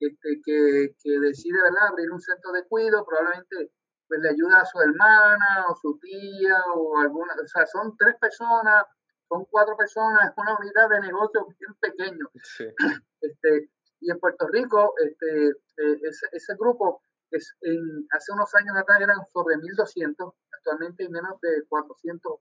este, 0.00 0.40
que, 0.44 0.96
que 1.02 1.20
decide 1.20 1.62
¿verdad? 1.62 1.88
abrir 1.88 2.10
un 2.10 2.20
centro 2.20 2.52
de 2.52 2.64
cuidado, 2.66 3.04
probablemente 3.06 3.72
pues, 4.08 4.20
le 4.20 4.30
ayuda 4.30 4.62
a 4.62 4.64
su 4.64 4.80
hermana 4.80 5.66
o 5.68 5.76
su 5.76 5.98
tía 6.00 6.58
o 6.74 6.98
alguna, 6.98 7.34
o 7.34 7.46
sea, 7.46 7.66
son 7.66 7.96
tres 7.96 8.16
personas, 8.20 8.84
son 9.28 9.44
cuatro 9.50 9.76
personas, 9.76 10.30
es 10.30 10.32
una 10.36 10.58
unidad 10.58 10.88
de 10.90 11.00
negocio 11.00 11.46
bien 11.58 11.74
pequeño. 11.80 12.26
Sí. 12.42 12.66
Este, 13.22 13.68
y 14.00 14.10
en 14.10 14.18
Puerto 14.18 14.48
Rico, 14.48 14.94
este, 14.96 15.48
eh, 15.48 16.00
ese, 16.08 16.26
ese 16.32 16.54
grupo 16.54 17.02
es, 17.30 17.54
en, 17.60 18.06
hace 18.12 18.32
unos 18.32 18.54
años 18.54 18.74
atrás 18.74 18.98
eran 18.98 19.18
sobre 19.30 19.56
1.200, 19.56 20.34
actualmente 20.52 21.02
hay 21.02 21.10
menos 21.10 21.38
de 21.42 21.66
400 21.68 22.40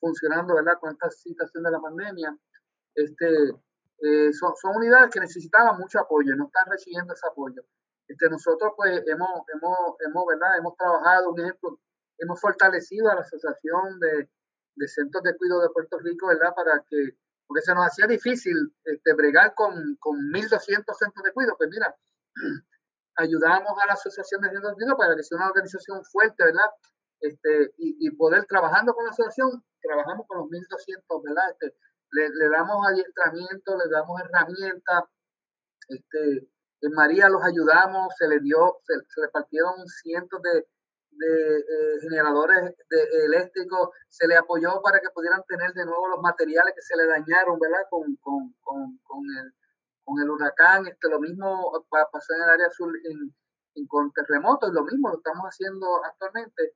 funcionando, 0.00 0.54
¿verdad? 0.54 0.78
Con 0.80 0.92
esta 0.92 1.10
situación 1.10 1.62
de 1.62 1.70
la 1.70 1.80
pandemia, 1.80 2.36
este, 2.94 3.50
eh, 4.02 4.32
son, 4.32 4.54
son, 4.56 4.76
unidades 4.76 5.10
que 5.10 5.20
necesitaban 5.20 5.78
mucho 5.78 6.00
apoyo 6.00 6.34
no 6.34 6.46
están 6.46 6.66
recibiendo 6.70 7.12
ese 7.12 7.26
apoyo. 7.28 7.62
Este, 8.08 8.28
nosotros, 8.28 8.72
pues, 8.76 9.02
hemos, 9.06 9.42
hemos, 9.54 9.96
hemos, 10.04 10.26
¿verdad? 10.26 10.58
Hemos 10.58 10.76
trabajado, 10.76 11.30
un 11.30 11.40
ejemplo, 11.40 11.78
hemos 12.18 12.40
fortalecido 12.40 13.10
a 13.10 13.14
la 13.14 13.20
Asociación 13.20 14.00
de, 14.00 14.28
de 14.76 14.88
Centros 14.88 15.22
de 15.22 15.36
Cuidado 15.36 15.62
de 15.62 15.70
Puerto 15.70 15.98
Rico, 15.98 16.26
¿verdad? 16.28 16.54
Para 16.54 16.82
que, 16.88 17.16
porque 17.46 17.62
se 17.62 17.74
nos 17.74 17.86
hacía 17.86 18.06
difícil 18.06 18.56
este, 18.84 19.12
bregar 19.14 19.54
con, 19.54 19.96
con 19.96 20.16
1.200 20.32 20.58
centros 20.94 21.24
de 21.24 21.32
cuidado. 21.32 21.56
Pues 21.58 21.70
mira, 21.70 21.94
ayudamos 23.16 23.72
a 23.82 23.86
la 23.86 23.92
Asociación 23.92 24.40
de 24.40 24.50
Centros 24.50 24.72
de 24.72 24.74
Cuidado 24.76 24.96
para 24.96 25.16
que 25.16 25.22
sea 25.22 25.36
una 25.36 25.48
organización 25.48 26.04
fuerte, 26.04 26.44
¿verdad? 26.44 26.70
Este, 27.20 27.74
y, 27.78 28.06
y, 28.06 28.10
poder 28.16 28.46
trabajando 28.46 28.94
con 28.94 29.04
la 29.04 29.10
asociación, 29.10 29.62
trabajamos 29.82 30.26
con 30.26 30.38
los 30.38 30.48
1200, 30.48 31.22
¿verdad? 31.22 31.50
Este, 31.50 31.76
le, 32.12 32.28
le, 32.30 32.48
damos 32.48 32.86
adiestramiento, 32.86 33.76
le 33.76 33.90
damos 33.90 34.20
herramientas. 34.20 35.04
Este, 35.88 36.48
en 36.82 36.92
María 36.92 37.28
los 37.28 37.42
ayudamos, 37.44 38.14
se 38.16 38.26
le 38.26 38.40
dio, 38.40 38.80
se, 38.84 38.94
se 38.94 39.20
repartieron 39.20 39.86
cientos 39.86 40.40
de, 40.42 40.66
de 41.10 41.58
eh, 41.58 42.00
generadores 42.00 42.74
de, 42.88 43.24
eléctricos, 43.26 43.90
se 44.08 44.26
le 44.26 44.36
apoyó 44.36 44.80
para 44.82 45.00
que 45.00 45.10
pudieran 45.10 45.42
tener 45.46 45.72
de 45.72 45.84
nuevo 45.84 46.08
los 46.08 46.20
materiales 46.20 46.74
que 46.74 46.82
se 46.82 46.96
le 46.96 47.06
dañaron, 47.06 47.58
¿verdad? 47.58 47.84
Con, 47.90 48.16
con, 48.16 48.54
con, 48.62 48.98
con 49.02 49.24
el, 49.38 49.52
con 50.04 50.20
el 50.22 50.30
huracán, 50.30 50.86
este, 50.86 51.08
lo 51.08 51.20
mismo 51.20 51.72
pasó 51.90 52.34
en 52.34 52.42
el 52.42 52.50
área 52.50 52.70
sur 52.70 52.92
en, 53.04 53.86
con 53.86 54.12
terremotos, 54.12 54.72
lo 54.72 54.84
mismo 54.84 55.10
lo 55.10 55.18
estamos 55.18 55.44
haciendo 55.44 56.04
actualmente. 56.04 56.74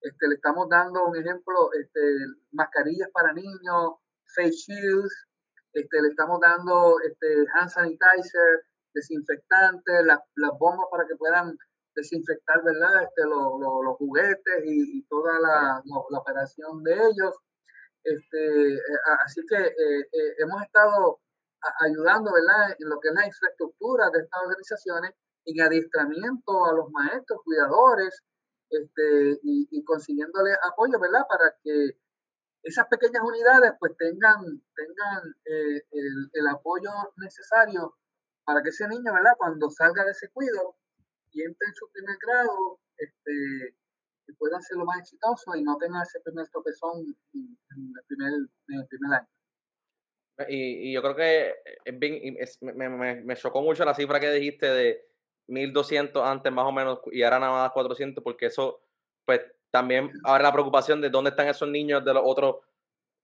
Este, 0.00 0.28
le 0.28 0.34
estamos 0.36 0.68
dando 0.68 1.04
un 1.06 1.16
ejemplo, 1.16 1.72
este, 1.72 2.00
mascarillas 2.52 3.08
para 3.12 3.32
niños, 3.32 3.94
face 4.34 4.52
shields, 4.52 5.26
este, 5.72 6.02
le 6.02 6.08
estamos 6.08 6.40
dando 6.40 6.98
este, 7.00 7.46
hand 7.54 7.70
sanitizer, 7.70 8.64
desinfectantes, 8.94 10.04
las, 10.04 10.20
las 10.36 10.50
bombas 10.58 10.86
para 10.90 11.06
que 11.06 11.16
puedan 11.16 11.56
desinfectar, 11.94 12.62
¿verdad? 12.62 13.02
Este, 13.02 13.22
los 13.24 13.96
juguetes 13.96 14.62
y, 14.64 15.02
toda 15.08 15.40
la, 15.40 15.82
la, 15.84 16.18
operación 16.18 16.82
de 16.82 16.94
ellos. 16.94 17.34
Este, 18.04 18.74
eh, 18.74 18.80
así 19.24 19.40
que 19.48 19.56
eh, 19.56 20.00
eh, 20.00 20.34
hemos 20.38 20.62
estado 20.62 21.20
ayudando, 21.80 22.32
¿verdad? 22.32 22.76
En 22.78 22.88
lo 22.88 23.00
que 23.00 23.08
es 23.08 23.14
la 23.14 23.26
infraestructura 23.26 24.10
de 24.10 24.20
estas 24.20 24.40
organizaciones, 24.42 25.10
en 25.46 25.60
adiestramiento 25.60 26.66
a 26.66 26.72
los 26.74 26.90
maestros, 26.90 27.40
cuidadores, 27.44 28.22
este, 28.70 29.38
y, 29.42 29.68
y 29.70 29.84
consiguiéndole 29.84 30.52
apoyo, 30.62 30.98
¿verdad? 30.98 31.26
Para 31.28 31.54
que 31.62 31.98
esas 32.62 32.86
pequeñas 32.88 33.22
unidades 33.22 33.72
pues 33.78 33.96
tengan, 33.96 34.42
tengan 34.74 35.34
el, 35.44 36.30
el, 36.32 36.46
apoyo 36.48 36.90
necesario 37.16 37.96
para 38.44 38.62
que 38.62 38.70
ese 38.70 38.88
niño, 38.88 39.12
¿verdad? 39.12 39.34
Cuando 39.38 39.70
salga 39.70 40.04
de 40.04 40.10
ese 40.10 40.30
cuidado, 40.30 40.76
y 41.32 41.42
entre 41.42 41.68
en 41.68 41.74
su 41.74 41.88
primer 41.92 42.16
grado, 42.20 42.80
este, 42.96 43.76
pueda 44.38 44.60
ser 44.60 44.78
lo 44.78 44.84
más 44.84 45.00
exitoso 45.00 45.54
y 45.54 45.62
no 45.62 45.76
tenga 45.76 46.02
ese 46.02 46.20
primer 46.20 46.48
tropezón 46.48 47.02
en, 47.34 47.58
el, 47.70 48.04
primer, 48.06 48.88
primer 48.88 49.18
año. 49.18 49.28
Y, 50.48 50.88
y, 50.88 50.92
yo 50.92 51.02
creo 51.02 51.16
que 51.16 51.54
me, 52.62 53.22
me, 53.22 53.36
chocó 53.36 53.62
mucho 53.62 53.84
la 53.84 53.94
cifra 53.94 54.20
que 54.20 54.30
dijiste 54.32 54.66
de 54.66 55.08
1200 55.48 56.24
antes 56.24 56.52
más 56.52 56.64
o 56.66 56.72
menos 56.72 57.00
y 57.12 57.22
ahora 57.22 57.38
nada 57.38 57.52
más 57.62 57.70
400 57.72 58.22
porque 58.22 58.46
eso 58.46 58.80
pues 59.24 59.40
también 59.70 60.10
ahora 60.24 60.44
la 60.44 60.52
preocupación 60.52 61.00
de 61.00 61.10
dónde 61.10 61.30
están 61.30 61.48
esos 61.48 61.68
niños 61.68 62.04
de 62.04 62.14
los 62.14 62.22
otros 62.24 62.56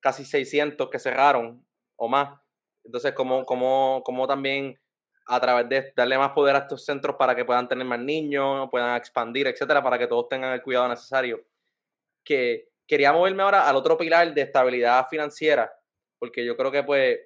casi 0.00 0.24
600 0.24 0.90
que 0.90 0.98
cerraron 0.98 1.64
o 1.96 2.08
más. 2.08 2.38
Entonces, 2.84 3.12
como, 3.12 3.44
como, 3.46 4.02
como 4.04 4.26
también 4.26 4.78
a 5.26 5.40
través 5.40 5.68
de 5.68 5.92
darle 5.96 6.18
más 6.18 6.32
poder 6.32 6.56
a 6.56 6.60
estos 6.60 6.84
centros 6.84 7.16
para 7.16 7.34
que 7.34 7.44
puedan 7.44 7.68
tener 7.68 7.86
más 7.86 8.00
niños, 8.00 8.68
puedan 8.70 8.96
expandir, 8.96 9.46
etcétera, 9.46 9.82
para 9.82 9.98
que 9.98 10.08
todos 10.08 10.28
tengan 10.28 10.52
el 10.52 10.62
cuidado 10.62 10.88
necesario. 10.88 11.44
Que 12.24 12.68
quería 12.86 13.12
moverme 13.12 13.44
ahora 13.44 13.68
al 13.68 13.76
otro 13.76 13.96
pilar 13.96 14.34
de 14.34 14.42
estabilidad 14.42 15.06
financiera, 15.08 15.72
porque 16.18 16.44
yo 16.44 16.56
creo 16.56 16.72
que, 16.72 16.82
pues, 16.82 17.20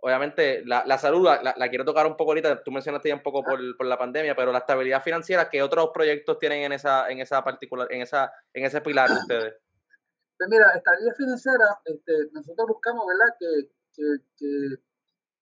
obviamente, 0.00 0.64
la, 0.64 0.84
la 0.86 0.98
salud 0.98 1.24
la, 1.24 1.68
quiero 1.68 1.84
tocar 1.84 2.06
un 2.06 2.16
poco 2.16 2.32
ahorita, 2.32 2.62
tú 2.62 2.70
mencionaste 2.70 3.08
ya 3.08 3.14
un 3.14 3.22
poco 3.22 3.42
por, 3.42 3.76
por, 3.76 3.86
la 3.86 3.98
pandemia, 3.98 4.34
pero 4.34 4.52
la 4.52 4.58
estabilidad 4.58 5.02
financiera, 5.02 5.48
¿qué 5.50 5.62
otros 5.62 5.90
proyectos 5.92 6.38
tienen 6.38 6.62
en 6.62 6.72
esa, 6.72 7.08
en 7.10 7.20
esa 7.20 7.42
particular, 7.42 7.88
en 7.90 8.02
esa, 8.02 8.32
en 8.52 8.64
ese 8.64 8.80
pilar 8.80 9.08
ustedes? 9.22 9.54
Pues 10.38 10.50
mira, 10.50 10.70
estabilidad 10.74 11.14
financiera, 11.16 11.80
este, 11.84 12.12
nosotros 12.32 12.68
buscamos, 12.68 13.06
¿verdad?, 13.06 13.34
que, 13.38 13.70
que, 13.94 14.02
que 14.36 14.88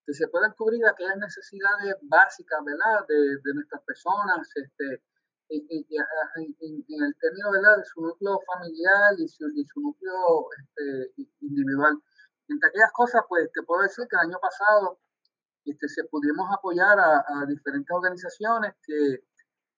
que 0.06 0.14
se 0.14 0.28
puedan 0.28 0.52
cubrir 0.52 0.86
aquellas 0.86 1.18
necesidades 1.18 1.96
básicas, 2.02 2.60
¿verdad?, 2.64 3.04
de, 3.08 3.38
de 3.42 3.54
nuestras 3.54 3.82
personas, 3.82 4.48
este, 4.54 5.02
en, 5.48 5.84
el 5.90 7.16
término, 7.20 7.50
¿verdad?, 7.50 7.78
de 7.78 7.84
su 7.84 8.00
núcleo 8.00 8.40
familiar 8.46 9.14
y 9.18 9.26
su, 9.26 9.50
su 9.50 9.80
núcleo 9.80 10.46
este, 10.58 11.24
individual. 11.40 12.00
Entre 12.48 12.68
aquellas 12.68 12.92
cosas, 12.92 13.22
pues, 13.28 13.50
te 13.52 13.62
puedo 13.62 13.82
decir 13.82 14.06
que 14.08 14.16
el 14.16 14.28
año 14.28 14.38
pasado 14.40 14.98
este, 15.64 15.88
se 15.88 16.04
pudimos 16.04 16.48
apoyar 16.52 16.98
a, 16.98 17.24
diferentes 17.46 17.90
organizaciones 17.90 18.74
que 18.82 19.24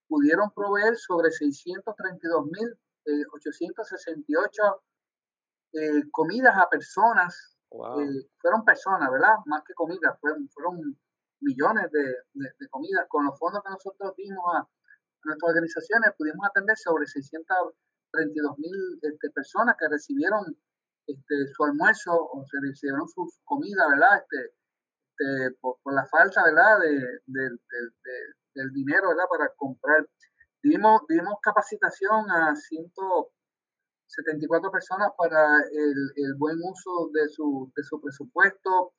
pudieron 0.06 0.50
proveer 0.52 0.96
sobre 0.96 1.30
632.868 1.30 2.80
eh, 3.04 3.18
eh, 5.74 6.02
comidas 6.10 6.56
a 6.56 6.68
personas 6.68 7.58
eh, 7.70 8.28
fueron 8.38 8.64
personas, 8.64 9.10
¿verdad? 9.10 9.34
Más 9.44 9.62
que 9.64 9.74
comida, 9.74 10.16
fueron, 10.20 10.48
fueron 10.48 10.98
millones 11.40 11.90
de, 11.92 12.16
de, 12.32 12.68
comidas. 12.70 13.06
Con 13.08 13.26
los 13.26 13.38
fondos 13.38 13.62
que 13.62 13.70
nosotros 13.70 14.14
dimos 14.16 14.44
a, 14.54 14.66
nuestras 15.24 15.50
organizaciones, 15.50 16.14
pudimos 16.16 16.46
atender 16.48 16.76
sobre 16.78 17.06
632 17.06 18.58
mil 18.58 18.98
este, 19.02 19.30
personas 19.30 19.76
que 19.78 19.88
recibieron 19.88 20.56
este, 21.08 21.46
su 21.54 21.64
almuerzo 21.64 22.12
o 22.12 22.44
se 22.44 22.58
recibieron 22.60 23.08
su, 23.08 23.26
comida, 23.44 23.88
¿verdad? 23.88 24.22
Este, 24.22 24.54
este 25.10 25.56
por, 25.60 25.76
la 25.92 26.06
falta, 26.06 26.44
¿verdad? 26.44 26.80
De, 26.80 27.50
del 28.54 28.72
dinero, 28.72 29.08
¿verdad? 29.08 29.24
Para 29.30 29.48
comprar. 29.56 30.06
Dimos, 30.62 31.02
dimos 31.08 31.34
capacitación 31.42 32.30
a 32.30 32.54
ciento 32.56 33.32
74 34.08 34.70
personas 34.70 35.10
para 35.16 35.44
el, 35.72 36.12
el 36.16 36.34
buen 36.36 36.56
uso 36.62 37.10
de 37.12 37.28
su, 37.28 37.72
de 37.74 37.82
su 37.82 38.00
presupuesto. 38.00 38.92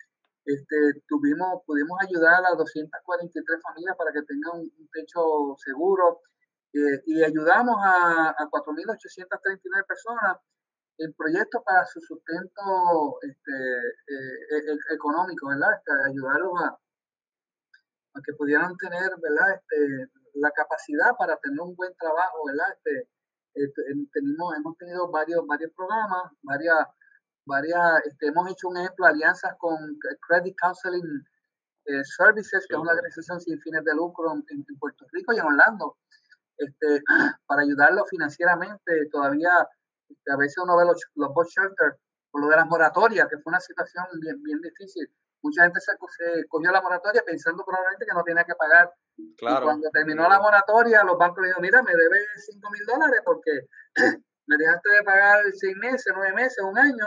Este, 0.45 1.03
tuvimos, 1.07 1.61
pudimos 1.65 1.97
ayudar 2.01 2.43
a 2.45 2.55
243 2.55 3.61
familias 3.61 3.95
para 3.97 4.11
que 4.11 4.23
tengan 4.23 4.61
un, 4.61 4.89
techo 4.91 5.55
seguro 5.57 6.21
eh, 6.73 7.03
y 7.05 7.23
ayudamos 7.23 7.75
a, 7.83 8.29
a 8.29 8.49
4.839 8.49 9.85
personas 9.85 10.37
en 10.99 11.13
proyectos 11.13 11.63
para 11.63 11.85
su 11.85 11.99
sustento 12.01 13.19
este, 13.21 13.51
eh, 13.51 14.37
e, 14.51 14.57
e, 14.71 14.93
económico, 14.93 15.47
¿verdad? 15.47 15.69
Este, 15.77 15.91
ayudarlos 16.11 16.51
a, 16.61 16.67
a, 16.67 18.21
que 18.23 18.33
pudieran 18.33 18.75
tener, 18.75 19.09
¿verdad? 19.21 19.55
Este, 19.55 20.11
la 20.35 20.51
capacidad 20.51 21.15
para 21.17 21.37
tener 21.37 21.59
un 21.61 21.75
buen 21.75 21.95
trabajo, 21.95 22.45
¿verdad? 22.45 22.67
Este, 22.75 23.09
este, 23.53 23.81
tenemos, 24.11 24.55
hemos 24.57 24.77
tenido 24.77 25.09
varios, 25.09 25.47
varios 25.47 25.71
programas, 25.71 26.31
varias, 26.43 26.85
varias, 27.45 28.05
este, 28.05 28.27
hemos 28.27 28.51
hecho 28.51 28.67
un 28.67 28.77
ejemplo, 28.77 29.05
alianzas 29.05 29.55
con 29.57 29.77
Credit 30.27 30.55
Counseling 30.61 31.25
eh, 31.85 32.03
Services, 32.03 32.65
que 32.67 32.75
es 32.75 32.79
una 32.79 32.91
organización 32.91 33.39
sin 33.39 33.59
fines 33.61 33.85
de 33.85 33.95
lucro 33.95 34.33
en, 34.33 34.65
Puerto 34.79 35.05
Rico 35.13 35.31
y 35.31 35.37
en 35.37 35.45
Orlando, 35.45 35.97
este, 36.57 37.01
para 37.47 37.61
ayudarlo 37.61 38.05
financieramente. 38.05 39.07
Todavía 39.11 39.49
a 40.27 40.37
veces 40.37 40.57
uno 40.63 40.77
ve 40.77 40.85
los, 40.85 41.01
los 41.15 41.33
bus 41.33 41.47
shelters 41.49 41.97
por 42.31 42.41
lo 42.41 42.47
de 42.49 42.55
las 42.55 42.67
moratorias, 42.67 43.27
que 43.27 43.37
fue 43.37 43.51
una 43.51 43.59
situación 43.59 44.05
bien, 44.21 44.41
bien 44.43 44.61
difícil. 44.61 45.09
Mucha 45.41 45.63
gente 45.63 45.79
se, 45.79 45.93
cogió 46.47 46.71
la 46.71 46.81
moratoria 46.81 47.23
pensando 47.25 47.63
probablemente 47.63 48.05
que 48.05 48.13
no 48.13 48.23
tenía 48.23 48.43
que 48.43 48.55
pagar. 48.55 48.91
Claro. 49.37 49.61
Y 49.61 49.63
cuando 49.63 49.89
terminó 49.91 50.27
la 50.27 50.39
moratoria, 50.39 51.03
los 51.03 51.17
bancos 51.17 51.41
le 51.41 51.47
dijeron, 51.47 51.61
mira, 51.61 51.81
me 51.83 51.95
debes 51.95 52.27
5 52.45 52.69
mil 52.71 52.85
dólares 52.85 53.21
porque 53.23 53.51
me 54.47 54.57
dejaste 54.57 54.89
de 54.91 55.03
pagar 55.03 55.43
6 55.51 55.77
meses, 55.77 56.13
9 56.13 56.33
meses, 56.33 56.63
un 56.63 56.77
año. 56.77 57.05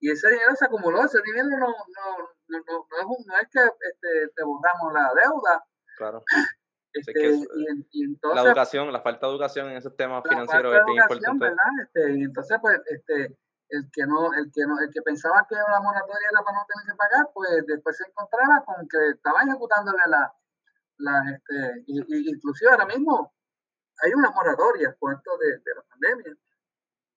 Y 0.00 0.10
ese 0.10 0.30
dinero 0.30 0.54
se 0.54 0.66
acumuló, 0.66 1.04
ese 1.04 1.20
dinero 1.22 1.48
no, 1.48 1.66
no, 1.66 2.18
no, 2.48 2.58
no, 2.58 3.38
es, 3.40 3.48
que 3.50 3.60
este, 3.60 4.32
te 4.34 4.42
borramos 4.44 4.92
la 4.92 5.12
deuda. 5.22 5.64
Claro. 5.96 6.22
Este, 6.92 7.12
y, 7.92 8.04
entonces, 8.04 8.42
la 8.42 8.48
educación, 8.48 8.92
la 8.92 9.00
falta 9.00 9.26
de 9.26 9.32
educación 9.32 9.70
en 9.70 9.76
esos 9.76 9.96
temas 9.96 10.22
financieros 10.28 10.74
es 10.74 10.84
bien 10.84 10.98
importante. 10.98 11.54
Este, 11.82 12.18
y 12.18 12.22
entonces, 12.24 12.58
pues, 12.60 12.80
este, 12.86 13.38
el 13.68 13.90
que 13.92 14.06
no, 14.06 14.32
el 14.34 14.50
que 14.52 14.66
no, 14.66 14.78
el 14.80 14.90
que 14.90 15.02
pensaba 15.02 15.46
que 15.48 15.54
la 15.54 15.80
moratoria 15.80 16.28
era 16.30 16.42
para 16.42 16.58
no 16.58 16.66
tener 16.66 16.86
que 16.90 16.96
pagar, 16.96 17.30
pues 17.32 17.66
después 17.66 17.96
se 17.96 18.04
encontraba 18.08 18.64
con 18.64 18.88
que 18.88 19.10
estaban 19.10 19.48
ejecutándole 19.48 19.98
la, 20.08 20.34
la 20.98 21.30
este, 21.30 21.84
y, 21.86 22.30
inclusive 22.30 22.70
ahora 22.70 22.86
mismo 22.86 23.32
hay 24.02 24.12
una 24.12 24.30
moratoria 24.30 24.96
por 24.98 25.14
esto 25.14 25.30
de, 25.38 25.58
de, 25.58 25.74
la 25.76 25.82
pandemia. 25.82 26.36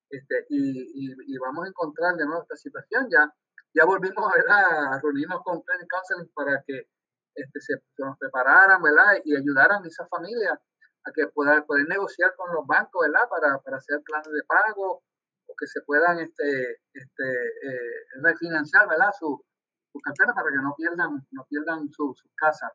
Este, 0.09 0.45
y, 0.49 1.33
y, 1.33 1.37
vamos 1.39 1.65
a 1.65 1.69
encontrar 1.69 2.15
de 2.15 2.25
nuevo 2.25 2.43
esta 2.43 2.55
situación. 2.55 3.07
Ya, 3.09 3.33
ya 3.73 3.85
volvimos 3.85 4.31
a 4.49 4.99
reunirnos 5.01 5.41
con 5.43 5.61
Credit 5.61 5.87
Counseling 5.89 6.29
para 6.35 6.61
que 6.67 6.87
este, 7.35 7.61
se, 7.61 7.73
nos 7.97 8.17
prepararan 8.17 8.81
¿verdad? 8.81 9.21
y 9.23 9.35
ayudaran 9.35 9.83
a 9.83 9.87
esas 9.87 10.07
familias 10.09 10.59
a 11.05 11.11
que 11.11 11.27
puedan 11.27 11.65
poder 11.65 11.87
negociar 11.87 12.33
con 12.35 12.53
los 12.53 12.65
bancos 12.65 13.05
¿verdad? 13.05 13.27
Para, 13.29 13.59
para 13.59 13.77
hacer 13.77 14.01
planes 14.03 14.31
de 14.31 14.43
pago 14.43 15.03
o 15.45 15.53
que 15.57 15.67
se 15.67 15.81
puedan 15.81 16.19
este, 16.19 16.81
este, 16.93 17.25
eh, 17.25 18.05
refinanciar 18.21 18.87
¿verdad? 18.87 19.11
Su, 19.17 19.43
su, 19.91 19.99
cartera 19.99 20.33
para 20.33 20.49
que 20.49 20.57
no 20.57 20.73
pierdan, 20.75 21.27
no 21.31 21.45
pierdan 21.49 21.89
su, 21.91 22.13
su 22.15 22.29
casa. 22.35 22.71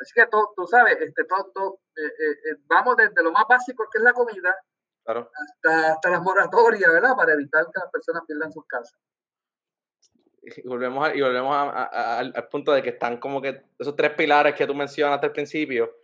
Así 0.00 0.12
que 0.14 0.26
tú, 0.26 0.38
tú 0.56 0.66
sabes, 0.66 0.96
este, 1.00 1.24
todo, 1.24 1.80
eh, 1.96 2.06
eh, 2.06 2.56
vamos 2.66 2.96
desde 2.96 3.22
lo 3.22 3.32
más 3.32 3.44
básico 3.48 3.88
que 3.90 3.98
es 3.98 4.04
la 4.04 4.12
comida 4.12 4.54
hasta, 5.08 5.92
hasta 5.92 6.10
las 6.10 6.22
moratorias, 6.22 6.92
¿verdad? 6.92 7.16
Para 7.16 7.32
evitar 7.32 7.64
que 7.64 7.80
las 7.80 7.90
personas 7.90 8.24
pierdan 8.26 8.52
sus 8.52 8.66
casas. 8.66 8.98
Y 10.42 10.66
volvemos, 10.66 11.14
y 11.14 11.20
volvemos 11.20 11.54
al 11.54 12.48
punto 12.50 12.72
de 12.72 12.82
que 12.82 12.90
están 12.90 13.18
como 13.18 13.42
que 13.42 13.62
esos 13.78 13.94
tres 13.96 14.12
pilares 14.12 14.54
que 14.54 14.66
tú 14.66 14.74
mencionaste 14.74 15.26
al 15.26 15.32
principio, 15.32 15.94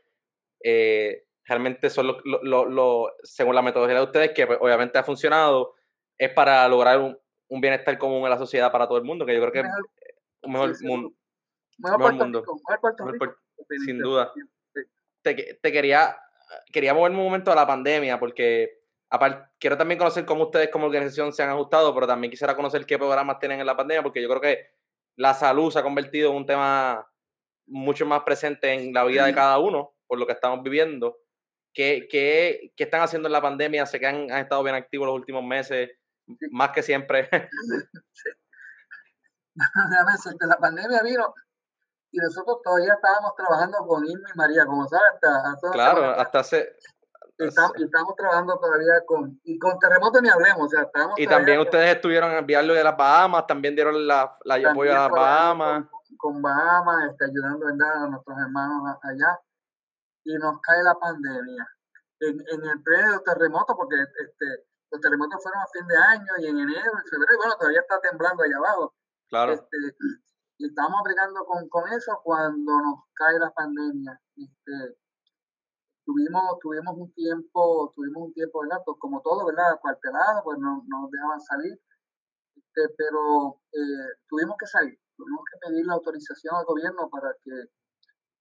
realmente 1.46 1.90
son 1.90 2.16
lo, 2.24 3.12
según 3.22 3.54
la 3.54 3.62
metodología 3.62 3.98
de 3.98 4.04
ustedes, 4.04 4.30
que 4.32 4.46
pues, 4.46 4.58
obviamente 4.60 4.98
ha 4.98 5.04
funcionado, 5.04 5.74
es 6.18 6.32
para 6.32 6.66
lograr 6.68 6.98
un, 6.98 7.18
bienestar 7.60 7.96
común 7.98 8.24
en 8.24 8.30
la 8.30 8.38
sociedad 8.38 8.72
para 8.72 8.88
todo 8.88 8.98
el 8.98 9.04
mundo, 9.04 9.24
que 9.24 9.34
yo 9.34 9.40
creo 9.40 9.52
que 9.52 9.60
es 9.60 9.66
un 10.42 10.52
mejor, 10.52 10.74
mundo. 10.82 11.12
Mejor, 11.78 12.14
mundo. 12.14 12.44
sin 13.84 13.98
duda. 13.98 14.32
Te, 15.22 15.54
te, 15.62 15.72
quería, 15.72 16.16
quería 16.72 16.94
moverme 16.94 17.18
un 17.18 17.24
momento 17.24 17.52
a 17.52 17.54
la 17.54 17.66
pandemia, 17.66 18.18
porque 18.18 18.83
aparte, 19.10 19.50
quiero 19.58 19.76
también 19.76 19.98
conocer 19.98 20.24
cómo 20.24 20.44
ustedes 20.44 20.70
como 20.70 20.86
organización 20.86 21.32
se 21.32 21.42
han 21.42 21.50
ajustado, 21.50 21.94
pero 21.94 22.06
también 22.06 22.30
quisiera 22.30 22.56
conocer 22.56 22.86
qué 22.86 22.98
programas 22.98 23.38
tienen 23.38 23.60
en 23.60 23.66
la 23.66 23.76
pandemia, 23.76 24.02
porque 24.02 24.22
yo 24.22 24.28
creo 24.28 24.40
que 24.40 24.66
la 25.16 25.34
salud 25.34 25.70
se 25.70 25.78
ha 25.78 25.82
convertido 25.82 26.30
en 26.30 26.36
un 26.36 26.46
tema 26.46 27.06
mucho 27.66 28.06
más 28.06 28.22
presente 28.22 28.72
en 28.72 28.92
la 28.92 29.04
vida 29.04 29.26
de 29.26 29.34
cada 29.34 29.58
uno, 29.58 29.94
por 30.06 30.18
lo 30.18 30.26
que 30.26 30.32
estamos 30.32 30.62
viviendo. 30.62 31.18
¿Qué, 31.72 32.06
qué, 32.10 32.72
qué 32.76 32.84
están 32.84 33.02
haciendo 33.02 33.28
en 33.28 33.32
la 33.32 33.42
pandemia? 33.42 33.86
Sé 33.86 33.98
que 33.98 34.06
han, 34.06 34.30
estado 34.30 34.62
bien 34.62 34.76
activos 34.76 35.06
los 35.06 35.16
últimos 35.16 35.42
meses, 35.42 35.90
más 36.50 36.70
que 36.70 36.82
siempre. 36.82 37.28
la 40.40 40.56
pandemia 40.58 41.02
vino 41.02 41.34
y 42.14 42.18
nosotros 42.18 42.60
todavía 42.62 42.94
estábamos 42.94 43.34
trabajando 43.34 43.78
con 43.88 44.06
Irma 44.06 44.28
y 44.32 44.38
María, 44.38 44.64
como 44.66 44.86
sabes, 44.86 45.14
hasta, 45.14 45.72
claro, 45.72 46.04
hasta 46.10 46.38
hace... 46.38 46.76
Estamos, 47.36 47.72
estamos, 47.80 48.14
trabajando 48.14 48.58
todavía 48.58 49.04
con, 49.06 49.40
y 49.42 49.58
con 49.58 49.76
terremoto 49.80 50.20
ni 50.20 50.28
hablemos, 50.28 50.66
o 50.66 50.68
sea, 50.68 50.82
estamos 50.82 51.18
Y 51.18 51.26
también 51.26 51.58
ustedes 51.58 51.96
estuvieron 51.96 52.30
enviarlo 52.32 52.74
de 52.74 52.84
las 52.84 52.96
Bahamas, 52.96 53.46
también 53.46 53.74
dieron 53.74 54.06
la, 54.06 54.36
la 54.44 54.54
apoyo 54.70 54.92
a 54.92 55.08
las 55.08 55.10
Bahamas. 55.10 55.84
Con, 56.16 56.40
Bahamas, 56.40 57.10
está 57.10 57.24
ayudando 57.24 57.66
a 57.66 58.08
nuestros 58.08 58.38
hermanos 58.38 58.98
allá 59.02 59.40
y 60.22 60.34
nos 60.38 60.60
cae 60.60 60.82
la 60.84 60.94
pandemia. 60.94 61.66
En, 62.20 62.40
en 62.40 62.60
el 62.64 63.10
los 63.10 63.24
terremotos, 63.24 63.76
porque 63.76 63.96
este, 63.96 64.66
los 64.92 65.00
terremotos 65.00 65.42
fueron 65.42 65.60
a 65.60 65.66
fin 65.66 65.86
de 65.88 65.96
año 65.96 66.32
y 66.38 66.46
en 66.46 66.58
enero, 66.58 66.92
en 66.92 67.10
febrero, 67.10 67.36
bueno, 67.36 67.56
todavía 67.58 67.80
está 67.80 68.00
temblando 68.00 68.44
allá 68.44 68.56
abajo. 68.58 68.94
Claro. 69.28 69.52
Este, 69.52 69.76
y 70.58 70.68
estamos 70.68 71.00
aplicando 71.00 71.44
con, 71.44 71.68
con, 71.68 71.92
eso 71.92 72.20
cuando 72.22 72.80
nos 72.80 73.00
cae 73.14 73.38
la 73.40 73.50
pandemia. 73.50 74.20
Este, 74.36 74.96
tuvimos, 76.04 76.58
tuvimos 76.60 76.96
un 76.96 77.12
tiempo, 77.12 77.92
tuvimos 77.94 78.24
un 78.28 78.32
tiempo, 78.32 78.60
¿verdad? 78.60 78.82
Pues 78.84 78.98
como 79.00 79.20
todo, 79.22 79.46
¿verdad? 79.46 79.78
Cuartelado, 79.80 80.42
pues 80.44 80.58
no, 80.58 80.84
no 80.86 81.02
nos 81.02 81.10
dejaban 81.10 81.40
salir. 81.40 81.80
Este, 82.56 82.94
pero 82.96 83.60
eh, 83.72 84.18
tuvimos 84.28 84.56
que 84.58 84.66
salir, 84.66 84.98
tuvimos 85.16 85.44
que 85.50 85.68
pedir 85.68 85.86
la 85.86 85.94
autorización 85.94 86.54
al 86.56 86.64
gobierno 86.64 87.08
para 87.10 87.34
que 87.42 87.70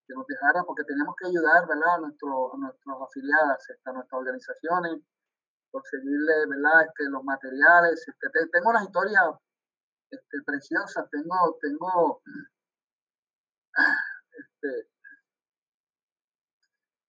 que 0.08 0.14
nos 0.14 0.28
dejara, 0.28 0.64
porque 0.64 0.84
tenemos 0.84 1.16
que 1.16 1.28
ayudar, 1.28 1.68
¿verdad?, 1.68 1.96
a, 1.96 2.00
nuestro, 2.00 2.54
a 2.54 2.58
nuestros 2.58 3.02
afiliados, 3.02 3.70
este, 3.70 3.90
a 3.90 3.94
nuestras 3.94 4.20
organizaciones, 4.20 5.02
conseguirle, 5.72 6.46
¿verdad?, 6.50 6.86
este, 6.88 7.10
los 7.10 7.24
materiales. 7.24 8.06
Este, 8.08 8.48
tengo 8.52 8.70
una 8.70 8.84
historia 8.84 9.22
este, 10.10 10.42
preciosa, 10.46 11.08
tengo, 11.10 11.58
tengo, 11.62 12.22
este, 14.32 14.90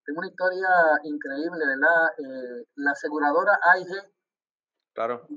tengo 0.05 0.19
una 0.19 0.27
historia 0.27 0.69
increíble, 1.03 1.65
¿verdad? 1.65 2.07
Eh, 2.17 2.65
la 2.75 2.91
aseguradora 2.91 3.59
AIG, 3.73 4.13
claro. 4.93 5.27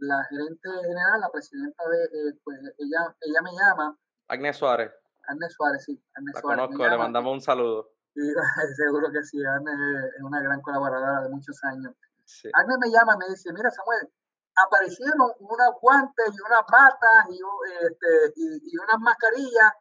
la 0.00 0.24
gerente 0.30 0.68
general, 0.82 1.20
la 1.20 1.30
presidenta 1.30 1.82
de, 1.88 2.04
eh, 2.04 2.38
pues 2.44 2.58
ella, 2.78 3.16
ella 3.20 3.42
me 3.42 3.52
llama. 3.52 3.98
Agnes 4.28 4.56
Suárez. 4.56 4.92
Arne 5.26 5.48
Suárez, 5.48 5.84
sí. 5.84 6.02
la 6.34 6.40
conozco, 6.42 6.86
le 6.86 6.98
mandamos 6.98 7.32
un 7.32 7.40
saludo. 7.40 7.90
Sí, 8.14 8.20
seguro 8.76 9.10
que 9.10 9.22
sí, 9.22 9.44
Arne 9.44 9.72
es 10.16 10.22
una 10.22 10.40
gran 10.40 10.60
colaboradora 10.60 11.22
de 11.22 11.28
muchos 11.30 11.62
años. 11.64 11.94
Sí. 12.24 12.50
Arne 12.52 12.74
me 12.80 12.90
llama 12.90 13.14
y 13.14 13.18
me 13.18 13.28
dice, 13.28 13.52
mira 13.52 13.70
Samuel, 13.70 14.10
aparecieron 14.56 15.32
unas 15.40 15.70
guantes 15.80 16.26
y 16.28 16.40
unas 16.46 16.62
batas 16.70 17.26
y, 17.30 17.40
este, 17.86 18.32
y, 18.36 18.78
unas 18.78 19.00
mascarillas 19.00 19.72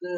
que 0.00 0.08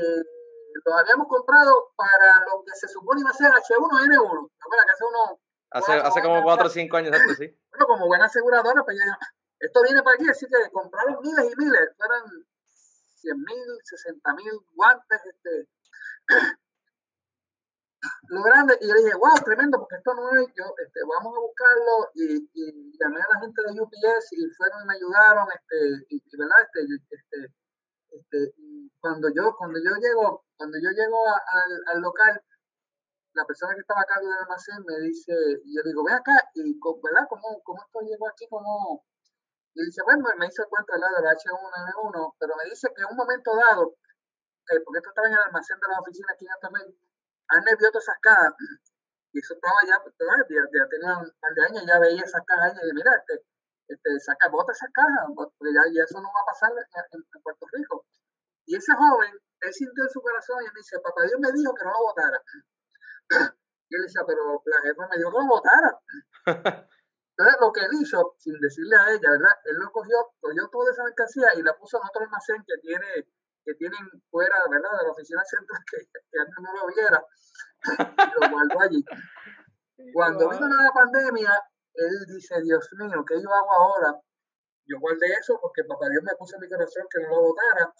los 0.84 0.98
habíamos 0.98 1.28
comprado 1.28 1.92
para 1.96 2.44
lo 2.46 2.64
que 2.64 2.72
se 2.74 2.88
supone 2.88 3.20
iba 3.20 3.30
a 3.30 3.34
ser 3.34 3.50
H1N1. 3.50 4.50
Que 4.50 4.92
hace, 4.92 5.04
uno, 5.04 5.40
hace, 5.70 5.92
hace 5.92 6.22
como 6.22 6.42
4 6.42 6.66
o 6.66 6.70
5 6.70 6.96
años, 6.96 7.16
sí. 7.38 7.58
Bueno, 7.70 7.86
como 7.86 8.06
buena 8.06 8.26
aseguradora, 8.26 8.84
pues 8.84 8.96
ya, 8.98 9.18
esto 9.60 9.82
viene 9.82 10.02
para 10.02 10.16
aquí, 10.16 10.28
así 10.28 10.46
que 10.46 10.70
compraron 10.70 11.20
miles 11.22 11.52
y 11.52 11.56
miles, 11.56 11.90
fueron 11.96 12.46
100 13.20 13.38
mil, 13.38 13.80
60 13.82 14.34
mil 14.34 14.52
guantes, 14.74 15.20
este, 15.24 15.68
lo 18.28 18.42
grande, 18.42 18.78
y 18.80 18.88
yo 18.88 18.94
le 18.94 19.02
dije, 19.02 19.16
wow, 19.16 19.34
tremendo, 19.44 19.78
porque 19.78 19.96
esto 19.96 20.14
no 20.14 20.30
es, 20.36 20.46
yo, 20.54 20.64
este, 20.84 21.00
vamos 21.08 21.34
a 21.36 21.40
buscarlo, 21.40 22.10
y, 22.14 22.48
y, 22.52 22.98
llamé 23.00 23.20
a 23.20 23.34
la 23.34 23.40
gente 23.40 23.62
de 23.62 23.80
UPS, 23.80 24.32
y 24.32 24.46
fueron 24.56 24.82
y 24.82 24.86
me 24.86 24.94
ayudaron, 24.94 25.48
este, 25.54 26.06
y, 26.10 26.36
verdad, 26.36 26.58
este, 26.62 26.80
este, 27.10 27.54
este, 28.18 28.54
cuando 29.00 29.28
yo, 29.34 29.54
cuando 29.56 29.78
yo 29.78 29.94
llego, 30.00 30.44
cuando 30.56 30.78
yo 30.82 30.90
llego 30.90 31.18
al, 31.26 31.72
al 31.94 32.00
local, 32.00 32.42
la 33.34 33.44
persona 33.44 33.74
que 33.74 33.80
estaba 33.80 34.00
a 34.00 34.04
cargo 34.04 34.28
del 34.28 34.38
almacén 34.38 34.82
me 34.86 34.98
dice, 35.06 35.32
y 35.64 35.76
yo 35.76 35.82
digo, 35.84 36.04
ve 36.04 36.12
acá, 36.12 36.36
y 36.54 36.62
¿verdad? 37.04 37.26
¿Cómo, 37.28 37.60
cómo 37.62 37.82
esto 37.84 38.00
llegó 38.00 38.28
aquí? 38.28 38.46
¿Cómo, 38.48 39.04
y 39.74 39.84
dice, 39.84 40.02
bueno, 40.04 40.24
me 40.38 40.46
hizo 40.46 40.64
cuenta 40.68 40.94
del 40.94 41.02
lado 41.02 41.16
del 41.16 41.36
H1N1, 41.36 42.34
pero 42.40 42.56
me 42.56 42.64
dice 42.64 42.88
que 42.96 43.02
en 43.02 43.10
un 43.10 43.16
momento 43.16 43.54
dado, 43.54 43.94
porque 44.64 44.98
esto 44.98 45.10
estaba 45.10 45.28
en 45.28 45.34
el 45.34 45.40
almacén 45.40 45.78
de 45.78 45.88
la 45.88 46.00
oficina 46.00 46.32
aquí 46.32 46.46
en 46.46 46.60
también, 46.60 46.86
han 47.48 47.64
vio 47.64 47.90
todas 47.90 48.04
esas 48.08 48.18
cajas, 48.20 48.54
y 49.32 49.38
eso 49.38 49.52
estaba 49.52 49.84
ya, 49.84 50.00
ya, 50.00 50.64
ya 50.72 50.88
tenía 50.88 51.18
un 51.18 51.30
par 51.38 51.52
de 51.52 51.62
años, 51.66 51.84
ya 51.86 51.98
veía 52.00 52.22
esas 52.24 52.42
cajas 52.46 52.72
y 52.72 52.80
dije, 52.80 52.94
mira, 52.94 53.22
este, 53.88 53.94
este, 53.94 54.20
saca, 54.20 54.48
bota 54.48 54.72
esas 54.72 54.90
cajas, 54.92 55.26
porque 55.34 55.72
ya, 55.72 55.82
ya, 55.92 56.02
eso 56.04 56.20
no 56.20 56.28
va 56.28 56.40
a 56.42 56.50
pasar 56.50 56.72
en, 56.72 57.42
Puerto 57.42 57.66
Rico. 57.72 58.04
Y 58.66 58.76
ese 58.76 58.92
joven, 58.94 59.32
él 59.60 59.72
sintió 59.72 60.04
en 60.04 60.10
su 60.10 60.20
corazón 60.20 60.62
y 60.62 60.66
me 60.66 60.78
dice, 60.78 60.98
papá 61.00 61.22
Dios 61.22 61.38
me 61.40 61.52
dijo 61.52 61.74
que 61.74 61.84
no 61.84 61.92
lo 61.92 62.02
votara. 62.10 62.42
Y 63.88 63.94
él 63.94 64.02
decía, 64.02 64.22
pero 64.26 64.62
la 64.64 64.80
jefa 64.82 65.06
me 65.08 65.16
dijo 65.16 65.30
que 65.30 65.38
lo 65.38 65.46
votara. 65.46 66.00
Entonces, 66.46 67.56
lo 67.60 67.72
que 67.72 67.80
él 67.80 67.92
hizo, 68.00 68.34
sin 68.38 68.58
decirle 68.58 68.96
a 68.96 69.10
ella, 69.12 69.30
¿verdad? 69.30 69.54
Él 69.64 69.76
lo 69.76 69.92
cogió, 69.92 70.16
cogió 70.40 70.68
toda 70.68 70.90
esa 70.90 71.04
mercancía 71.04 71.54
y 71.54 71.62
la 71.62 71.76
puso 71.76 71.98
en 71.98 72.08
otro 72.08 72.24
almacén 72.24 72.64
que 72.66 72.78
tiene 72.80 73.28
que 73.66 73.74
tienen 73.74 73.98
fuera, 74.30 74.56
¿verdad? 74.70 74.90
De 75.00 75.04
la 75.06 75.10
oficina 75.10 75.42
central 75.44 75.82
que, 75.90 75.98
que 76.30 76.38
antes 76.38 76.56
no 76.62 76.72
lo 76.72 76.86
viera. 76.94 77.24
y 78.30 78.40
lo 78.40 78.48
guardó 78.48 78.80
allí. 78.80 79.04
Cuando 80.14 80.48
vino 80.48 80.68
la 80.68 80.92
pandemia, 80.92 81.62
él 81.96 82.26
dice, 82.28 82.60
Dios 82.62 82.88
mío, 82.98 83.24
¿qué 83.26 83.40
yo 83.40 83.52
hago 83.52 83.72
ahora? 83.72 84.20
Yo 84.86 85.00
guardé 85.00 85.26
eso 85.32 85.58
porque 85.60 85.84
papá 85.84 86.08
Dios 86.08 86.22
me 86.22 86.36
puso 86.36 86.56
en 86.56 86.62
mi 86.62 86.68
corazón 86.68 87.06
que 87.10 87.20
no 87.20 87.28
lo 87.28 87.42
votara. 87.42 87.92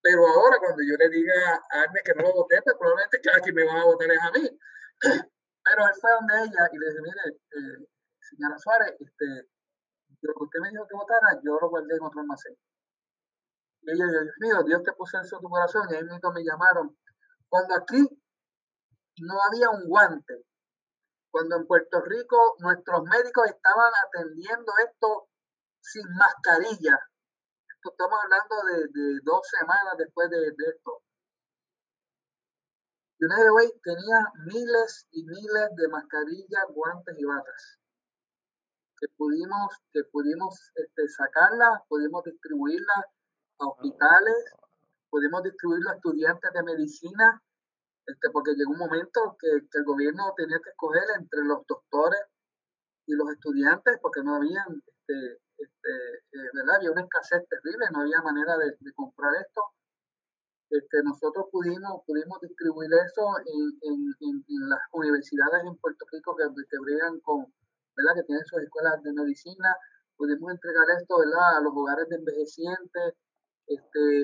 Pero 0.00 0.26
ahora, 0.26 0.58
cuando 0.58 0.82
yo 0.82 0.94
le 0.96 1.08
diga 1.10 1.34
a 1.70 1.82
Arne 1.82 2.00
que 2.04 2.14
no 2.14 2.22
lo 2.22 2.32
voté, 2.32 2.62
pues 2.62 2.76
probablemente 2.78 3.20
que 3.20 3.30
aquí 3.30 3.52
me 3.52 3.64
van 3.64 3.78
a 3.78 3.84
votar 3.84 4.10
es 4.10 4.22
a 4.22 4.30
mí. 4.30 4.46
Pero 5.64 5.86
él 5.86 5.94
fue 6.00 6.10
donde 6.12 6.34
ella 6.44 6.68
y 6.72 6.78
le 6.78 6.86
dije, 6.88 7.02
mire, 7.02 7.24
eh, 7.28 7.86
señora 8.20 8.58
Suárez, 8.58 8.94
este, 9.00 9.26
lo 10.22 10.34
que 10.34 10.44
usted 10.44 10.60
me 10.60 10.70
dijo 10.70 10.86
que 10.86 10.94
votara, 10.94 11.40
yo 11.42 11.58
lo 11.60 11.68
guardé 11.68 11.96
en 11.96 12.02
otro 12.02 12.20
almacén. 12.20 12.56
Y 13.82 13.90
ella 13.90 14.06
Dios 14.06 14.36
mío, 14.38 14.62
Dios 14.64 14.82
te 14.84 14.92
puso 14.92 15.20
eso 15.20 15.36
en 15.36 15.42
tu 15.42 15.48
corazón. 15.48 15.86
Y 15.90 15.94
ahí 15.94 16.04
mismo 16.04 16.32
me 16.32 16.44
llamaron. 16.44 16.96
Cuando 17.48 17.74
aquí 17.74 18.06
no 19.20 19.34
había 19.42 19.70
un 19.70 19.88
guante, 19.88 20.44
cuando 21.38 21.54
en 21.54 21.66
Puerto 21.68 22.00
Rico 22.00 22.56
nuestros 22.58 23.04
médicos 23.04 23.46
estaban 23.46 23.92
atendiendo 24.06 24.72
esto 24.84 25.28
sin 25.80 26.02
mascarilla. 26.16 26.98
Esto 27.76 27.90
estamos 27.92 28.18
hablando 28.24 28.90
de, 28.92 29.20
dos 29.22 29.46
semanas 29.46 29.94
después 29.98 30.28
de, 30.30 30.40
de 30.40 30.70
esto. 30.74 31.00
United 33.20 33.52
Way 33.52 33.70
tenía 33.84 34.18
miles 34.46 35.06
y 35.12 35.22
miles 35.26 35.68
de 35.76 35.88
mascarillas, 35.88 36.64
guantes 36.70 37.14
y 37.16 37.24
batas 37.24 37.78
que 38.98 39.06
pudimos, 39.16 39.76
que 39.92 40.02
pudimos 40.10 40.72
este, 40.74 41.08
sacarla, 41.08 41.84
pudimos 41.88 42.24
distribuirla 42.24 43.06
a 43.60 43.66
hospitales, 43.68 44.44
pudimos 45.08 45.44
distribuirla 45.44 45.92
a 45.92 45.94
estudiantes 45.94 46.52
de 46.52 46.62
medicina, 46.64 47.40
este, 48.08 48.30
porque 48.30 48.54
llegó 48.56 48.72
un 48.72 48.78
momento 48.78 49.36
que, 49.38 49.48
el 49.52 49.84
gobierno 49.84 50.32
tenía 50.34 50.58
que 50.64 50.70
escoger 50.70 51.04
entre 51.18 51.44
los 51.44 51.66
doctores 51.66 52.20
y 53.06 53.12
los 53.12 53.30
estudiantes, 53.30 53.98
porque 54.00 54.22
no 54.22 54.36
habían, 54.36 54.82
este, 54.86 55.40
este, 55.58 55.92
eh, 56.32 56.50
¿verdad? 56.54 56.76
Había 56.76 56.92
una 56.92 57.02
escasez 57.02 57.46
terrible, 57.48 57.84
no 57.92 58.00
había 58.00 58.22
manera 58.22 58.56
de, 58.56 58.76
comprar 58.94 59.34
esto. 59.36 59.60
Este, 60.70 61.02
nosotros 61.04 61.46
pudimos, 61.52 62.02
pudimos 62.06 62.40
distribuir 62.40 62.90
eso 62.94 63.24
en, 63.44 64.14
en, 64.20 64.68
las 64.68 64.80
universidades 64.92 65.64
en 65.64 65.76
Puerto 65.76 66.04
Rico 66.10 66.36
que, 66.36 66.44
que 66.44 67.20
con, 67.22 67.44
¿verdad? 67.96 68.14
que 68.14 68.24
tienen 68.24 68.44
sus 68.46 68.62
escuelas 68.62 69.02
de 69.02 69.12
medicina, 69.12 69.76
pudimos 70.16 70.50
entregar 70.50 70.84
esto 70.98 71.18
¿verdad? 71.18 71.58
a 71.58 71.60
los 71.60 71.72
hogares 71.74 72.08
de 72.08 72.16
envejecientes, 72.16 73.14
este, 73.68 74.22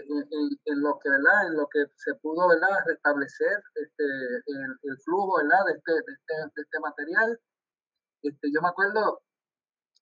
en, 0.64 0.80
lo 0.80 0.99
que, 0.99 1.11
¿verdad? 1.11 1.49
En 1.49 1.57
lo 1.57 1.68
que 1.68 1.84
se 1.97 2.14
pudo, 2.14 2.49
¿verdad? 2.49 2.80
Restablecer 2.86 3.62
este, 3.74 4.05
el, 4.47 4.99
flujo, 5.05 5.36
¿verdad? 5.36 5.64
De 5.66 5.72
este, 5.72 5.92
de 5.92 6.12
este, 6.12 6.34
de 6.57 6.62
este 6.62 6.80
material. 6.80 7.40
Este, 8.22 8.49
yo 8.53 8.62
me 8.62 8.68
acuerdo, 8.68 9.20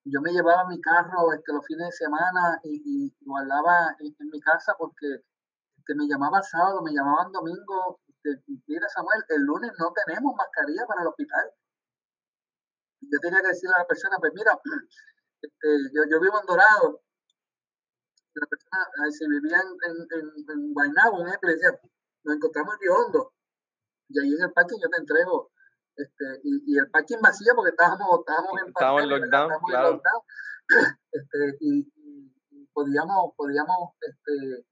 yo 0.04 0.20
me 0.20 0.32
llevaba 0.32 0.68
mi 0.68 0.80
carro 0.80 1.32
este, 1.32 1.52
los 1.52 1.66
fines 1.66 1.88
de 1.88 2.06
semana 2.06 2.60
y, 2.62 3.08
y 3.08 3.14
guardaba 3.24 3.96
en, 3.98 4.14
mi 4.30 4.40
casa 4.40 4.74
porque 4.78 5.24
este, 5.76 5.94
me 5.96 6.06
llamaban 6.06 6.42
sábado, 6.44 6.80
me 6.82 6.92
llamaban 6.92 7.32
domingo. 7.32 8.00
Este, 8.22 8.44
mira, 8.68 8.88
Samuel, 8.88 9.24
el 9.28 9.42
lunes 9.42 9.72
no 9.78 9.92
tenemos 10.06 10.36
mascarilla 10.36 10.86
para 10.86 11.02
el 11.02 11.08
hospital. 11.08 11.50
Yo 13.00 13.18
tenía 13.18 13.40
que 13.40 13.48
decirle 13.48 13.74
a 13.74 13.80
la 13.80 13.86
persona, 13.86 14.16
pues 14.20 14.32
mira, 14.34 14.56
este, 15.42 15.68
yo, 15.92 16.02
yo 16.08 16.20
vivo 16.20 16.38
en 16.40 16.46
Dorado, 16.46 17.01
la 18.34 18.46
persona, 18.46 19.10
si 19.10 19.28
vivía 19.28 19.58
en, 19.60 19.70
en, 19.90 20.50
en, 20.50 20.72
Guaynabo, 20.72 21.20
en 21.20 21.26
le 21.42 21.52
decía, 21.52 21.78
nos 22.24 22.36
encontramos 22.36 22.74
en 22.80 22.90
Hondo, 22.90 23.32
y 24.08 24.18
ahí 24.20 24.32
en 24.32 24.42
el 24.42 24.52
parking 24.52 24.78
yo 24.80 24.88
te 24.88 25.00
entrego, 25.00 25.50
este, 25.96 26.24
y, 26.44 26.72
y 26.72 26.78
el 26.78 26.90
parking 26.90 27.20
vacío 27.20 27.52
porque 27.54 27.70
estábamos, 27.70 28.20
estábamos 28.20 28.62
en, 28.62 28.68
estábamos 28.68 29.02
en 29.02 29.08
lockdown, 29.10 29.50
claro. 29.66 29.88
en 29.88 29.94
lockdown, 29.94 30.22
este, 31.12 31.56
y, 31.60 31.92
y, 32.50 32.66
podíamos, 32.72 33.32
podíamos, 33.36 33.90
este, 34.00 34.66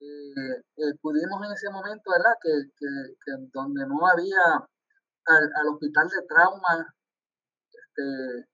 eh, 0.00 0.56
eh, 0.76 0.94
pudimos 1.00 1.46
en 1.46 1.52
ese 1.52 1.70
momento, 1.70 2.10
¿verdad? 2.10 2.34
Que, 2.42 2.50
que, 2.76 2.86
que 3.24 3.32
donde 3.52 3.86
no 3.86 4.06
había 4.06 4.42
al, 5.26 5.50
al 5.54 5.68
hospital 5.68 6.08
de 6.08 6.26
trauma, 6.26 6.94
este, 7.70 8.48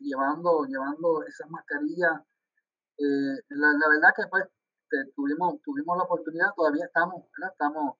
llevando, 0.00 0.64
llevando 0.64 1.24
esas 1.24 1.50
mascarillas 1.50 2.22
eh, 2.98 3.36
la, 3.50 3.88
verdad 3.88 4.10
que 4.14 4.26
pues 4.28 4.44
tuvimos, 5.14 5.60
tuvimos 5.62 5.96
la 5.96 6.04
oportunidad, 6.04 6.52
todavía 6.56 6.86
estamos, 6.86 7.24
estamos, 7.50 7.96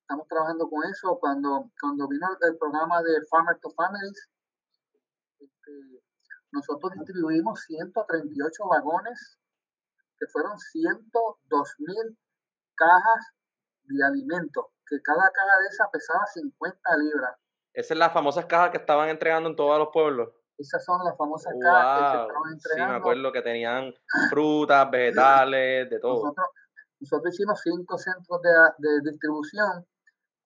estamos 0.00 0.26
trabajando 0.28 0.68
con 0.68 0.84
eso. 0.84 1.18
Cuando, 1.20 1.70
cuando 1.80 2.08
vino 2.08 2.26
el, 2.40 2.56
programa 2.56 3.02
de 3.02 3.20
Farmer 3.30 3.58
to 3.60 3.70
Families, 3.70 4.30
este, 5.38 6.02
nosotros 6.52 6.92
distribuimos 6.94 7.60
138 7.66 8.64
vagones, 8.68 9.38
que 10.18 10.26
fueron 10.26 10.58
102 10.58 11.74
mil 11.78 12.18
cajas 12.74 13.32
de 13.84 14.04
alimentos, 14.04 14.66
que 14.86 15.00
cada 15.02 15.30
caja 15.30 15.60
de 15.60 15.68
esas 15.68 15.88
pesaba 15.90 16.26
50 16.26 16.96
libras. 16.96 17.36
Esas 17.72 17.88
son 17.88 17.98
las 17.98 18.12
famosas 18.12 18.46
cajas 18.46 18.70
que 18.70 18.78
estaban 18.78 19.08
entregando 19.10 19.50
en 19.50 19.56
todos 19.56 19.78
los 19.78 19.88
pueblos. 19.92 20.30
Esas 20.60 20.84
son 20.84 21.02
las 21.02 21.16
famosas 21.16 21.54
cajas 21.58 22.12
que 22.12 22.18
se 22.18 22.22
estaban 22.22 22.52
entregando. 22.52 22.84
Sí, 22.84 22.92
me 22.92 22.98
acuerdo 22.98 23.32
que 23.32 23.40
tenían 23.40 23.94
frutas, 24.28 24.90
vegetales, 24.90 25.88
de 25.88 25.98
todo. 25.98 26.22
Nosotros, 26.22 26.46
nosotros 27.00 27.34
hicimos 27.34 27.60
cinco 27.62 27.96
centros 27.96 28.42
de, 28.42 28.50
de, 28.76 29.10
distribución 29.10 29.86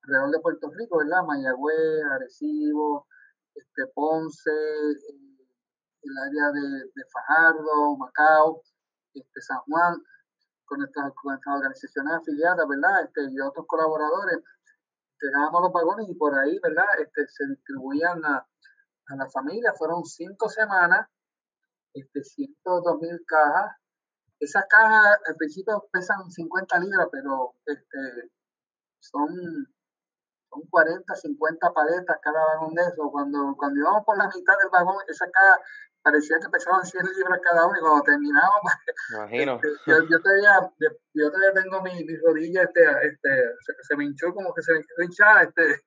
alrededor 0.04 0.30
de 0.30 0.38
Puerto 0.38 0.70
Rico, 0.70 0.98
¿verdad? 0.98 1.24
Mayagüez, 1.26 2.04
Arecibo, 2.12 3.08
este, 3.56 3.86
Ponce, 3.92 4.50
el 4.50 6.18
área 6.28 6.52
de, 6.52 6.84
de, 6.94 7.02
Fajardo, 7.12 7.96
Macao, 7.96 8.62
este, 9.14 9.40
San 9.40 9.58
Juan, 9.66 9.96
con 10.64 10.78
nuestras, 10.78 11.12
con 11.14 11.32
nuestras 11.32 11.56
organizaciones 11.56 12.14
afiliadas, 12.14 12.68
¿verdad? 12.68 13.02
Este, 13.02 13.32
y 13.32 13.40
otros 13.40 13.66
colaboradores, 13.66 14.38
entregábamos 15.14 15.62
los 15.62 15.72
vagones 15.72 16.08
y 16.08 16.14
por 16.14 16.38
ahí, 16.38 16.56
¿verdad? 16.62 16.86
Este, 17.00 17.26
se 17.26 17.46
distribuían 17.48 18.24
a 18.24 18.46
a 19.08 19.16
la 19.16 19.28
familia. 19.30 19.72
Fueron 19.76 20.04
cinco 20.04 20.48
semanas, 20.48 21.06
este, 21.92 22.22
102 22.22 23.00
mil 23.00 23.20
cajas. 23.26 23.76
Esas 24.40 24.64
cajas 24.68 25.18
al 25.26 25.36
principio 25.36 25.88
pesan 25.92 26.30
50 26.30 26.78
libras, 26.80 27.08
pero 27.10 27.54
este, 27.66 28.30
son, 28.98 29.28
son 30.50 30.62
40, 30.70 31.14
50 31.14 31.72
paletas 31.72 32.18
cada 32.20 32.44
vagón 32.46 32.74
de 32.74 32.82
eso. 32.82 33.10
Cuando, 33.10 33.54
cuando 33.56 33.80
íbamos 33.80 34.04
por 34.04 34.18
la 34.18 34.28
mitad 34.28 34.58
del 34.58 34.70
vagón, 34.70 34.96
esa 35.08 35.30
caja 35.30 35.60
parecía 36.04 36.38
que 36.38 36.50
pesaban 36.50 36.84
100 36.84 37.02
libras 37.16 37.40
cada 37.42 37.66
uno 37.66 37.78
y 37.78 37.80
cuando 37.80 38.02
terminábamos, 38.02 38.72
Imagino. 39.14 39.54
Este, 39.54 39.68
yo, 39.86 39.96
yo, 40.10 40.20
todavía, 40.20 40.70
yo 41.14 41.30
todavía 41.32 41.62
tengo 41.62 41.82
mi, 41.82 42.04
mi 42.04 42.16
rodilla, 42.16 42.62
este, 42.62 42.82
este, 43.08 43.30
se, 43.82 43.96
me 43.96 44.04
hinchó 44.04 44.32
como 44.34 44.52
que 44.52 44.62
se 44.62 44.74
me 44.74 45.04
hinchó 45.04 45.24
este, 45.40 45.82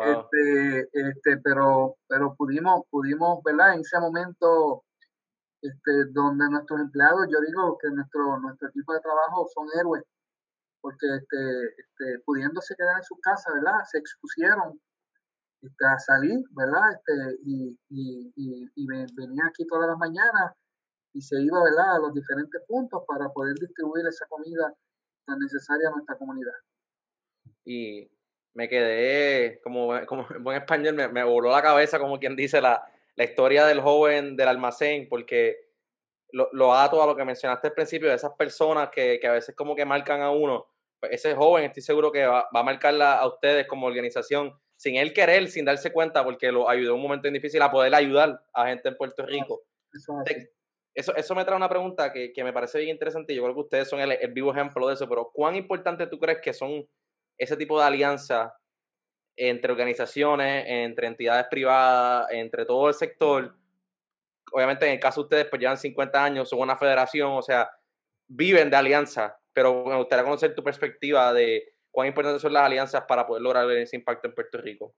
este, 0.00 0.88
este, 0.92 1.36
pero, 1.38 1.96
pero 2.08 2.34
pudimos, 2.34 2.82
pudimos, 2.90 3.42
¿verdad? 3.44 3.74
En 3.74 3.80
ese 3.80 3.98
momento, 4.00 4.84
este, 5.60 6.06
donde 6.12 6.48
nuestros 6.48 6.80
empleados, 6.80 7.26
yo 7.30 7.38
digo 7.46 7.76
que 7.78 7.90
nuestro, 7.90 8.38
nuestro 8.40 8.68
equipo 8.68 8.94
de 8.94 9.00
trabajo 9.00 9.46
son 9.52 9.68
héroes, 9.78 10.04
porque 10.80 11.06
este, 11.16 11.66
este, 11.66 12.22
pudiéndose 12.24 12.74
quedar 12.76 12.96
en 12.96 13.04
su 13.04 13.16
casa, 13.20 13.52
¿verdad? 13.52 13.84
Se 13.90 13.98
expusieron 13.98 14.80
este, 15.60 15.84
a 15.84 15.98
salir, 15.98 16.40
¿verdad? 16.50 16.92
Este, 16.92 17.38
y, 17.44 17.78
y, 17.90 18.32
y, 18.34 18.70
y 18.74 18.86
venía 18.86 19.46
aquí 19.46 19.66
todas 19.66 19.88
las 19.88 19.98
mañanas 19.98 20.52
y 21.12 21.20
se 21.20 21.40
iba, 21.40 21.62
¿verdad? 21.62 21.96
A 21.96 21.98
los 21.98 22.14
diferentes 22.14 22.62
puntos 22.66 23.02
para 23.06 23.28
poder 23.28 23.54
distribuir 23.56 24.06
esa 24.06 24.26
comida 24.26 24.74
tan 25.26 25.38
necesaria 25.38 25.88
a 25.88 25.92
nuestra 25.92 26.16
comunidad. 26.16 26.56
Y 27.64 28.10
me 28.54 28.68
quedé, 28.68 29.60
como, 29.62 29.92
como 30.06 30.26
en 30.30 30.42
buen 30.44 30.56
español, 30.58 30.94
me, 30.94 31.08
me, 31.08 31.24
voló 31.24 31.50
la 31.50 31.62
cabeza, 31.62 31.98
como 31.98 32.18
quien 32.18 32.36
dice, 32.36 32.60
la, 32.60 32.82
la 33.16 33.24
historia 33.24 33.66
del 33.66 33.80
joven 33.80 34.36
del 34.36 34.48
almacén, 34.48 35.08
porque 35.08 35.56
lo, 36.30 36.48
lo 36.52 36.74
ato 36.74 37.02
a 37.02 37.06
lo 37.06 37.16
que 37.16 37.24
mencionaste 37.24 37.68
al 37.68 37.74
principio, 37.74 38.08
de 38.08 38.14
esas 38.14 38.32
personas 38.32 38.90
que, 38.90 39.18
que 39.20 39.26
a 39.26 39.32
veces 39.32 39.54
como 39.54 39.76
que 39.76 39.84
marcan 39.84 40.22
a 40.22 40.30
uno. 40.30 40.66
Pues 41.00 41.12
ese 41.12 41.34
joven 41.34 41.64
estoy 41.64 41.82
seguro 41.82 42.12
que 42.12 42.24
va, 42.24 42.48
va, 42.54 42.60
a 42.60 42.64
marcarla 42.64 43.18
a 43.18 43.26
ustedes 43.26 43.66
como 43.66 43.86
organización, 43.86 44.52
sin 44.76 44.96
él 44.96 45.12
querer, 45.12 45.48
sin 45.48 45.64
darse 45.64 45.92
cuenta, 45.92 46.24
porque 46.24 46.50
lo 46.52 46.68
ayudó 46.68 46.90
en 46.90 46.96
un 46.96 47.02
momento 47.02 47.30
difícil 47.30 47.60
a 47.62 47.70
poder 47.70 47.94
ayudar 47.94 48.42
a 48.52 48.66
gente 48.66 48.88
en 48.88 48.96
Puerto 48.96 49.24
Rico. 49.26 49.62
Eso, 50.94 51.14
eso, 51.16 51.34
me 51.34 51.44
trae 51.44 51.56
una 51.56 51.70
pregunta 51.70 52.12
que, 52.12 52.34
que, 52.34 52.44
me 52.44 52.52
parece 52.52 52.78
bien 52.78 52.90
interesante 52.90 53.32
y 53.32 53.36
yo 53.36 53.42
creo 53.42 53.54
que 53.54 53.60
ustedes 53.62 53.88
son 53.88 54.00
el, 54.00 54.12
el 54.12 54.32
vivo 54.32 54.52
ejemplo 54.52 54.86
de 54.86 54.94
eso, 54.94 55.08
pero 55.08 55.30
¿cuán 55.32 55.56
importante 55.56 56.06
tú 56.06 56.18
crees 56.18 56.40
que 56.42 56.52
son 56.52 56.86
ese 57.38 57.56
tipo 57.56 57.78
de 57.78 57.86
alianza 57.86 58.54
entre 59.36 59.72
organizaciones, 59.72 60.64
entre 60.66 61.06
entidades 61.06 61.46
privadas, 61.50 62.28
entre 62.30 62.64
todo 62.64 62.88
el 62.88 62.94
sector. 62.94 63.56
Obviamente, 64.52 64.86
en 64.86 64.92
el 64.92 65.00
caso 65.00 65.20
de 65.20 65.24
ustedes, 65.24 65.46
pues 65.46 65.60
llevan 65.60 65.78
50 65.78 66.24
años, 66.24 66.48
son 66.48 66.60
una 66.60 66.76
federación, 66.76 67.32
o 67.32 67.42
sea, 67.42 67.70
viven 68.28 68.70
de 68.70 68.76
alianza, 68.76 69.38
pero 69.52 69.84
me 69.84 69.96
gustaría 69.96 70.24
conocer 70.24 70.54
tu 70.54 70.62
perspectiva 70.62 71.32
de 71.32 71.74
cuán 71.90 72.08
importantes 72.08 72.42
son 72.42 72.52
las 72.52 72.64
alianzas 72.64 73.04
para 73.08 73.26
poder 73.26 73.42
lograr 73.42 73.70
ese 73.70 73.96
impacto 73.96 74.28
en 74.28 74.34
Puerto 74.34 74.58
Rico. 74.58 74.94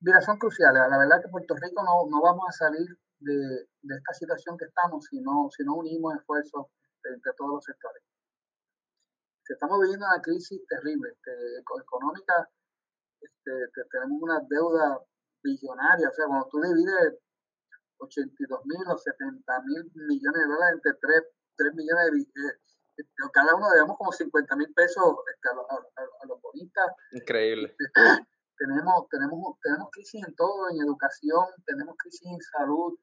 Mira, 0.00 0.20
son 0.22 0.38
cruciales. 0.38 0.82
La 0.88 0.98
verdad 0.98 1.20
que 1.22 1.28
Puerto 1.28 1.54
Rico 1.54 1.82
no, 1.84 2.08
no 2.10 2.22
vamos 2.22 2.44
a 2.48 2.52
salir 2.52 2.88
de, 3.18 3.34
de, 3.82 3.96
esta 3.96 4.14
situación 4.14 4.56
que 4.56 4.64
estamos 4.64 5.04
si 5.04 5.20
no, 5.20 5.48
si 5.54 5.62
no 5.62 5.74
unimos 5.74 6.14
esfuerzos 6.16 6.66
entre 7.04 7.32
todos 7.36 7.54
los 7.54 7.64
sectores 7.64 8.02
estamos 9.52 9.80
viviendo 9.80 10.06
una 10.06 10.22
crisis 10.22 10.60
terrible 10.66 11.10
este, 11.10 11.32
económica, 11.58 12.48
este, 13.20 13.52
tenemos 13.90 14.22
una 14.22 14.40
deuda 14.48 15.00
billonaria, 15.42 16.08
o 16.08 16.12
sea, 16.12 16.26
cuando 16.26 16.48
tú 16.48 16.60
divides 16.60 17.18
82 17.98 18.60
mil 18.66 18.86
o 18.88 18.96
70 18.96 19.62
mil 19.62 19.92
millones 20.08 20.40
de 20.42 20.48
dólares 20.48 20.74
entre 20.76 20.94
3, 21.00 21.22
3 21.56 21.74
millones 21.74 22.04
de 22.12 22.18
eh, 22.18 22.58
este, 22.96 23.32
cada 23.32 23.54
uno 23.54 23.70
debemos 23.70 23.96
como 23.96 24.12
50 24.12 24.56
mil 24.56 24.72
pesos 24.74 25.04
este, 25.32 25.48
a, 25.48 25.54
los, 25.54 25.66
a, 25.70 26.26
los 26.26 26.40
bonistas. 26.40 26.88
Increíble. 27.12 27.74
Este, 27.78 27.92
tenemos, 28.58 29.08
tenemos, 29.08 29.58
tenemos 29.62 29.88
crisis 29.90 30.26
en 30.26 30.34
todo, 30.34 30.70
en 30.70 30.80
educación, 30.82 31.46
tenemos 31.66 31.96
crisis 31.96 32.26
en 32.26 32.40
salud, 32.40 32.98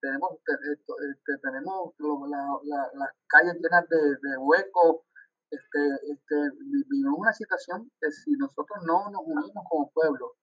tenemos, 0.00 0.38
este, 0.46 1.38
tenemos 1.42 1.94
la, 1.98 2.46
la, 2.64 2.90
las 2.94 3.10
calles 3.26 3.54
llenas 3.60 3.88
de, 3.88 3.98
de 3.98 4.36
huecos, 4.38 5.02
este, 5.50 6.12
este, 6.12 6.34
vivimos 6.88 7.18
una 7.18 7.32
situación 7.32 7.90
que 8.00 8.10
si 8.10 8.32
nosotros 8.32 8.78
no 8.86 9.10
nos 9.10 9.22
unimos 9.24 9.64
como 9.68 9.90
pueblo 9.90 10.36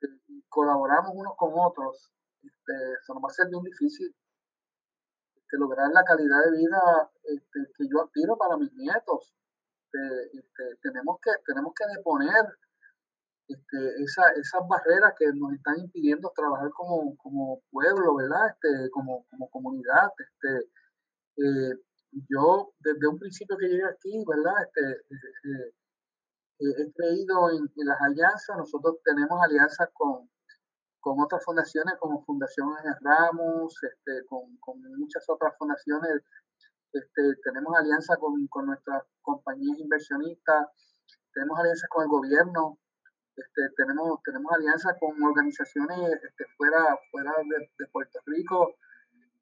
este, 0.00 0.08
colaboramos 0.48 1.12
unos 1.14 1.34
con 1.36 1.52
otros, 1.54 2.10
este, 2.42 2.72
eso 3.00 3.14
nos 3.14 3.22
va 3.24 3.28
a 3.28 3.34
ser 3.34 3.48
bien 3.48 3.62
difícil 3.62 4.14
este, 5.36 5.58
lograr 5.58 5.90
la 5.92 6.02
calidad 6.04 6.44
de 6.44 6.56
vida 6.56 7.10
este, 7.24 7.60
que 7.76 7.84
yo 7.88 8.02
aspiro 8.02 8.36
para 8.36 8.56
mis 8.56 8.72
nietos. 8.74 9.34
Este, 10.32 10.76
tenemos, 10.82 11.20
que, 11.22 11.30
tenemos 11.46 11.72
que 11.72 11.84
deponer 11.96 12.58
esa, 13.46 14.28
esas 14.30 14.66
barreras 14.66 15.14
que 15.16 15.26
nos 15.32 15.52
están 15.52 15.78
impidiendo 15.78 16.32
trabajar 16.34 16.68
como, 16.70 17.16
como 17.16 17.60
pueblo, 17.70 18.16
¿verdad? 18.16 18.48
Este, 18.48 18.90
como, 18.90 19.24
como 19.30 19.48
comunidad. 19.50 20.10
Este, 20.18 20.70
eh, 21.36 21.74
yo 22.28 22.72
desde 22.78 23.08
un 23.08 23.18
principio 23.18 23.56
que 23.56 23.68
llegué 23.68 23.84
aquí, 23.84 24.24
¿verdad? 24.26 24.54
Este, 24.64 24.90
eh, 24.90 25.74
eh, 26.60 26.74
he 26.78 26.92
creído 26.92 27.50
en, 27.50 27.68
las 27.76 28.00
alianzas. 28.00 28.56
Nosotros 28.56 28.96
tenemos 29.04 29.40
alianzas 29.42 29.88
con, 29.92 30.30
con 31.00 31.20
otras 31.20 31.44
fundaciones 31.44 31.94
como 31.98 32.24
Fundación 32.24 32.68
Ramos, 33.00 33.74
este, 33.82 34.24
con, 34.26 34.56
con, 34.58 34.80
muchas 34.98 35.24
otras 35.28 35.54
fundaciones 35.58 36.22
este, 36.94 37.34
tenemos 37.42 37.76
alianza 37.76 38.16
con, 38.18 38.46
con 38.46 38.66
nuestras 38.66 39.02
compañías 39.20 39.78
inversionistas, 39.80 40.68
tenemos 41.32 41.58
alianzas 41.58 41.88
con 41.90 42.04
el 42.04 42.08
gobierno, 42.08 42.78
tenemos, 43.76 44.22
tenemos 44.22 44.52
alianzas 44.52 44.94
con 45.00 45.20
organizaciones 45.20 45.98
fuera, 46.56 46.96
fuera 47.10 47.32
de, 47.78 47.86
Puerto 47.90 48.20
Rico. 48.26 48.76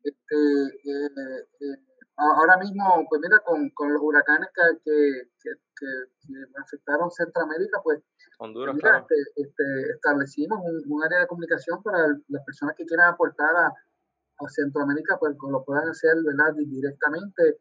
Eh, 0.03 0.13
eh, 0.33 1.77
ahora 2.17 2.57
mismo, 2.59 3.07
pues 3.09 3.21
mira, 3.23 3.39
con, 3.45 3.71
con 3.71 3.93
los 3.93 4.03
huracanes 4.03 4.49
que, 4.55 4.79
que, 4.85 5.51
que, 5.77 6.61
afectaron 6.61 7.11
Centroamérica, 7.11 7.81
pues 7.83 8.01
Honduras, 8.39 8.77
este, 8.77 9.15
este, 9.37 9.91
establecimos 9.95 10.59
un, 10.63 11.05
área 11.05 11.21
de 11.21 11.27
comunicación 11.27 11.83
para 11.83 12.09
las 12.29 12.45
personas 12.45 12.75
que 12.77 12.85
quieran 12.85 13.13
aportar 13.13 13.55
a, 13.55 13.67
a 13.67 14.49
Centroamérica, 14.49 15.17
pues 15.19 15.37
lo 15.51 15.65
puedan 15.65 15.89
hacer 15.89 16.17
¿verdad? 16.25 16.55
directamente. 16.55 17.61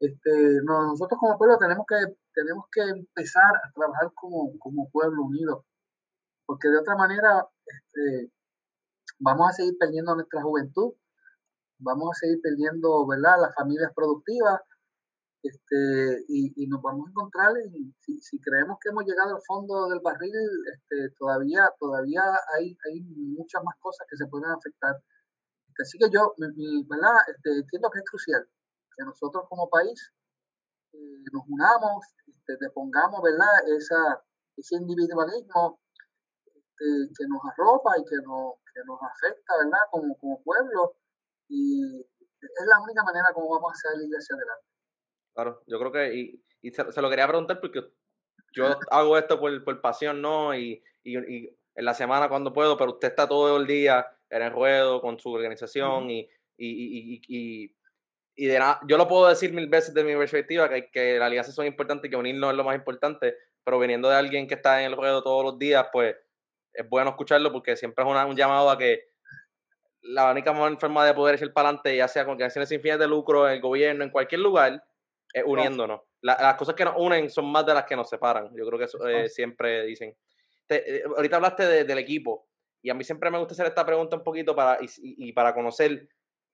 Este, 0.00 0.60
nosotros 0.64 1.18
como 1.20 1.38
pueblo 1.38 1.58
tenemos 1.58 1.84
que, 1.86 2.16
tenemos 2.32 2.64
que 2.72 2.82
empezar 2.82 3.54
a 3.54 3.72
trabajar 3.72 4.12
como, 4.14 4.58
como 4.58 4.90
pueblo 4.90 5.24
unido, 5.24 5.64
porque 6.46 6.68
de 6.68 6.78
otra 6.78 6.96
manera 6.96 7.46
este, 7.66 8.32
vamos 9.18 9.50
a 9.50 9.52
seguir 9.52 9.76
perdiendo 9.78 10.14
nuestra 10.14 10.42
juventud, 10.42 10.94
vamos 11.78 12.10
a 12.10 12.18
seguir 12.20 12.40
perdiendo 12.42 13.06
¿verdad? 13.06 13.40
las 13.40 13.54
familias 13.54 13.92
productivas, 13.94 14.60
este, 15.42 16.24
y, 16.28 16.66
nos 16.66 16.82
vamos 16.82 17.06
a 17.06 17.10
encontrar, 17.10 17.52
si, 18.00 18.20
si, 18.20 18.40
creemos 18.40 18.76
que 18.82 18.90
hemos 18.90 19.04
llegado 19.04 19.36
al 19.36 19.42
fondo 19.46 19.88
del 19.88 20.00
barril, 20.00 20.34
este, 20.74 21.14
todavía, 21.16 21.70
todavía 21.78 22.22
hay, 22.54 22.76
hay 22.86 23.00
muchas 23.02 23.62
más 23.62 23.76
cosas 23.78 24.06
que 24.10 24.16
se 24.16 24.26
pueden 24.26 24.50
afectar. 24.50 24.96
Así 25.80 25.96
que 25.96 26.10
yo, 26.10 26.34
¿verdad? 26.36 27.14
Este, 27.28 27.50
entiendo 27.60 27.88
que 27.90 28.00
es 28.00 28.04
crucial 28.04 28.48
que 28.98 29.04
nosotros 29.04 29.44
como 29.48 29.70
país 29.70 30.12
eh, 30.92 31.24
nos 31.32 31.44
unamos, 31.48 32.04
este, 32.26 32.56
depongamos, 32.60 33.22
¿verdad? 33.22 33.62
Esa, 33.76 34.22
ese 34.56 34.74
individualismo 34.74 35.80
este, 36.46 37.14
que 37.16 37.26
nos 37.28 37.40
arropa 37.52 37.94
y 37.98 38.04
que 38.04 38.16
nos, 38.16 38.54
que 38.74 38.80
nos 38.84 38.98
afecta, 39.02 39.56
¿verdad? 39.62 39.86
Como, 39.90 40.16
como 40.18 40.42
pueblo. 40.42 40.96
Y 41.48 42.00
es 42.40 42.66
la 42.66 42.80
única 42.80 43.02
manera 43.02 43.28
como 43.34 43.48
vamos 43.50 43.72
a 43.72 43.90
salir 43.90 44.08
hacia 44.14 44.36
adelante. 44.36 44.64
Claro, 45.34 45.62
yo 45.66 45.78
creo 45.78 45.92
que, 45.92 46.14
y, 46.14 46.44
y 46.62 46.70
se, 46.70 47.02
lo 47.02 47.10
quería 47.10 47.28
preguntar 47.28 47.60
porque 47.60 47.82
yo 48.52 48.78
hago 48.90 49.18
esto 49.18 49.38
por, 49.38 49.64
por 49.64 49.80
pasión, 49.80 50.20
¿no? 50.20 50.54
Y, 50.54 50.82
y, 51.04 51.18
y, 51.18 51.58
en 51.74 51.84
la 51.84 51.94
semana 51.94 52.28
cuando 52.28 52.52
puedo, 52.52 52.76
pero 52.76 52.92
usted 52.92 53.08
está 53.08 53.28
todo 53.28 53.56
el 53.56 53.66
día 53.66 54.06
en 54.30 54.42
el 54.42 54.52
ruedo 54.52 55.00
con 55.00 55.18
su 55.18 55.30
organización 55.30 56.10
y, 56.10 56.28
y, 56.56 57.72
y 58.40 58.46
de 58.46 58.56
nada, 58.56 58.80
yo 58.86 58.96
lo 58.96 59.08
puedo 59.08 59.28
decir 59.28 59.52
mil 59.52 59.68
veces 59.68 59.92
de 59.92 60.04
mi 60.04 60.14
perspectiva, 60.14 60.68
que, 60.68 60.88
que 60.92 61.18
las 61.18 61.26
alianzas 61.26 61.56
son 61.56 61.66
importantes 61.66 62.06
y 62.06 62.10
que 62.10 62.16
unirnos 62.16 62.52
es 62.52 62.56
lo 62.56 62.62
más 62.62 62.76
importante, 62.76 63.34
pero 63.64 63.80
viniendo 63.80 64.08
de 64.08 64.14
alguien 64.14 64.46
que 64.46 64.54
está 64.54 64.80
en 64.80 64.92
el 64.92 64.96
ruedo 64.96 65.24
todos 65.24 65.44
los 65.44 65.58
días, 65.58 65.88
pues 65.92 66.14
es 66.72 66.88
bueno 66.88 67.10
escucharlo 67.10 67.50
porque 67.50 67.76
siempre 67.76 68.04
es 68.04 68.08
un 68.08 68.36
llamado 68.36 68.70
a 68.70 68.78
que 68.78 69.08
la 70.08 70.30
única 70.30 70.54
forma 70.78 71.04
de 71.04 71.12
poder 71.12 71.34
echar 71.34 71.52
para 71.52 71.68
adelante, 71.68 71.96
ya 71.96 72.08
sea 72.08 72.24
con 72.24 72.32
organizaciones 72.32 72.68
sin 72.68 72.80
fines 72.80 72.98
de 72.98 73.06
lucro, 73.06 73.46
en 73.46 73.54
el 73.54 73.60
gobierno, 73.60 74.04
en 74.04 74.10
cualquier 74.10 74.40
lugar, 74.40 74.82
es 75.32 75.44
uniéndonos. 75.44 76.00
las 76.22 76.54
cosas 76.56 76.74
que 76.74 76.84
nos 76.84 76.94
unen 76.96 77.28
son 77.28 77.44
más 77.46 77.66
de 77.66 77.74
las 77.74 77.84
que 77.84 77.94
nos 77.94 78.08
separan. 78.08 78.50
Yo 78.54 78.66
creo 78.66 78.78
que 78.78 78.84
eso 78.86 79.06
eh, 79.06 79.28
siempre 79.28 79.84
dicen. 79.84 80.16
Eh, 80.70 81.02
ahorita 81.04 81.36
hablaste 81.36 81.84
del 81.84 81.98
equipo 81.98 82.48
y 82.82 82.90
a 82.90 82.94
mí 82.94 83.04
siempre 83.04 83.30
me 83.30 83.38
gusta 83.38 83.52
hacer 83.52 83.66
esta 83.66 83.84
pregunta 83.84 84.16
un 84.16 84.22
poquito 84.22 84.54
para, 84.54 84.78
y, 84.80 85.32
para 85.32 85.54
conocer 85.54 86.08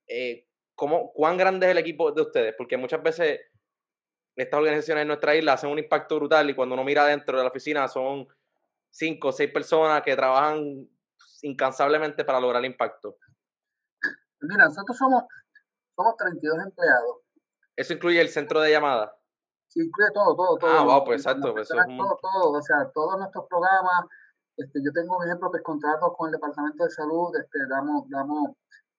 eh, 0.07 0.46
cómo, 0.74 1.12
cuán 1.12 1.36
grande 1.36 1.66
es 1.66 1.72
el 1.72 1.78
equipo 1.78 2.11
de 2.11 2.22
ustedes, 2.22 2.55
porque 2.57 2.76
muchas 2.76 3.02
veces 3.02 3.40
estas 4.34 4.59
organizaciones 4.59 5.02
en 5.02 5.09
nuestra 5.09 5.34
isla 5.36 5.52
hacen 5.52 5.70
un 5.70 5.78
impacto 5.78 6.16
brutal 6.16 6.50
y 6.50 6.55
cuando 6.55 6.74
uno 6.74 6.82
mira 6.82 7.07
dentro 7.07 7.38
de 7.38 7.44
la 7.44 7.50
oficina 7.50 7.86
son 7.86 8.26
cinco 8.90 9.28
o 9.28 9.32
seis 9.32 9.50
personas 9.50 10.02
que 10.02 10.16
trabajan 10.16 10.88
incansablemente 11.42 12.24
para 12.24 12.40
lograr 12.40 12.64
el 12.64 12.70
impacto. 12.70 13.18
Mira, 14.49 14.64
nosotros 14.64 14.97
somos, 14.97 15.24
somos 15.97 16.16
32 16.16 16.59
empleados. 16.66 17.16
¿Eso 17.76 17.92
incluye 17.92 18.20
el 18.20 18.28
centro 18.28 18.61
de 18.61 18.70
llamada? 18.70 19.16
Sí, 19.68 19.80
incluye 19.80 20.11
todo, 20.12 20.36
todo, 20.36 20.57
todo. 20.59 20.70
Ah, 20.70 20.84
wow, 20.84 21.05
pues 21.05 21.20
exacto. 21.20 21.53
Pues 21.53 21.70
eso 21.70 21.78
todo, 21.84 22.18
todo, 22.20 22.53
o 22.53 22.62
sea, 22.62 22.90
todos 22.95 23.18
nuestros 23.18 23.47
programas. 23.49 24.07
Este, 24.57 24.80
yo 24.84 24.92
tengo, 24.92 25.22
ejemplo, 25.24 25.51
pues 25.51 25.62
contratos 25.62 26.12
con 26.16 26.28
el 26.28 26.32
Departamento 26.32 26.84
de 26.84 26.90
Salud, 26.90 27.34
este, 27.36 27.59
damos, 27.68 28.09
damos 28.09 28.55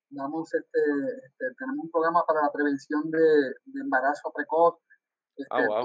damos 0.10 0.54
este, 0.54 0.80
este, 1.26 1.46
tenemos 1.58 1.86
un 1.86 1.92
programa 1.92 2.24
para 2.26 2.42
la 2.42 2.52
prevención 2.52 3.10
de, 3.10 3.54
embarazo 3.82 4.32
precoz. 4.34 4.76
Este, 5.36 5.48
ah, 5.52 5.82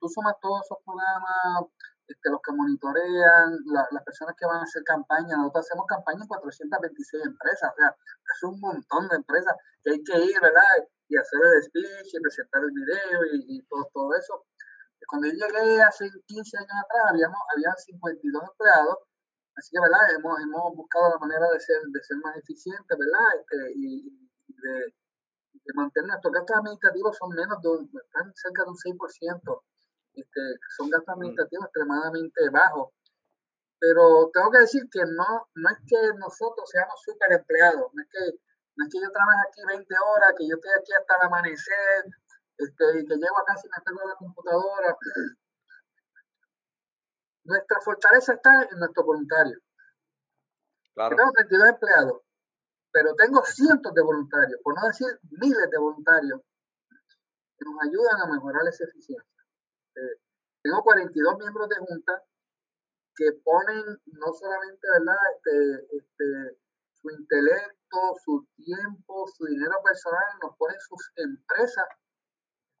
tú 0.00 0.08
sumas 0.08 0.34
todos 0.40 0.62
esos 0.64 0.78
programas, 0.84 1.70
este, 2.08 2.30
los 2.30 2.40
que 2.42 2.52
monitorean, 2.52 3.58
las 3.66 4.02
personas 4.04 4.34
que 4.36 4.46
van 4.46 4.60
a 4.60 4.62
hacer 4.62 4.82
campaña, 4.84 5.36
nosotros 5.36 5.66
hacemos 5.66 5.86
campaña 5.86 6.22
en 6.22 6.28
426 6.28 7.26
empresas, 7.26 7.70
o 7.72 7.76
sea, 7.76 7.88
es 7.92 8.42
un 8.42 8.60
montón 8.60 9.08
de 9.08 9.16
empresas 9.16 9.54
que 9.82 9.90
hay 9.90 10.02
que 10.02 10.18
ir, 10.18 10.40
¿verdad? 10.40 10.62
Y 11.08 11.16
hacer 11.16 11.40
el 11.40 11.62
speech 11.62 12.14
y 12.14 12.20
presentar 12.20 12.62
el 12.64 12.72
video 12.72 13.20
y, 13.32 13.62
todo, 13.68 13.88
todo 13.92 14.14
eso. 14.14 14.44
Cuando 15.08 15.28
yo 15.28 15.46
llegué 15.46 15.82
hace 15.82 16.10
15 16.26 16.58
años 16.58 16.76
atrás, 16.84 17.04
habíamos, 17.10 17.38
habían 17.54 17.76
52 17.76 18.42
empleados 18.42 18.98
Así 19.58 19.70
que, 19.72 19.80
¿verdad? 19.80 20.14
Hemos, 20.14 20.38
hemos 20.38 20.76
buscado 20.76 21.10
la 21.10 21.18
manera 21.18 21.50
de 21.50 21.58
ser, 21.58 21.82
de 21.82 22.00
ser 22.04 22.16
más 22.18 22.36
eficientes, 22.36 22.96
¿verdad? 22.96 23.26
Este, 23.40 23.72
y, 23.74 24.06
de, 24.54 24.94
de, 25.52 25.72
mantener 25.74 26.06
nuestros 26.06 26.32
gastos 26.32 26.56
administrativos 26.58 27.16
son 27.18 27.30
menos 27.34 27.60
de 27.62 27.68
un, 27.68 27.90
están 27.90 28.32
cerca 28.36 28.62
de 28.62 28.70
un 28.70 28.76
6%. 28.76 29.62
Este, 30.18 30.40
son 30.76 30.90
gastos 30.90 31.08
mm. 31.08 31.18
administrativos 31.18 31.66
extremadamente 31.66 32.50
bajos. 32.50 32.90
Pero 33.80 34.30
tengo 34.32 34.50
que 34.50 34.58
decir 34.58 34.82
que 34.90 35.00
no, 35.06 35.48
no 35.54 35.70
es 35.70 35.78
que 35.86 36.18
nosotros 36.18 36.68
seamos 36.68 37.00
súper 37.04 37.32
empleados, 37.32 37.86
no 37.94 38.02
es 38.02 38.08
que 38.10 38.38
no 38.78 38.84
es 38.86 38.92
que 38.92 39.00
yo 39.00 39.10
trabaje 39.10 39.42
aquí 39.48 39.60
20 39.66 39.94
horas, 39.98 40.34
que 40.38 40.48
yo 40.48 40.54
estoy 40.54 40.70
aquí 40.70 40.92
hasta 40.92 41.16
el 41.16 41.26
amanecer, 41.26 42.04
este, 42.58 43.00
y 43.00 43.06
que 43.06 43.14
llego 43.16 43.38
acá 43.38 43.56
sin 43.56 43.70
me 43.70 43.82
pego 43.84 44.08
la 44.08 44.14
computadora. 44.14 44.96
Nuestra 47.44 47.80
fortaleza 47.80 48.34
está 48.34 48.68
en 48.70 48.78
nuestro 48.78 49.04
voluntario. 49.04 49.58
Claro. 50.94 51.16
Tengo 51.16 51.32
32 51.32 51.68
empleados, 51.68 52.22
pero 52.92 53.14
tengo 53.14 53.42
cientos 53.44 53.94
de 53.94 54.02
voluntarios, 54.02 54.60
por 54.62 54.74
no 54.74 54.86
decir 54.86 55.08
miles 55.40 55.70
de 55.70 55.78
voluntarios, 55.78 56.40
que 57.58 57.64
nos 57.64 57.82
ayudan 57.82 58.20
a 58.20 58.32
mejorar 58.32 58.62
esa 58.68 58.84
eficiencia. 58.84 59.37
Eh, 59.98 60.20
tengo 60.62 60.82
42 60.82 61.38
miembros 61.38 61.68
de 61.68 61.76
junta 61.76 62.22
que 63.16 63.32
ponen 63.44 63.82
no 64.06 64.32
solamente 64.32 64.86
¿verdad? 64.92 65.18
Este, 65.34 65.96
este, 65.96 66.58
su 66.94 67.10
intelecto, 67.10 67.98
su 68.24 68.46
tiempo, 68.56 69.26
su 69.26 69.46
dinero 69.46 69.74
personal, 69.82 70.24
nos 70.42 70.56
ponen 70.56 70.78
sus 70.80 71.10
empresas. 71.16 71.86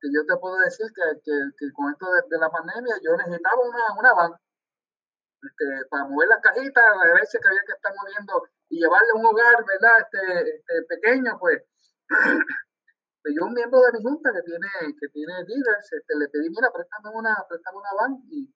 Que 0.00 0.08
yo 0.14 0.24
te 0.26 0.36
puedo 0.36 0.56
decir 0.58 0.86
que, 0.94 1.02
que, 1.24 1.72
con 1.72 1.90
esto 1.90 2.06
de, 2.30 2.38
la 2.38 2.50
pandemia 2.50 2.94
yo 3.02 3.16
necesitaba 3.16 3.60
una, 3.62 3.98
una 3.98 4.14
van 4.14 4.32
este, 5.42 5.86
para 5.90 6.04
mover 6.04 6.28
las 6.28 6.40
cajitas, 6.40 6.84
a 6.84 7.14
veces 7.14 7.40
que 7.40 7.48
había 7.48 7.62
que 7.66 7.72
estar 7.72 7.92
moviendo 7.96 8.46
y 8.68 8.78
llevarle 8.78 9.12
un 9.14 9.26
hogar, 9.26 9.64
¿verdad? 9.66 10.06
Este, 10.06 10.82
pequeño, 10.88 11.36
pues, 11.40 11.62
yo 13.24 13.44
un 13.44 13.52
miembro 13.52 13.80
de 13.80 13.98
mi 13.98 14.02
junta 14.02 14.32
que 14.32 14.42
tiene, 14.42 14.68
que 14.98 15.08
tiene 15.08 15.44
dealers, 15.44 15.92
este, 15.92 16.16
le 16.16 16.28
pedí, 16.28 16.48
mira, 16.50 16.70
préstame 16.72 17.10
una, 17.14 17.34
préstame 17.48 17.78
una 17.78 17.94
van 17.98 18.22
y 18.30 18.48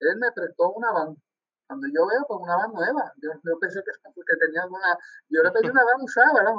él 0.00 0.16
me 0.18 0.32
prestó 0.32 0.70
una 0.72 0.92
van. 0.92 1.16
Cuando 1.66 1.88
yo 1.88 2.06
veo, 2.06 2.24
pues 2.28 2.40
una 2.40 2.56
van 2.56 2.72
nueva. 2.72 3.12
Yo, 3.16 3.30
yo 3.42 3.58
pensé 3.58 3.82
que, 3.82 3.90
que, 4.26 4.36
tenía 4.36 4.62
alguna, 4.62 4.96
yo 5.28 5.42
le 5.42 5.50
pedí 5.50 5.68
una 5.68 5.84
van 5.84 6.02
usada, 6.02 6.32
¿verdad? 6.34 6.54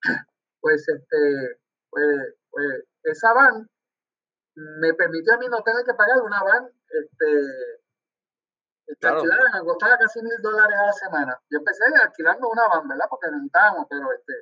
pues, 0.60 0.88
este, 0.88 1.60
pues, 1.90 2.34
pues, 2.50 2.84
esa 3.04 3.32
van 3.34 3.68
me 4.56 4.94
permitió 4.94 5.34
a 5.34 5.38
mí 5.38 5.46
no 5.48 5.62
tener 5.62 5.84
que 5.84 5.94
pagar 5.94 6.22
una 6.22 6.42
van 6.42 6.70
este, 6.88 7.80
este 8.86 9.08
alquilar, 9.08 9.64
costaba 9.64 9.98
casi 9.98 10.22
mil 10.22 10.40
dólares 10.40 10.78
a 10.78 10.86
la 10.86 10.92
semana. 10.92 11.40
Yo 11.50 11.58
empecé 11.58 11.84
alquilando 12.00 12.48
una 12.48 12.68
van, 12.68 12.88
¿verdad? 12.88 13.06
Porque 13.10 13.30
necesitábamos, 13.30 13.86
pero 13.90 14.12
este, 14.12 14.32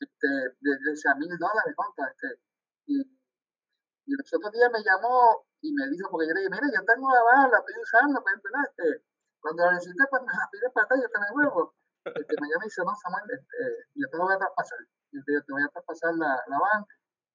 este, 0.00 1.08
a 1.08 1.14
mil 1.16 1.36
dólares, 1.38 1.74
contra, 1.76 2.08
este, 2.08 2.40
y, 2.86 3.00
y 3.00 4.10
los 4.16 4.34
otros 4.34 4.52
días 4.52 4.70
me 4.72 4.82
llamó 4.82 5.44
y 5.60 5.72
me 5.72 5.88
dijo, 5.90 6.08
porque 6.10 6.28
yo 6.28 6.34
le 6.34 6.40
dije, 6.40 6.54
mire, 6.54 6.72
yo 6.74 6.84
tengo 6.84 7.10
la 7.10 7.22
van, 7.22 7.50
la 7.50 7.58
estoy 7.58 7.74
usando, 7.82 8.22
pues, 8.22 8.36
¿verdad? 8.42 8.64
Este, 8.70 9.04
cuando 9.40 9.64
la 9.64 9.72
necesité, 9.72 10.04
pues 10.10 10.22
me 10.22 10.32
la 10.32 10.48
pide 10.50 10.70
para 10.70 10.84
acá, 10.86 10.94
yo 10.96 11.08
te 11.08 11.18
la 11.18 11.32
vuelvo. 11.32 11.74
Este, 12.04 12.34
me 12.40 12.48
llama 12.48 12.64
y 12.64 12.68
dice, 12.70 12.82
no, 12.84 12.94
Samuel, 12.94 13.24
este, 13.30 13.62
yo 13.94 14.06
te 14.10 14.16
lo 14.16 14.24
voy 14.24 14.34
a 14.34 14.38
traspasar. 14.38 14.78
Yo 15.12 15.20
te, 15.24 15.32
yo 15.34 15.42
te 15.44 15.52
voy 15.52 15.62
a 15.62 15.68
traspasar 15.68 16.14
la, 16.14 16.30
la 16.46 16.58
van. 16.58 16.86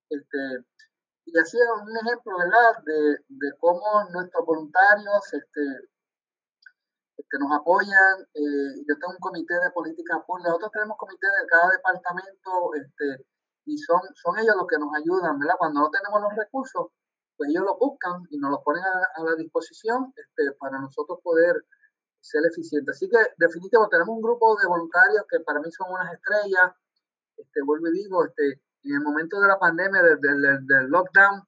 Este, 0.09 0.39
y 1.25 1.39
es 1.39 1.53
un 1.53 1.95
ejemplo, 1.95 2.37
¿verdad?, 2.37 2.83
de, 2.83 3.17
de 3.27 3.49
cómo 3.59 4.03
nuestros 4.11 4.45
voluntarios 4.45 5.33
este, 5.33 5.61
este, 7.17 7.37
nos 7.39 7.51
apoyan. 7.51 8.21
Eh, 8.33 8.83
yo 8.87 8.95
tengo 8.99 9.13
un 9.13 9.19
comité 9.19 9.53
de 9.55 9.71
política 9.71 10.23
pública, 10.25 10.49
nosotros 10.49 10.71
tenemos 10.71 10.97
comité 10.97 11.27
de 11.27 11.47
cada 11.47 11.69
departamento, 11.71 12.51
este, 12.75 13.25
y 13.65 13.77
son, 13.77 14.01
son 14.15 14.37
ellos 14.39 14.55
los 14.55 14.67
que 14.67 14.77
nos 14.77 14.93
ayudan, 14.95 15.39
¿verdad? 15.39 15.55
Cuando 15.57 15.81
no 15.81 15.89
tenemos 15.89 16.21
los 16.21 16.35
recursos, 16.35 16.87
pues 17.37 17.49
ellos 17.49 17.63
los 17.63 17.79
buscan 17.79 18.23
y 18.29 18.37
nos 18.37 18.51
los 18.51 18.61
ponen 18.63 18.83
a, 18.83 19.23
la 19.23 19.35
disposición 19.35 20.13
este, 20.15 20.51
para 20.59 20.79
nosotros 20.79 21.19
poder 21.23 21.55
ser 22.19 22.41
eficientes. 22.45 22.95
Así 22.95 23.09
que 23.09 23.17
definitivamente 23.37 23.95
tenemos 23.95 24.15
un 24.15 24.21
grupo 24.21 24.55
de 24.55 24.67
voluntarios 24.67 25.25
que 25.29 25.39
para 25.41 25.59
mí 25.59 25.71
son 25.71 25.91
unas 25.91 26.13
estrellas. 26.13 26.71
Este, 27.37 27.61
vuelvo 27.63 27.87
y 27.87 27.93
digo, 27.93 28.25
este, 28.25 28.61
en 28.83 28.95
el 28.95 29.01
momento 29.01 29.39
de 29.39 29.47
la 29.47 29.59
pandemia, 29.59 30.01
del, 30.03 30.19
del, 30.21 30.87
lockdown, 30.87 31.43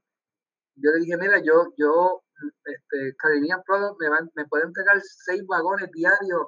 yo 0.76 0.92
le 0.92 1.00
dije, 1.00 1.18
mira, 1.18 1.40
yo, 1.40 1.74
yo, 1.78 2.24
este, 2.66 3.16
Caribbean 3.18 3.64
Product 3.64 4.00
me, 4.00 4.10
van, 4.10 4.32
me 4.36 4.46
puede 4.46 4.66
entregar 4.66 5.00
seis 5.02 5.46
vagones 5.48 5.90
diarios 5.92 6.48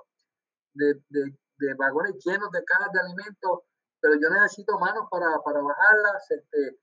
de, 0.73 1.73
vagones 1.77 2.15
llenos 2.23 2.51
de 2.51 2.63
cajas 2.63 2.91
de 2.93 2.99
alimentos 2.99 3.61
pero 3.99 4.15
yo 4.21 4.29
necesito 4.29 4.77
manos 4.79 5.07
para, 5.09 5.27
para 5.43 5.59
bajarlas. 5.59 6.31
Este, 6.31 6.79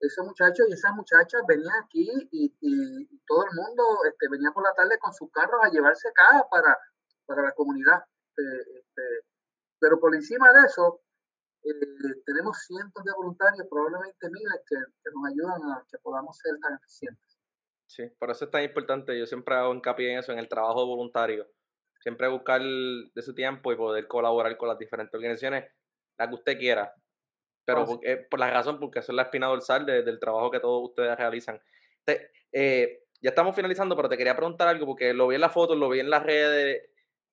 esos 0.00 0.26
muchachos 0.26 0.66
y 0.68 0.72
esas 0.72 0.94
muchachas 0.94 1.42
venían 1.48 1.72
aquí 1.82 2.08
y, 2.30 2.52
todo 3.26 3.44
el 3.44 3.56
mundo 3.56 3.82
este, 4.08 4.28
venía 4.28 4.50
por 4.52 4.62
la 4.62 4.74
tarde 4.74 4.98
con 4.98 5.12
sus 5.12 5.30
carros 5.32 5.60
a 5.62 5.70
llevarse 5.70 6.12
cajas 6.12 6.44
para, 6.50 6.78
para 7.26 7.42
la 7.42 7.52
comunidad. 7.52 8.04
Este, 8.28 8.78
este, 8.78 9.02
pero 9.80 9.98
por 9.98 10.14
encima 10.14 10.52
de 10.52 10.66
eso, 10.66 11.00
eh, 11.64 12.22
tenemos 12.24 12.58
cientos 12.66 13.02
de 13.04 13.12
voluntarios, 13.12 13.66
probablemente 13.68 14.30
miles, 14.30 14.60
que, 14.68 14.76
nos 14.76 15.26
ayudan 15.26 15.62
a 15.72 15.84
que 15.90 15.98
podamos 15.98 16.36
ser 16.38 16.56
tan 16.60 16.74
eficientes. 16.74 17.25
Sí, 17.86 18.04
por 18.18 18.30
eso 18.30 18.44
es 18.44 18.50
tan 18.50 18.64
importante. 18.64 19.18
Yo 19.18 19.26
siempre 19.26 19.54
hago 19.54 19.74
hincapié 19.74 20.12
en 20.12 20.18
eso, 20.18 20.32
en 20.32 20.38
el 20.38 20.48
trabajo 20.48 20.86
voluntario. 20.86 21.46
Siempre 22.00 22.28
buscar 22.28 22.60
de 22.62 23.22
su 23.22 23.34
tiempo 23.34 23.72
y 23.72 23.76
poder 23.76 24.06
colaborar 24.06 24.56
con 24.56 24.68
las 24.68 24.78
diferentes 24.78 25.14
organizaciones 25.14 25.64
la 26.18 26.28
que 26.28 26.34
usted 26.34 26.58
quiera. 26.58 26.92
Pero 27.64 27.82
oh, 27.82 28.00
por 28.30 28.40
la 28.40 28.50
razón, 28.50 28.78
porque 28.78 29.00
eso 29.00 29.12
es 29.12 29.16
la 29.16 29.22
espina 29.22 29.48
dorsal 29.48 29.84
del 29.86 30.20
trabajo 30.20 30.50
que 30.50 30.60
todos 30.60 30.90
ustedes 30.90 31.16
realizan. 31.16 31.60
Eh, 32.52 33.00
ya 33.20 33.30
estamos 33.30 33.56
finalizando, 33.56 33.96
pero 33.96 34.08
te 34.08 34.16
quería 34.16 34.36
preguntar 34.36 34.68
algo, 34.68 34.86
porque 34.86 35.12
lo 35.12 35.26
vi 35.26 35.34
en 35.34 35.40
la 35.40 35.50
foto, 35.50 35.74
lo 35.74 35.88
vi 35.88 36.00
en 36.00 36.10
las 36.10 36.22
redes. 36.22 36.82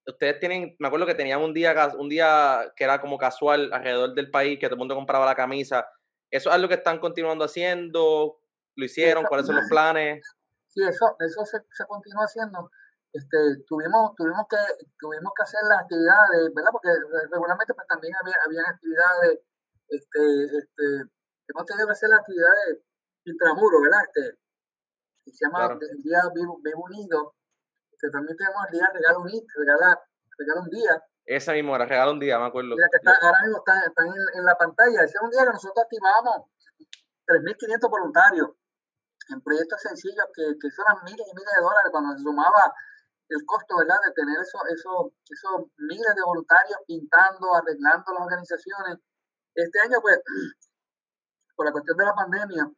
Ustedes 0.05 0.39
tienen, 0.39 0.75
me 0.79 0.87
acuerdo 0.87 1.05
que 1.05 1.15
tenían 1.15 1.41
un 1.41 1.53
día, 1.53 1.91
un 1.97 2.09
día 2.09 2.73
que 2.75 2.83
era 2.83 2.99
como 2.99 3.17
casual 3.17 3.71
alrededor 3.71 4.13
del 4.15 4.31
país, 4.31 4.59
que 4.59 4.65
todo 4.65 4.75
el 4.75 4.79
mundo 4.79 4.95
compraba 4.95 5.25
la 5.25 5.35
camisa. 5.35 5.87
¿Eso 6.31 6.49
es 6.49 6.55
algo 6.55 6.67
que 6.67 6.73
están 6.75 6.99
continuando 6.99 7.45
haciendo? 7.45 8.39
¿Lo 8.75 8.85
hicieron? 8.85 9.23
¿Cuáles 9.25 9.45
son 9.45 9.55
los 9.55 9.65
planes? 9.69 10.23
Sí, 10.73 10.81
eso, 10.83 11.15
eso 11.19 11.45
se, 11.45 11.59
se 11.71 11.85
continúa 11.85 12.25
haciendo 12.25 12.69
este, 13.13 13.37
tuvimos, 13.67 14.15
tuvimos, 14.15 14.47
que, 14.49 14.57
tuvimos 14.97 15.31
que 15.37 15.43
hacer 15.43 15.61
las 15.69 15.81
actividades, 15.81 16.51
¿verdad? 16.53 16.71
Porque 16.71 16.89
regularmente 17.31 17.73
pues, 17.75 17.87
también 17.87 18.13
había, 18.19 18.33
había 18.43 18.61
actividades, 18.67 19.39
este, 19.87 20.57
este, 20.57 20.85
hemos 21.47 21.65
tenido 21.65 21.85
que 21.85 21.93
hacer 21.93 22.09
las 22.09 22.21
actividades 22.21 22.81
intramuro, 23.25 23.81
¿verdad? 23.81 24.01
Este, 24.01 24.39
que 25.23 25.31
se 25.31 25.45
llama 25.45 25.77
el 25.79 26.01
Día 26.01 26.21
Vivo, 26.33 26.59
Unido, 26.83 27.35
que 27.99 28.09
también 28.09 28.35
tenemos 28.35 28.65
el 28.65 28.79
Día 28.79 28.89
Regalo 28.91 29.21
Unido, 29.21 29.45
regala, 29.55 30.01
regala 30.39 30.61
un 30.61 30.69
día. 30.69 31.03
Esa 31.25 31.53
misma 31.53 31.75
era, 31.75 31.85
regalo 31.85 32.11
un 32.13 32.19
día, 32.19 32.39
me 32.39 32.47
acuerdo. 32.47 32.75
Mira 32.75 32.89
que 32.91 32.97
está, 32.97 33.15
ahora 33.21 33.43
mismo 33.43 33.63
están, 33.63 34.07
en, 34.07 34.39
en, 34.39 34.43
la 34.43 34.57
pantalla. 34.57 35.05
Ese 35.05 35.17
es 35.17 35.21
un 35.21 35.29
día 35.29 35.45
que 35.45 35.53
nosotros 35.53 35.85
activamos 35.85 36.49
3.500 37.27 37.89
voluntarios 37.89 38.49
en 39.29 39.41
proyectos 39.41 39.81
sencillos 39.81 40.25
que, 40.33 40.43
que 40.59 40.67
miles 41.03 41.27
y 41.27 41.35
miles 41.35 41.53
de 41.55 41.61
dólares 41.61 41.91
cuando 41.91 42.15
se 42.15 42.23
sumaba 42.23 42.73
el 43.29 43.45
costo, 43.45 43.77
¿verdad?, 43.77 43.99
de 44.05 44.13
tener 44.13 44.39
esos 44.39 44.61
eso, 44.69 45.13
eso 45.29 45.71
miles 45.77 46.15
de 46.15 46.23
voluntarios 46.23 46.79
pintando, 46.85 47.55
arreglando 47.55 48.13
las 48.13 48.21
organizaciones. 48.21 48.99
Este 49.55 49.79
año, 49.79 49.99
pues, 50.01 50.21
por 51.55 51.65
la 51.65 51.71
cuestión 51.71 51.97
de 51.97 52.05
la 52.05 52.13
pandemia, 52.13 52.71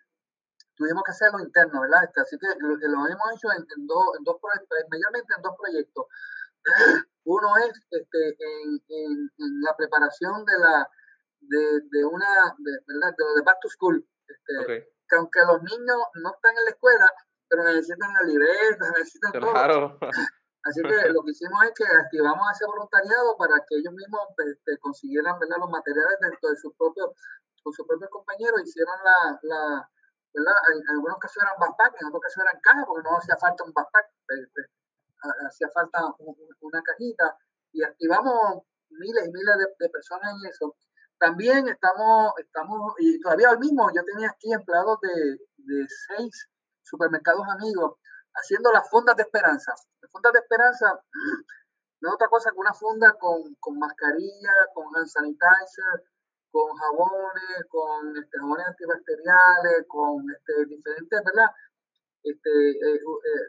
tuvimos 0.75 1.03
que 1.03 1.11
hacerlo 1.11 1.39
interno, 1.39 1.81
¿verdad? 1.81 2.03
Este, 2.03 2.21
así 2.21 2.37
que 2.37 2.47
lo, 2.59 3.07
hemos 3.07 3.31
hecho 3.35 3.51
en, 3.51 3.63
en, 3.63 3.87
en 3.87 4.23
dos 4.23 4.37
mayormente 4.89 5.33
en 5.35 5.41
dos 5.41 5.55
proyectos. 5.57 6.05
Uno 7.25 7.57
es 7.57 7.73
este, 7.89 8.29
en, 8.29 8.81
en, 8.87 9.61
la 9.61 9.75
preparación 9.75 10.45
de 10.45 10.59
la 10.59 10.89
de, 11.39 11.81
de 11.91 12.05
una, 12.05 12.55
de, 12.57 12.71
¿verdad? 12.87 13.15
De, 13.17 13.41
Back 13.43 13.59
to 13.61 13.69
School. 13.69 14.05
Este, 14.27 14.94
Que 15.07 15.15
aunque 15.17 15.39
los 15.45 15.61
niños 15.61 15.97
no 16.15 16.29
están 16.33 16.57
en 16.57 16.63
la 16.65 16.71
escuela, 16.71 17.07
pero 17.47 17.63
necesitan 17.63 18.13
la 18.13 18.23
libreta, 18.23 18.91
necesitan 18.97 19.31
todo. 19.33 19.99
Así 20.65 20.81
que 20.81 21.09
lo 21.13 21.21
que 21.21 21.31
hicimos 21.31 21.63
es 21.63 21.73
que 21.77 21.85
activamos 21.85 22.41
ese 22.51 22.65
voluntariado 22.65 23.37
para 23.37 23.53
que 23.69 23.77
ellos 23.77 23.93
mismos 23.93 24.21
este, 24.49 24.79
consiguieran 24.79 25.37
¿verdad? 25.37 25.57
los 25.59 25.69
materiales 25.69 26.17
dentro 26.19 26.49
de 26.49 26.55
sus 26.57 26.73
propios, 26.75 27.11
con 27.61 27.71
sus 27.71 27.85
propios 27.85 28.09
compañeros, 28.09 28.63
hicieron 28.65 28.95
la, 29.03 29.39
la 29.43 29.89
¿verdad? 30.35 30.55
En, 30.73 30.89
algunos 30.89 31.17
casos 31.19 31.43
eran 31.43 31.55
backpack, 31.59 32.01
en 32.01 32.07
otros 32.07 32.21
casos 32.21 32.43
eran 32.43 32.59
cajas, 32.61 32.83
porque 32.87 33.03
no 33.07 33.17
hacía 33.17 33.37
falta 33.37 33.63
un 33.63 33.73
backpack, 33.73 34.05
este, 34.27 34.61
hacía 35.47 35.69
falta 35.69 36.01
una 36.17 36.81
cajita, 36.83 37.37
y 37.71 37.83
activamos 37.83 38.63
miles 38.89 39.27
y 39.27 39.31
miles 39.31 39.55
de, 39.79 39.89
personas 39.89 40.33
en 40.33 40.49
eso. 40.49 40.75
También 41.17 41.67
estamos, 41.67 42.33
estamos, 42.37 42.93
y 42.99 43.19
todavía 43.21 43.49
al 43.49 43.59
mismo, 43.59 43.89
yo 43.95 44.03
tenía 44.03 44.29
aquí 44.29 44.51
empleados 44.53 44.99
de, 45.01 45.39
de 45.57 45.87
seis 46.07 46.49
supermercados 46.83 47.47
amigos 47.49 47.97
haciendo 48.35 48.71
las 48.71 48.89
fundas 48.89 49.15
de 49.15 49.23
esperanza. 49.23 49.73
Las 50.01 50.11
fundas 50.11 50.33
de 50.33 50.39
esperanza 50.39 50.99
no 52.01 52.09
es 52.09 52.15
otra 52.15 52.27
cosa 52.27 52.51
que 52.51 52.57
una 52.57 52.73
funda 52.73 53.13
con, 53.19 53.55
con 53.55 53.79
mascarilla, 53.79 54.53
con 54.73 54.95
hand 54.95 55.07
sanitizer, 55.07 56.03
con 56.51 56.75
jabones, 56.75 57.65
con 57.69 58.15
este, 58.15 58.37
jabones 58.39 58.67
antibacteriales, 58.67 59.85
con 59.87 60.25
este, 60.31 60.65
diferentes, 60.67 61.23
¿verdad? 61.23 61.49
Este, 62.23 62.49
eh, 62.71 62.95
eh, 62.95 63.47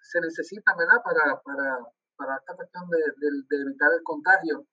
se 0.00 0.20
necesita, 0.20 0.74
¿verdad? 0.76 1.02
Para, 1.02 1.40
para, 1.42 1.78
para 2.16 2.36
esta 2.36 2.54
cuestión 2.54 2.88
de, 2.88 3.58
evitar 3.58 3.92
el 3.92 4.02
contagio. 4.02 4.66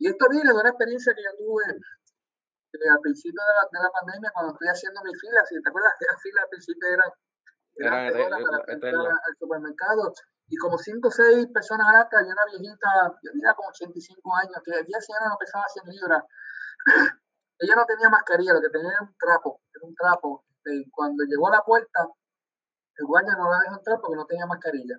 Y 0.00 0.08
esto 0.08 0.26
viene 0.30 0.48
de 0.48 0.56
una 0.56 0.70
experiencia 0.70 1.14
que 1.14 1.22
yo 1.22 1.32
tuve 1.36 1.64
eh, 1.70 2.88
al 2.88 3.00
principio 3.00 3.36
de 3.36 3.52
la, 3.52 3.62
de 3.68 3.84
la, 3.84 3.92
pandemia, 3.92 4.30
cuando 4.32 4.52
estoy 4.52 4.68
haciendo 4.68 5.04
mi 5.04 5.14
fila, 5.14 5.44
si 5.44 5.60
te 5.60 5.68
acuerdas 5.68 5.92
que 6.00 6.06
las 6.08 6.22
filas 6.22 6.44
al 6.44 6.50
principio 6.50 6.88
eran 6.88 7.10
era, 7.76 8.08
al 8.08 9.36
supermercado 9.38 10.12
y 10.48 10.56
como 10.56 10.76
cinco 10.78 11.08
o 11.08 11.10
seis 11.10 11.46
personas 11.52 11.86
atrás 11.94 12.24
y 12.26 12.30
una 12.30 12.44
viejita, 12.50 13.14
yo 13.22 13.30
diría 13.32 13.54
como 13.54 13.68
85 13.68 14.36
años, 14.36 14.58
que 14.64 14.72
el 14.72 14.84
día 14.84 15.00
señora 15.00 15.28
no 15.28 15.36
pesaba 15.38 15.64
100 15.68 15.86
libras. 15.94 16.24
Ella 17.60 17.74
no 17.76 17.84
tenía 17.86 18.08
mascarilla, 18.08 18.54
lo 18.54 18.60
que 18.60 18.70
tenía 18.70 18.90
era 18.90 19.02
un 19.02 19.14
trapo, 19.16 19.60
era 19.72 19.86
un 19.86 19.94
trapo. 19.94 20.44
Y 20.64 20.80
este, 20.80 20.90
cuando 20.90 21.22
llegó 21.24 21.46
a 21.48 21.56
la 21.56 21.62
puerta, 21.62 22.08
el 22.96 23.06
guardia 23.06 23.34
no 23.36 23.50
la 23.50 23.60
dejó 23.60 23.76
entrar 23.76 24.00
porque 24.00 24.16
no 24.16 24.26
tenía 24.26 24.46
mascarilla. 24.46 24.98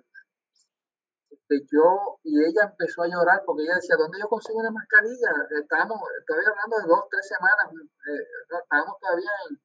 Este, 1.52 1.68
yo, 1.70 2.18
y 2.24 2.40
ella 2.40 2.70
empezó 2.70 3.02
a 3.02 3.08
llorar 3.08 3.42
porque 3.44 3.62
ella 3.62 3.76
decía, 3.76 3.96
¿dónde 3.96 4.18
yo 4.18 4.28
consigo 4.28 4.58
una 4.58 4.70
mascarilla? 4.70 5.30
Estábamos, 5.50 6.00
todavía 6.26 6.48
hablando 6.50 6.76
de 6.78 6.86
dos, 6.88 7.04
tres 7.10 7.28
semanas, 7.28 7.66
eh, 8.08 8.26
estábamos 8.62 8.96
todavía 9.00 9.30
en, 9.48 9.60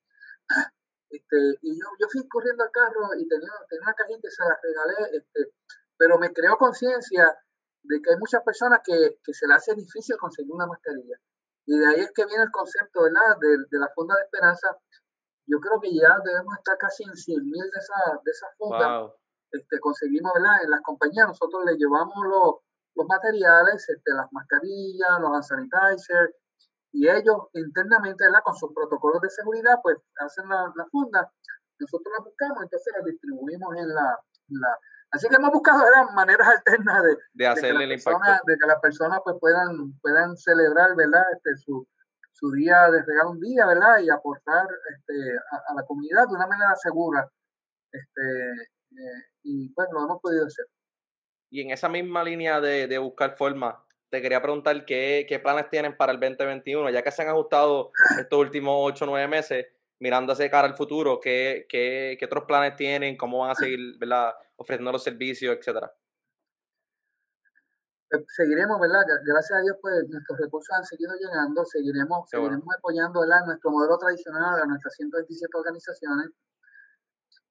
este, 1.10 1.60
y 1.62 1.80
yo, 1.80 1.88
yo 2.00 2.08
fui 2.12 2.28
corriendo 2.28 2.64
al 2.64 2.72
carro 2.72 3.16
y 3.18 3.28
tenía, 3.28 3.52
tenía 3.70 3.84
una 3.84 3.94
cajita 3.94 4.28
y 4.28 4.32
se 4.32 4.44
la 4.44 4.60
regalé, 4.62 5.18
este, 5.18 5.54
pero 5.98 6.18
me 6.18 6.34
creó 6.34 6.58
conciencia 6.58 7.38
de 7.84 8.02
que 8.02 8.12
hay 8.12 8.18
muchas 8.18 8.44
personas 8.44 8.82
que, 8.84 9.20
que 9.24 9.34
se 9.34 9.48
le 9.48 9.54
hace 9.54 9.74
difícil 9.74 10.18
conseguir 10.18 10.52
una 10.52 10.68
mascarilla. 10.68 11.16
Y 11.66 11.78
de 11.78 11.86
ahí 11.86 12.00
es 12.02 12.12
que 12.12 12.26
viene 12.26 12.44
el 12.44 12.52
concepto 12.52 13.04
¿verdad? 13.04 13.38
De, 13.40 13.50
de 13.70 13.80
la 13.80 13.90
Funda 13.94 14.16
de 14.16 14.24
Esperanza. 14.24 14.78
Yo 15.46 15.60
creo 15.60 15.80
que 15.80 15.94
ya 15.94 16.20
debemos 16.24 16.58
estar 16.58 16.78
casi 16.78 17.04
en 17.04 17.16
100 17.16 17.44
mil 17.44 17.64
de 17.64 17.80
esas 17.80 18.24
de 18.24 18.32
esas 18.32 18.50
fundas. 18.58 19.12
Este, 19.52 19.80
conseguimos, 19.80 20.32
¿verdad? 20.34 20.64
En 20.64 20.72
las 20.72 20.82
compañías 20.82 21.28
nosotros 21.28 21.64
le 21.66 21.76
llevamos 21.78 22.16
los, 22.26 22.56
los 22.95 23.08
materiales, 23.08 23.88
este, 23.89 24.14
las 24.14 24.32
mascarillas, 24.32 25.20
los 25.20 25.32
hand 25.32 25.43
sanitizers, 25.43 26.34
y 26.91 27.08
ellos 27.08 27.48
internamente, 27.54 28.26
¿verdad? 28.26 28.41
con 28.43 28.56
sus 28.56 28.74
protocolos 28.74 29.22
de 29.22 29.30
seguridad, 29.30 29.80
pues 29.84 29.98
hacen 30.20 30.48
la, 30.50 30.72
la 30.76 30.86
funda, 30.91 31.32
nosotros 31.80 32.14
la 32.18 32.24
buscamos, 32.24 32.64
entonces 32.64 32.93
la 32.98 33.06
distribuimos 33.06 33.76
en 33.78 33.93
la, 33.93 34.20
la 34.50 34.80
Así 35.12 35.30
que 35.30 35.36
hemos 35.36 35.52
buscado 35.52 35.84
maneras 36.14 36.48
alternas 36.58 37.04
de, 37.04 37.18
de 37.34 37.48
hacerle 37.48 37.86
el 37.86 37.93
impacto. 37.93 38.20
de 38.45 38.58
que 38.58 38.68
las 38.68 38.80
personas 38.82 39.20
pues 39.24 39.38
puedan, 39.39 39.93
puedan 40.02 40.36
celebrar, 40.36 40.95
¿verdad? 40.95 41.24
Este, 41.34 41.56
su, 41.58 41.88
su 42.32 42.52
día 42.52 42.89
de 42.91 43.02
regalar 43.04 43.28
un 43.28 43.39
día, 43.39 43.66
¿verdad? 43.66 44.00
Y 44.00 44.10
aportar 44.10 44.68
este, 44.95 45.38
a, 45.52 45.74
la 45.76 45.84
comunidad 45.84 46.28
de 46.28 46.36
una 46.36 46.48
manera 46.48 46.76
segura. 46.76 47.28
Este, 47.91 48.70
eh, 48.92 49.24
y 49.44 49.70
pues 49.70 49.88
lo 49.92 50.06
hemos 50.06 50.22
podido 50.22 50.46
hacer. 50.46 50.66
Y 51.50 51.62
en 51.62 51.72
esa 51.72 51.90
misma 51.90 52.24
línea 52.24 52.60
de, 52.60 52.88
de 52.88 52.98
buscar 52.98 53.38
formas, 53.38 53.76
te 54.10 54.22
quería 54.22 54.42
preguntar 54.42 54.86
qué, 54.86 55.26
qué, 55.28 55.40
planes 55.40 55.70
tienen 55.70 55.96
para 55.96 56.12
el 56.12 56.20
2021, 56.20 56.90
ya 56.90 57.02
que 57.02 57.12
se 57.12 57.22
han 57.22 57.30
ajustado 57.30 57.92
estos 58.20 58.40
últimos 58.40 58.76
8 58.80 59.06
o 59.06 59.08
9 59.08 59.28
meses, 59.28 59.68
mirando 60.00 60.34
hacia 60.34 60.50
cara 60.50 60.68
al 60.68 60.76
futuro, 60.76 61.20
¿qué, 61.20 61.66
qué, 61.70 62.18
qué 62.20 62.26
otros 62.26 62.46
planes 62.46 62.76
tienen? 62.76 63.18
¿Cómo 63.18 63.40
van 63.40 63.52
a 63.52 63.56
seguir 63.56 63.98
¿verdad? 63.98 64.34
ofreciendo 64.56 64.92
los 64.92 65.04
servicios, 65.04 65.56
etcétera? 65.58 65.92
pues, 68.10 68.26
seguiremos, 68.36 68.80
¿verdad? 68.80 69.02
Gracias 69.26 69.60
a 69.60 69.62
Dios, 69.62 69.78
pues 69.82 70.08
nuestros 70.10 70.40
recursos 70.40 70.76
han 70.76 70.86
seguido 70.86 71.14
llegando, 71.20 71.66
seguiremos, 71.66 72.30
seguiremos 72.30 72.68
apoyando, 72.78 73.22
¿verdad? 73.22 73.46
Nuestro 73.46 73.72
modelo 73.72 73.98
tradicional 73.98 74.62
a 74.62 74.66
nuestras 74.66 74.94
127 74.96 75.52
organizaciones. 75.58 76.30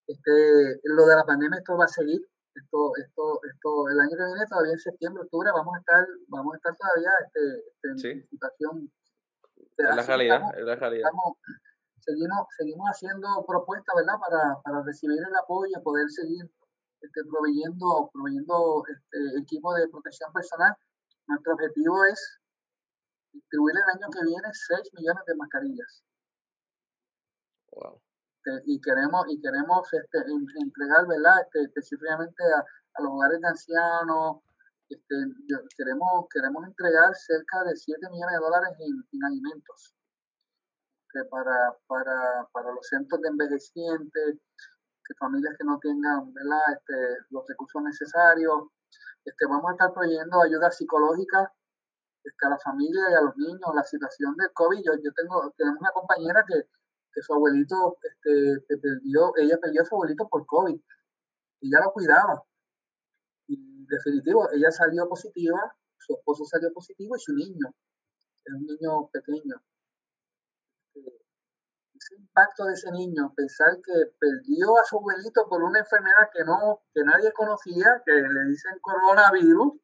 Este, 0.07 0.80
lo 0.84 1.07
de 1.07 1.16
la 1.16 1.24
pandemia, 1.24 1.59
esto 1.59 1.76
va 1.76 1.84
a 1.84 1.88
seguir. 1.88 2.20
Esto, 2.54 2.92
esto, 2.96 3.40
esto, 3.44 3.88
el 3.90 4.00
año 4.00 4.16
que 4.16 4.24
viene, 4.24 4.46
todavía 4.48 4.72
en 4.72 4.78
septiembre, 4.78 5.22
octubre, 5.24 5.50
vamos 5.52 5.74
a 5.76 5.78
estar, 5.78 6.07
vamos 6.28 6.54
a 6.54 6.57
estar 6.57 6.74
todavía 6.74 7.11
este, 7.26 7.68
este 7.68 8.09
en 8.09 8.28
situación. 8.28 8.92
Es 9.76 9.96
la 9.96 10.02
realidad, 10.02 10.40
es 10.57 10.64
la 10.64 10.76
realidad. 10.76 11.11
seguimos, 12.00 12.46
seguimos 12.57 12.88
haciendo 12.88 13.44
propuestas, 13.46 13.94
¿verdad? 13.94 14.14
Para, 14.18 14.62
para 14.62 14.82
recibir 14.84 15.18
el 15.18 15.36
apoyo, 15.36 15.82
poder 15.82 16.09
seguir 16.09 16.48
este, 17.02 17.20
proveyendo, 17.28 18.11
proveyendo 18.12 18.84
este, 18.88 19.38
equipo 19.42 19.74
de 19.74 19.88
protección 19.88 20.32
personal. 20.32 20.74
Nuestro 21.26 21.54
objetivo 21.54 22.04
es 22.04 22.40
distribuir 23.32 23.76
el 23.76 24.00
año 24.00 24.11
que 24.11 24.24
viene 24.24 24.48
6 24.50 24.92
millones 24.94 25.22
de 25.26 25.34
mascarillas. 25.34 26.02
Este, 28.47 28.62
y 28.66 28.80
queremos, 28.80 29.26
y 29.28 29.40
queremos 29.40 29.92
este, 29.92 30.18
entregar, 30.61 31.07
¿verdad? 31.07 31.42
Este, 31.42 31.62
específicamente 31.64 32.42
a, 32.44 33.03
los 33.03 33.12
hogares 33.12 33.40
de 33.40 33.49
ancianos. 33.49 34.38
Este, 34.88 35.14
queremos, 35.76 36.26
queremos 36.32 36.64
entregar 36.64 37.14
cerca 37.14 37.64
de 37.64 37.76
7 37.76 38.09
millones 38.11 38.34
de 38.34 38.40
dólares 38.40 38.70
en, 38.78 39.24
alimentos 39.24 39.94
para, 41.30 41.74
para, 41.86 42.47
para 42.53 42.72
los 42.72 42.86
centros 42.86 43.20
de 43.22 43.28
envejecientes, 43.28 44.36
que 45.05 45.14
familias 45.18 45.55
que 45.59 45.64
no 45.64 45.78
tengan 45.78 46.28
Este, 46.28 47.16
los 47.30 47.47
recursos 47.49 47.82
necesarios. 47.82 48.68
Este, 49.24 49.47
vamos 49.47 49.70
a 49.70 49.72
estar 49.72 49.92
proveyendo 49.92 50.42
ayuda 50.42 50.70
psicológica 50.70 51.53
este, 52.22 52.47
a 52.47 52.51
la 52.51 52.59
familia 52.59 53.11
y 53.11 53.14
a 53.14 53.22
los 53.22 53.36
niños. 53.36 53.74
La 53.74 53.82
situación 53.82 54.36
del 54.36 54.53
COVID, 54.53 54.82
yo, 54.84 54.92
yo 55.03 55.12
tengo, 55.14 55.53
tenemos 55.57 55.80
una 55.80 55.90
compañera 55.90 56.44
que, 56.47 56.68
su 57.22 57.34
abuelito 57.34 57.96
este, 58.02 58.76
perdió, 58.78 59.32
ella 59.36 59.58
perdió 59.60 59.82
a 59.82 59.84
su 59.84 59.94
abuelito 59.94 60.28
por 60.28 60.46
COVID 60.46 60.80
y 61.60 61.70
ya 61.70 61.80
lo 61.80 61.92
cuidaba. 61.92 62.42
Y 63.48 63.86
definitivo, 63.86 64.48
ella 64.52 64.70
salió 64.70 65.08
positiva, 65.08 65.76
su 65.98 66.14
esposo 66.14 66.44
salió 66.44 66.72
positivo 66.72 67.16
y 67.16 67.20
su 67.20 67.32
niño, 67.34 67.74
un 68.46 68.66
niño 68.66 69.08
pequeño 69.12 69.56
ese 72.06 72.20
impacto 72.20 72.64
de 72.64 72.74
ese 72.74 72.90
niño, 72.92 73.32
pensar 73.34 73.76
que 73.82 73.92
perdió 74.18 74.78
a 74.78 74.84
su 74.84 74.98
abuelito 74.98 75.48
por 75.48 75.62
una 75.62 75.80
enfermedad 75.80 76.28
que 76.32 76.44
no, 76.44 76.82
que 76.92 77.02
nadie 77.02 77.32
conocía, 77.32 78.02
que 78.04 78.12
le 78.12 78.44
dicen 78.48 78.78
coronavirus, 78.80 79.74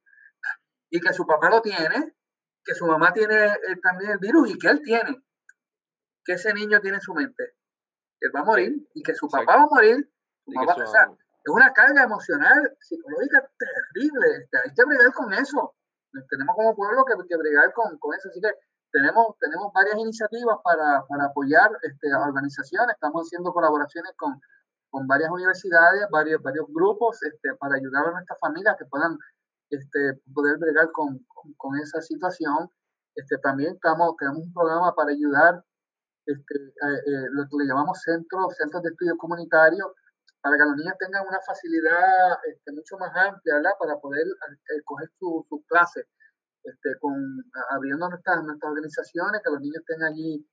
y 0.90 1.00
que 1.00 1.12
su 1.12 1.26
papá 1.26 1.48
lo 1.50 1.62
tiene, 1.62 2.14
que 2.64 2.74
su 2.74 2.86
mamá 2.86 3.12
tiene 3.12 3.46
eh, 3.46 3.76
también 3.82 4.12
el 4.12 4.18
virus 4.18 4.50
y 4.50 4.58
que 4.58 4.68
él 4.68 4.82
tiene, 4.82 5.22
que 6.24 6.34
ese 6.34 6.52
niño 6.54 6.80
tiene 6.80 6.96
en 6.96 7.02
su 7.02 7.14
mente, 7.14 7.54
que 8.18 8.26
él 8.26 8.32
va 8.34 8.40
a 8.40 8.44
morir 8.44 8.88
y 8.94 9.02
que 9.02 9.14
su 9.14 9.28
papá 9.28 9.56
va 9.56 9.62
a 9.62 9.66
morir, 9.66 10.08
es 10.46 11.52
una 11.52 11.72
carga 11.72 12.04
emocional, 12.04 12.76
psicológica 12.80 13.48
terrible, 13.58 14.26
este, 14.36 14.58
hay 14.58 14.74
que 14.74 14.84
bregar 14.84 15.12
con 15.12 15.32
eso, 15.32 15.74
tenemos 16.28 16.54
como 16.54 16.76
pueblo 16.76 17.04
que, 17.04 17.14
que 17.28 17.36
bregar 17.36 17.72
con, 17.72 17.98
con 17.98 18.14
eso, 18.14 18.28
así 18.28 18.40
que 18.40 18.50
tenemos, 18.92 19.36
tenemos 19.40 19.72
varias 19.72 19.96
iniciativas 19.98 20.58
para, 20.62 21.04
para 21.08 21.24
apoyar 21.24 21.70
este, 21.82 22.12
a 22.12 22.20
organizaciones, 22.20 22.94
estamos 22.94 23.26
haciendo 23.26 23.52
colaboraciones 23.52 24.12
con, 24.16 24.38
con 24.90 25.06
varias 25.06 25.30
universidades, 25.30 26.06
varios, 26.10 26.42
varios 26.42 26.66
grupos 26.68 27.22
este, 27.22 27.54
para 27.56 27.76
ayudar 27.76 28.06
a 28.06 28.12
nuestras 28.12 28.38
familias 28.38 28.76
que 28.78 28.84
puedan 28.84 29.18
este, 29.70 30.20
poder 30.34 30.58
bregar 30.58 30.92
con, 30.92 31.24
con, 31.56 31.78
esa 31.78 32.02
situación. 32.02 32.68
Este, 33.14 33.38
también 33.38 33.74
estamos, 33.74 34.14
tenemos 34.18 34.42
un 34.44 34.52
programa 34.52 34.94
para 34.94 35.12
ayudar 35.12 35.64
este, 36.26 36.54
eh, 36.56 37.26
lo 37.30 37.44
que 37.48 37.56
le 37.58 37.66
llamamos 37.66 38.00
centros, 38.02 38.56
centros 38.56 38.82
de 38.82 38.90
estudio 38.90 39.16
comunitario, 39.16 39.94
para 40.40 40.56
que 40.56 40.64
los 40.64 40.76
niños 40.76 40.94
tengan 40.98 41.26
una 41.26 41.40
facilidad 41.46 42.38
este, 42.48 42.72
mucho 42.72 42.98
más 42.98 43.14
amplia 43.14 43.62
para 43.78 43.98
poder 43.98 44.26
eh, 44.26 44.82
coger 44.84 45.08
sus 45.18 45.46
su 45.48 45.62
clases 45.68 46.06
este, 46.64 46.90
con, 47.00 47.14
abriendo 47.70 48.08
nuestras, 48.08 48.42
nuestras 48.44 48.70
organizaciones, 48.70 49.40
que 49.42 49.50
los 49.50 49.60
niños 49.60 49.82
tengan 49.86 50.12
allí 50.12 50.46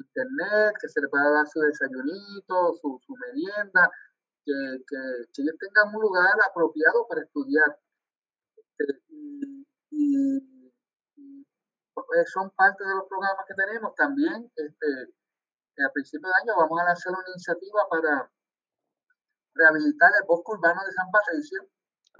internet, 0.00 0.74
que 0.80 0.88
se 0.88 1.00
les 1.00 1.10
pueda 1.10 1.30
dar 1.30 1.46
su 1.46 1.60
desayunito, 1.60 2.74
su, 2.80 3.16
merienda, 3.16 3.90
que, 4.44 4.52
que, 4.86 5.42
ellos 5.42 5.56
tengan 5.58 5.94
un 5.94 6.00
lugar 6.00 6.34
apropiado 6.48 7.06
para 7.08 7.22
estudiar. 7.22 7.78
Este, 8.78 8.94
y, 9.90 10.59
son 12.26 12.50
parte 12.50 12.84
de 12.84 12.94
los 12.94 13.08
programas 13.08 13.44
que 13.46 13.54
tenemos. 13.54 13.94
También 13.94 14.50
este, 14.54 14.86
a 15.84 15.92
principios 15.92 16.32
de 16.32 16.42
año 16.42 16.58
vamos 16.58 16.80
a 16.80 16.84
lanzar 16.84 17.12
una 17.12 17.28
iniciativa 17.28 17.88
para 17.88 18.30
rehabilitar 19.54 20.10
el 20.20 20.26
bosque 20.26 20.52
urbano 20.52 20.80
de 20.84 20.92
San 20.92 21.10
Patricio 21.10 21.68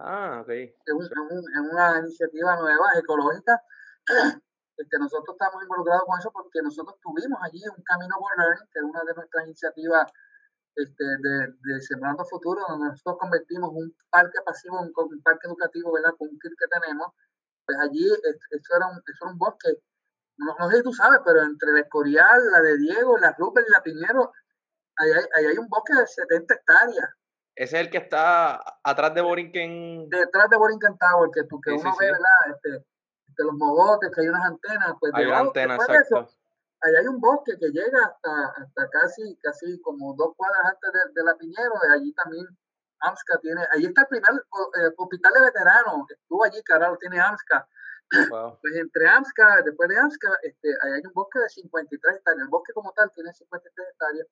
Ah, 0.03 0.41
ok. 0.41 0.49
Es, 0.49 0.95
una 0.95 1.99
iniciativa 1.99 2.57
nueva, 2.57 2.87
ecológica. 2.97 3.62
Este, 4.81 4.99
nosotros 4.99 5.37
estamos 5.39 5.62
involucrados 5.62 6.05
con 6.07 6.18
eso 6.18 6.31
porque 6.33 6.62
nosotros 6.62 6.97
tuvimos 7.03 7.39
allí 7.43 7.61
un 7.68 7.85
Camino 7.85 8.16
por 8.18 8.33
Learning, 8.39 8.66
que 8.72 8.78
es 8.78 8.83
una 8.83 9.05
de 9.05 9.12
nuestras 9.12 9.45
iniciativas 9.45 10.11
este, 10.74 11.05
de, 11.05 11.53
de, 11.53 11.81
Sembrando 11.83 12.24
Futuro, 12.24 12.64
donde 12.66 12.89
nosotros 12.89 13.18
convertimos 13.20 13.68
un 13.74 13.95
parque 14.09 14.41
pasivo 14.43 14.81
en 14.81 14.91
un, 14.97 15.22
parque 15.22 15.49
educativo, 15.49 15.93
¿verdad? 15.93 16.14
Con 16.16 16.28
un 16.28 16.39
kit 16.41 16.53
que 16.57 16.81
tenemos. 16.81 17.12
Pues 17.71 17.89
allí, 17.89 18.05
eso 18.05 18.77
era 18.77 18.87
un, 18.89 18.99
eso 18.99 19.25
era 19.25 19.31
un 19.31 19.39
bosque, 19.39 19.68
no, 20.39 20.71
sé 20.71 20.79
si 20.79 20.83
tú 20.83 20.93
sabes, 20.93 21.21
pero 21.25 21.43
entre 21.43 21.73
la 21.73 21.81
Escorial, 21.81 22.51
la 22.51 22.61
de 22.62 22.79
Diego, 22.79 23.16
la 23.18 23.33
Rupert 23.39 23.68
y 23.68 23.71
la 23.71 23.83
Piñero, 23.83 24.33
ahí 24.97 25.11
hay, 25.12 25.25
ahí 25.37 25.47
hay 25.47 25.59
un 25.59 25.68
bosque 25.68 25.95
de 25.95 26.07
70 26.07 26.55
hectáreas. 26.55 27.11
Ese 27.55 27.77
es 27.77 27.85
el 27.85 27.91
que 27.91 27.99
está 27.99 28.61
atrás 28.83 29.14
de 29.14 29.21
Borinquen. 29.21 30.09
Detrás 30.09 30.49
de 30.51 30.57
Borinquen 30.57 30.99
Tower, 30.99 31.31
que, 31.33 31.45
tú, 31.45 31.61
que 31.61 31.73
uno 31.73 31.95
ve, 31.99 32.07
¿verdad? 32.07 32.55
Este, 32.55 32.87
este, 33.29 33.45
los 33.45 33.55
mogotes, 33.55 34.11
que 34.12 34.23
hay 34.23 34.29
unas 34.29 34.47
antenas. 34.47 34.95
Pues 34.99 35.12
hay 35.14 35.27
una 35.27 35.39
antena, 35.39 35.75
exacto. 35.77 36.31
ahí 36.81 36.95
hay 36.97 37.07
un 37.07 37.21
bosque 37.21 37.53
que 37.61 37.68
llega 37.68 38.05
hasta, 38.05 38.47
hasta 38.62 38.89
casi, 38.89 39.37
casi 39.43 39.81
como 39.83 40.14
dos 40.14 40.35
cuadras 40.37 40.73
antes 40.73 40.91
de, 41.14 41.23
la 41.23 41.37
Piñero, 41.37 41.75
de 41.83 41.93
allí 41.93 42.12
también 42.14 42.47
AMSCA 43.01 43.38
tiene, 43.40 43.62
allí 43.72 43.86
está 43.86 44.03
el 44.03 44.09
primer 44.09 44.30
eh, 44.32 44.90
hospital 44.96 45.32
de 45.34 45.40
veteranos, 45.40 46.11
estuvo 46.11 46.44
allí, 46.44 46.62
que 46.64 46.72
ahora 46.72 46.90
lo 46.90 46.98
tiene 46.98 47.20
AMSCA. 47.20 47.68
Pues 48.11 48.74
entre 48.76 49.09
AMSCA, 49.09 49.62
después 49.62 49.88
de 49.88 49.98
AMSCA, 49.98 50.28
este, 50.42 50.68
ahí 50.82 50.92
hay 50.94 51.03
un 51.07 51.12
bosque 51.12 51.38
de 51.38 51.48
53 51.48 52.16
hectáreas. 52.16 52.42
El 52.42 52.48
bosque 52.48 52.72
como 52.72 52.92
tal 52.92 53.09
tiene 53.12 53.32
53 53.32 53.88
hectáreas 53.92 54.26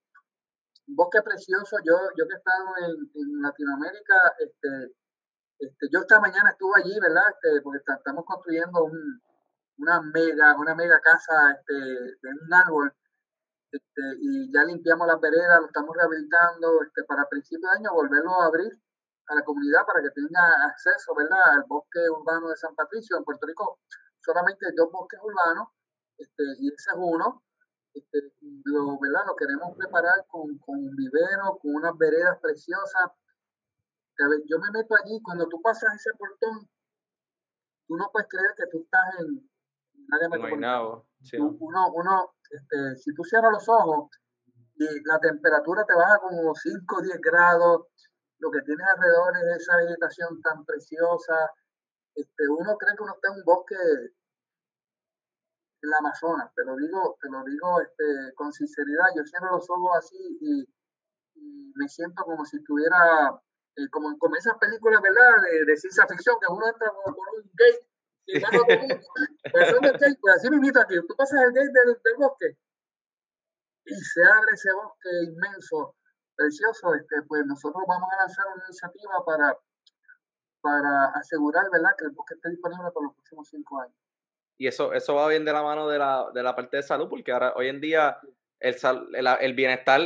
un 0.88 0.96
bosque 0.96 1.22
precioso. 1.22 1.76
Yo, 1.84 1.94
yo 2.16 2.26
que 2.26 2.34
he 2.34 2.38
estado 2.38 2.66
en, 2.86 3.42
Latinoamérica, 3.42 4.34
este, 4.38 4.94
este, 5.58 5.88
yo 5.92 6.00
esta 6.00 6.20
mañana 6.20 6.50
estuve 6.50 6.80
allí, 6.80 6.98
¿verdad? 7.00 7.24
Este, 7.30 7.60
porque 7.62 7.78
estamos 7.86 8.24
construyendo 8.24 8.90
una 9.78 10.00
mega, 10.00 10.56
una 10.56 10.74
mega 10.74 11.00
casa 11.00 11.52
este, 11.52 11.74
de 11.74 12.28
un 12.42 12.52
árbol. 12.52 12.92
Este, 13.70 14.02
y 14.20 14.50
ya 14.52 14.64
limpiamos 14.64 15.06
las 15.06 15.20
veredas, 15.20 15.60
lo 15.60 15.66
estamos 15.66 15.94
rehabilitando 15.94 16.82
este, 16.82 17.04
para 17.04 17.28
principios 17.28 17.70
de 17.70 17.78
año, 17.78 17.92
volverlo 17.92 18.40
a 18.40 18.46
abrir 18.46 18.72
a 19.26 19.34
la 19.34 19.44
comunidad 19.44 19.84
para 19.86 20.00
que 20.00 20.10
tenga 20.10 20.40
acceso, 20.64 21.14
¿verdad?, 21.14 21.52
al 21.52 21.64
bosque 21.64 22.00
urbano 22.08 22.48
de 22.48 22.56
San 22.56 22.74
Patricio. 22.74 23.18
En 23.18 23.24
Puerto 23.24 23.46
Rico 23.46 23.80
solamente 24.20 24.66
hay 24.66 24.74
dos 24.74 24.90
bosques 24.90 25.20
urbanos, 25.22 25.68
este, 26.16 26.44
y 26.60 26.68
ese 26.68 26.90
es 26.90 26.96
uno. 26.96 27.42
Este, 27.92 28.32
lo, 28.64 28.98
¿verdad? 28.98 29.26
lo 29.26 29.36
queremos 29.36 29.76
preparar 29.76 30.24
con, 30.28 30.56
con 30.58 30.78
un 30.78 30.96
vivero, 30.96 31.58
con 31.60 31.74
unas 31.74 31.96
veredas 31.98 32.38
preciosas. 32.40 33.10
yo 34.46 34.58
me 34.58 34.70
meto 34.70 34.94
allí, 34.94 35.20
cuando 35.22 35.46
tú 35.48 35.60
pasas 35.60 35.94
ese 35.94 36.10
portón, 36.16 36.68
tú 37.86 37.96
no 37.96 38.08
puedes 38.12 38.28
creer 38.28 38.54
que 38.56 38.66
tú 38.70 38.82
estás 38.82 39.20
en 39.20 39.50
área 40.10 40.28
metropolitana. 40.28 41.02
Uno, 41.60 41.92
uno 41.92 42.34
este, 42.50 42.96
si 42.96 43.14
tú 43.14 43.24
cierras 43.24 43.52
los 43.52 43.68
ojos 43.68 44.10
y 44.76 44.84
la 45.04 45.18
temperatura 45.18 45.84
te 45.84 45.94
baja 45.94 46.18
como 46.18 46.54
5 46.54 46.96
o 46.96 47.02
10 47.02 47.20
grados, 47.20 47.86
lo 48.38 48.50
que 48.50 48.62
tienes 48.62 48.86
alrededor 48.86 49.36
es 49.36 49.62
esa 49.62 49.76
vegetación 49.76 50.40
tan 50.40 50.64
preciosa. 50.64 51.50
Este, 52.14 52.48
uno 52.48 52.76
cree 52.76 52.96
que 52.96 53.02
uno 53.02 53.14
está 53.14 53.28
en 53.28 53.38
un 53.38 53.44
bosque 53.44 53.74
en 55.80 55.90
la 55.90 55.98
Amazonas, 55.98 56.52
te 56.54 56.64
lo 56.64 56.76
digo, 56.76 57.16
te 57.20 57.30
lo 57.30 57.44
digo 57.44 57.80
este, 57.80 58.34
con 58.34 58.52
sinceridad, 58.52 59.06
yo 59.14 59.24
cierro 59.24 59.52
los 59.52 59.70
ojos 59.70 59.96
así 59.98 60.38
y, 60.40 60.64
me 61.76 61.88
siento 61.88 62.24
como 62.24 62.44
si 62.44 62.56
estuviera, 62.56 63.30
eh, 63.76 63.88
como, 63.92 64.18
como 64.18 64.34
esas 64.34 64.58
películas, 64.58 65.00
¿verdad?, 65.00 65.42
de, 65.48 65.64
de, 65.64 65.76
ciencia 65.76 66.04
ficción, 66.08 66.34
que 66.40 66.52
uno 66.52 66.66
entra 66.66 66.90
por, 66.92 67.14
un 67.14 67.50
gate 67.54 67.87
así 70.34 70.46
invito 70.52 70.80
aquí, 70.80 70.94
tú 71.06 71.16
pasas 71.16 71.40
el 71.42 71.52
gate 71.52 71.72
del, 71.72 71.98
del, 72.02 72.16
bosque 72.18 72.56
y 73.86 73.94
se 73.94 74.22
abre 74.22 74.52
ese 74.52 74.72
bosque 74.72 75.08
inmenso, 75.24 75.96
precioso, 76.36 76.94
este, 76.94 77.22
pues 77.26 77.46
nosotros 77.46 77.82
vamos 77.86 78.08
a 78.12 78.16
lanzar 78.22 78.46
una 78.54 78.64
iniciativa 78.66 79.24
para 79.24 79.56
para 80.60 81.06
asegurar 81.14 81.70
¿verdad? 81.70 81.90
que 81.96 82.06
el 82.06 82.10
bosque 82.10 82.34
esté 82.34 82.50
disponible 82.50 82.90
por 82.92 83.04
los 83.04 83.14
próximos 83.14 83.48
cinco 83.48 83.80
años. 83.80 83.94
Y 84.58 84.66
eso, 84.66 84.92
eso 84.92 85.14
va 85.14 85.28
bien 85.28 85.44
de 85.44 85.52
la 85.52 85.62
mano 85.62 85.88
de 85.88 85.98
la, 85.98 86.30
de 86.34 86.42
la 86.42 86.54
parte 86.54 86.78
de 86.78 86.82
salud, 86.82 87.08
porque 87.08 87.30
ahora 87.30 87.52
hoy 87.54 87.68
en 87.68 87.80
día 87.80 88.18
el, 88.58 88.76
el, 89.40 89.54
bienestar, 89.54 90.00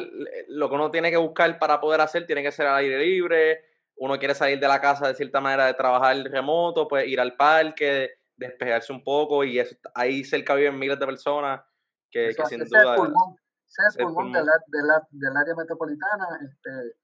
lo 0.49 0.69
que 0.69 0.75
uno 0.75 0.91
tiene 0.91 1.11
que 1.11 1.17
buscar 1.17 1.59
para 1.59 1.81
poder 1.81 2.03
hacer, 2.03 2.27
tiene 2.27 2.43
que 2.43 2.53
ser 2.53 2.67
al 2.67 2.77
aire 2.77 2.99
libre, 2.99 3.65
uno 4.03 4.19
quiere 4.19 4.35
salir 4.35 4.59
de 4.59 4.67
la 4.67 4.81
casa 4.81 5.07
de 5.07 5.15
cierta 5.15 5.41
manera 5.41 5.67
de 5.67 5.75
trabajar 5.75 6.17
remoto, 6.25 6.89
pues 6.89 7.07
ir 7.07 7.21
al 7.21 7.37
parque, 7.37 8.11
despejarse 8.37 8.93
un 8.93 9.05
poco 9.05 9.45
y 9.45 9.61
eso, 9.61 9.77
ahí 9.95 10.25
cerca 10.25 10.57
viven 10.57 10.77
miles 10.77 10.99
de 10.99 11.07
personas 11.07 11.63
que, 12.11 12.35
que 12.37 12.47
sin 12.47 12.65
duda... 12.65 12.97
Es 12.97 13.97
el 13.97 14.07
pulmón, 14.07 14.33
de 14.33 14.45
la, 14.45 14.53
de 14.67 14.83
la, 14.83 15.09
del 15.09 15.37
área 15.37 15.55
metropolitana, 15.55 16.27
este, 16.43 16.97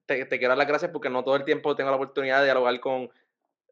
te, 0.06 0.26
te 0.26 0.38
quiero 0.38 0.52
dar 0.52 0.58
las 0.58 0.68
gracias 0.68 0.92
porque 0.92 1.10
no 1.10 1.24
todo 1.24 1.36
el 1.36 1.46
tiempo 1.46 1.76
tengo 1.76 1.92
la 1.92 1.98
oportunidad 1.98 2.40
de 2.40 2.46
dialogar 2.46 2.80
con 2.80 3.10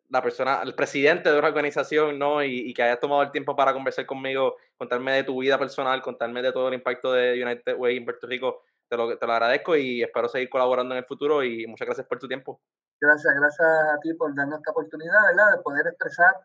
la 0.09 0.21
persona, 0.21 0.61
el 0.63 0.75
presidente 0.75 1.31
de 1.31 1.39
una 1.39 1.47
organización, 1.47 2.19
¿no? 2.19 2.43
Y, 2.43 2.73
que 2.73 2.83
hayas 2.83 2.99
tomado 2.99 3.23
el 3.23 3.31
tiempo 3.31 3.55
para 3.55 3.73
conversar 3.73 4.05
conmigo, 4.05 4.55
contarme 4.77 5.13
de 5.13 5.23
tu 5.23 5.39
vida 5.39 5.57
personal, 5.57 6.01
contarme 6.01 6.41
de 6.41 6.51
todo 6.51 6.67
el 6.67 6.75
impacto 6.75 7.13
de 7.13 7.43
United 7.43 7.75
Way 7.77 7.97
en 7.97 8.05
Puerto 8.05 8.27
Rico, 8.27 8.63
te 8.87 8.97
lo, 8.97 9.17
te 9.17 9.25
lo 9.25 9.33
agradezco 9.33 9.75
y 9.75 10.03
espero 10.03 10.29
seguir 10.29 10.49
colaborando 10.49 10.93
en 10.93 10.99
el 10.99 11.05
futuro 11.05 11.43
y 11.43 11.65
muchas 11.65 11.87
gracias 11.87 12.07
por 12.07 12.19
tu 12.19 12.27
tiempo. 12.27 12.61
Gracias, 13.01 13.33
gracias 13.35 13.67
a 13.67 13.99
ti 14.01 14.13
por 14.13 14.33
darnos 14.35 14.59
esta 14.59 14.71
oportunidad, 14.71 15.23
¿verdad? 15.27 15.57
De 15.57 15.63
poder 15.63 15.87
expresar 15.87 16.35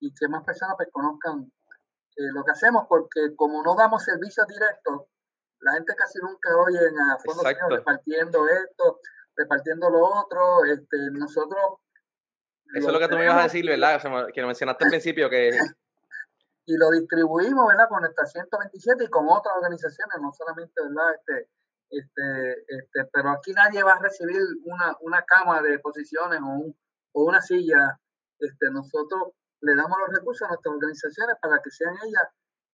y 0.00 0.12
que 0.14 0.28
más 0.28 0.44
personas 0.44 0.76
pues, 0.76 0.88
conozcan 0.92 1.50
eh, 2.16 2.30
lo 2.34 2.44
que 2.44 2.52
hacemos, 2.52 2.86
porque 2.88 3.34
como 3.36 3.62
no 3.62 3.74
damos 3.74 4.04
servicios 4.04 4.46
directos, 4.46 5.06
la 5.60 5.72
gente 5.72 5.94
casi 5.96 6.18
nunca 6.20 6.56
oye 6.56 6.78
a 6.78 7.18
fondos 7.18 7.44
repartiendo 7.70 8.46
esto, 8.48 9.00
repartiendo 9.34 9.90
lo 9.90 10.04
otro. 10.04 10.64
Este, 10.64 10.96
nosotros 11.12 11.80
eso 12.74 12.86
es 12.88 12.92
lo 12.92 12.98
que 12.98 13.08
tú 13.08 13.16
me 13.16 13.24
ibas 13.24 13.38
a 13.38 13.42
decir, 13.44 13.66
¿verdad? 13.66 14.00
que 14.32 14.40
lo 14.40 14.46
mencionaste 14.46 14.84
al 14.84 14.90
principio, 14.90 15.30
que... 15.30 15.50
Y 16.66 16.76
lo 16.76 16.90
distribuimos, 16.90 17.66
¿verdad? 17.66 17.88
Con 17.88 18.02
nuestra 18.02 18.26
127 18.26 19.04
y 19.04 19.08
con 19.08 19.26
otras 19.26 19.54
organizaciones, 19.56 20.16
no 20.20 20.30
solamente, 20.34 20.82
¿verdad? 20.82 21.14
Este, 21.14 21.48
este, 21.88 22.52
este, 22.68 23.04
pero 23.10 23.30
aquí 23.30 23.52
nadie 23.52 23.82
va 23.82 23.94
a 23.94 24.02
recibir 24.02 24.42
una, 24.64 24.94
una 25.00 25.22
cama 25.22 25.62
de 25.62 25.78
posiciones 25.78 26.38
o, 26.42 26.74
o 27.12 27.24
una 27.24 27.40
silla. 27.40 27.98
Este, 28.38 28.70
nosotros 28.70 29.32
le 29.62 29.74
damos 29.74 29.96
los 29.98 30.18
recursos 30.18 30.46
a 30.46 30.48
nuestras 30.48 30.74
organizaciones 30.74 31.36
para 31.40 31.58
que 31.62 31.70
sean 31.70 31.94
ellas 32.04 32.24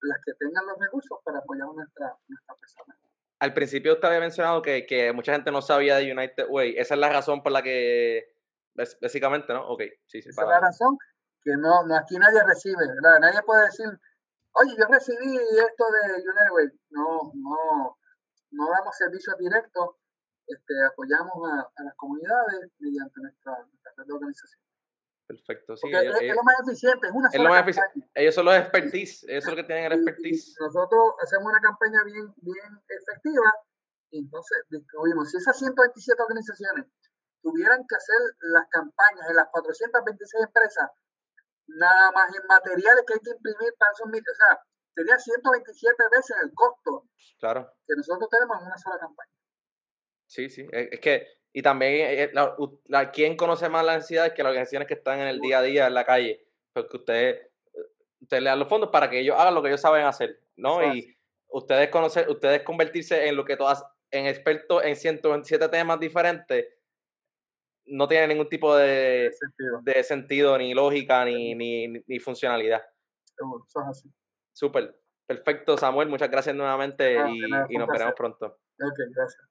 las 0.01 0.19
que 0.25 0.35
tengan 0.35 0.67
los 0.67 0.79
recursos 0.79 1.19
para 1.25 1.39
apoyar 1.39 1.69
a 1.69 1.73
nuestra, 1.73 2.17
nuestra 2.27 2.55
persona. 2.57 2.97
Al 3.39 3.55
principio 3.55 3.95
usted 3.95 4.09
había 4.09 4.21
mencionado 4.21 4.61
que, 4.61 4.87
que 4.87 5.13
mucha 5.13 5.33
gente 5.33 5.51
no 5.51 5.63
sabía 5.63 5.97
de 5.97 6.13
United 6.13 6.47
Way. 6.49 6.75
Esa 6.79 6.95
es 6.95 7.01
la 7.01 7.11
razón 7.11 7.43
por 7.43 7.53
la 7.53 7.63
que 7.63 8.34
Básicamente, 8.75 9.53
¿no? 9.53 9.69
Ok, 9.69 9.83
sí, 10.07 10.21
sí. 10.23 10.29
Esa 10.29 10.43
es 10.43 10.49
la 10.49 10.61
razón 10.61 10.99
que 11.43 11.57
no, 11.57 11.85
no, 11.87 11.97
aquí 11.97 12.17
nadie 12.19 12.43
recibe, 12.45 12.89
¿verdad? 12.89 13.21
Nadie 13.21 13.43
puede 13.43 13.67
decir, 13.67 13.87
oye, 14.53 14.75
yo 14.79 14.87
recibí 14.87 15.37
esto 15.37 15.85
de 15.93 16.23
United 16.23 16.79
No, 16.91 17.33
no, 17.35 17.99
no 18.51 18.71
damos 18.71 18.97
servicios 18.97 19.37
directos, 19.39 19.97
este, 20.47 20.75
apoyamos 20.87 21.35
a, 21.53 21.61
a 21.77 21.85
las 21.85 21.95
comunidades 21.97 22.71
mediante 22.79 23.21
nuestra, 23.21 23.59
nuestra 23.59 24.15
organización. 24.15 24.65
Perfecto, 25.27 25.77
sí. 25.77 25.89
Ellos, 25.89 26.17
es, 26.21 26.37
lo 26.37 26.43
más 26.43 26.61
eficiente, 26.67 27.07
es 27.07 27.13
una 27.13 27.29
es 27.33 27.41
lo 27.41 27.49
más 27.49 27.63
eficiente. 27.63 28.11
Ellos 28.15 28.35
son 28.35 28.45
los 28.45 28.57
expertise, 28.57 29.25
ellos 29.25 29.45
son 29.45 29.57
los 29.57 29.63
que 29.63 29.67
tienen 29.67 29.93
el 29.93 29.93
expertise. 29.93 30.55
nosotros 30.61 31.15
hacemos 31.23 31.47
una 31.47 31.61
campaña 31.61 32.05
bien, 32.05 32.35
bien 32.37 32.83
efectiva 32.89 33.55
y 34.11 34.19
entonces 34.19 34.59
distribuimos. 34.69 35.31
Si 35.31 35.39
esas 35.39 35.59
127 35.59 36.23
organizaciones 36.23 36.87
tuvieran 37.45 37.85
que 37.87 37.95
hacer 37.95 38.17
las 38.41 38.67
campañas 38.71 39.29
en 39.29 39.37
las 39.37 39.49
426 39.53 40.45
empresas, 40.45 40.91
nada 41.67 42.11
más 42.13 42.35
en 42.35 42.47
materiales 42.49 43.05
que 43.07 43.15
hay 43.15 43.21
que 43.21 43.37
imprimir 43.37 43.75
para 43.79 43.93
esos 43.93 44.09
o 44.09 44.35
sea, 44.35 44.61
sería 44.95 45.19
127 45.19 46.03
veces 46.11 46.37
el 46.43 46.53
costo 46.55 47.05
claro. 47.39 47.71
que 47.87 47.95
nosotros 47.97 48.29
tenemos 48.31 48.61
en 48.61 48.67
una 48.67 48.79
sola 48.79 48.99
campaña. 48.99 49.31
Sí, 50.27 50.49
sí, 50.49 50.67
es 50.73 51.01
que, 51.01 51.29
y 51.53 51.61
también, 51.61 52.31
la, 52.33 53.11
¿quién 53.13 53.37
conoce 53.37 53.69
más 53.69 53.85
las 53.85 53.97
necesidades 53.97 54.33
que 54.33 54.43
las 54.43 54.51
organizaciones 54.51 54.89
que 54.89 54.95
están 54.95 55.21
en 55.21 55.29
el 55.29 55.41
día 55.41 55.59
a 55.59 55.63
día 55.63 55.87
en 55.87 55.95
la 55.95 56.05
calle? 56.05 56.49
Porque 56.73 56.97
ustedes, 56.97 57.51
ustedes 58.21 58.43
le 58.43 58.51
dan 58.51 58.59
los 58.59 58.69
fondos 58.69 58.89
para 58.91 59.11
que 59.11 59.21
ellos 59.21 59.37
hagan 59.39 59.55
lo 59.55 59.63
que 59.63 59.69
ellos 59.69 59.83
saben 59.83 60.07
hacer, 60.07 60.41
¿no? 60.57 60.83
Y 60.95 61.15
ustedes 61.49 61.91
conocer, 61.91 62.29
ustedes 62.31 62.63
convertirse 62.63 63.29
en 63.29 63.37
lo 63.37 63.45
que 63.45 63.57
todas, 63.57 63.85
en 64.11 64.27
expertos 64.27 64.83
en 64.83 64.97
127 64.97 65.69
temas 65.69 66.01
diferentes, 66.01 66.67
no 67.87 68.09
tiene 68.09 68.29
ningún 68.29 68.49
tipo 68.49 68.77
de 68.77 69.31
sentido, 69.39 69.81
de 69.83 70.03
sentido 70.03 70.59
ni 70.59 70.75
lógica, 70.75 71.25
ni, 71.25 71.55
ni, 71.55 71.89
ni 71.89 72.19
funcionalidad. 72.19 72.83
Súper. 74.53 74.99
Perfecto, 75.27 75.79
Samuel. 75.79 76.09
Muchas 76.09 76.31
gracias 76.31 76.55
nuevamente 76.55 77.15
y, 77.15 77.41
y, 77.69 77.79
nos 77.79 77.89
veremos 77.89 78.15
pronto. 78.15 78.47
Ok, 78.47 78.99
gracias. 79.15 79.43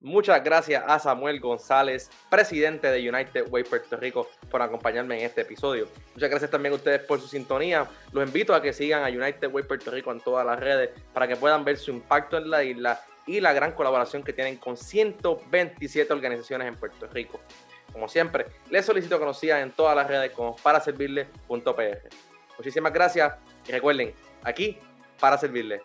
Muchas 0.00 0.42
gracias 0.42 0.82
a 0.84 0.98
Samuel 0.98 1.38
González, 1.38 2.10
presidente 2.28 2.90
de 2.90 3.08
United 3.08 3.46
Way 3.48 3.62
Puerto 3.62 3.96
Rico, 3.96 4.28
por 4.50 4.60
acompañarme 4.60 5.16
en 5.16 5.26
este 5.26 5.42
episodio. 5.42 5.86
Muchas 6.14 6.28
gracias 6.28 6.50
también 6.50 6.72
a 6.72 6.76
ustedes 6.76 7.02
por 7.02 7.20
su 7.20 7.28
sintonía. 7.28 7.86
Los 8.10 8.26
invito 8.26 8.52
a 8.52 8.60
que 8.60 8.72
sigan 8.72 9.04
a 9.04 9.16
United 9.16 9.52
Way 9.52 9.62
Puerto 9.62 9.92
Rico 9.92 10.10
en 10.10 10.20
todas 10.20 10.44
las 10.44 10.58
redes 10.58 10.90
para 11.12 11.28
que 11.28 11.36
puedan 11.36 11.64
ver 11.64 11.78
su 11.78 11.92
impacto 11.92 12.36
en 12.36 12.50
la 12.50 12.64
isla 12.64 13.00
y 13.28 13.40
la 13.40 13.52
gran 13.52 13.72
colaboración 13.72 14.24
que 14.24 14.32
tienen 14.32 14.56
con 14.56 14.76
127 14.76 16.12
organizaciones 16.12 16.66
en 16.66 16.74
Puerto 16.74 17.06
Rico. 17.06 17.40
Como 17.92 18.08
siempre, 18.08 18.46
les 18.70 18.84
solicito 18.84 19.18
que 19.18 19.24
nos 19.24 19.38
sigan 19.38 19.60
en 19.60 19.72
todas 19.72 19.94
las 19.94 20.06
redes 20.06 20.32
como 20.32 20.56
para 20.56 20.80
servirle.pr. 20.80 22.08
Muchísimas 22.58 22.92
gracias 22.92 23.34
y 23.66 23.72
recuerden, 23.72 24.14
aquí 24.42 24.78
para 25.18 25.38
servirle. 25.38 25.82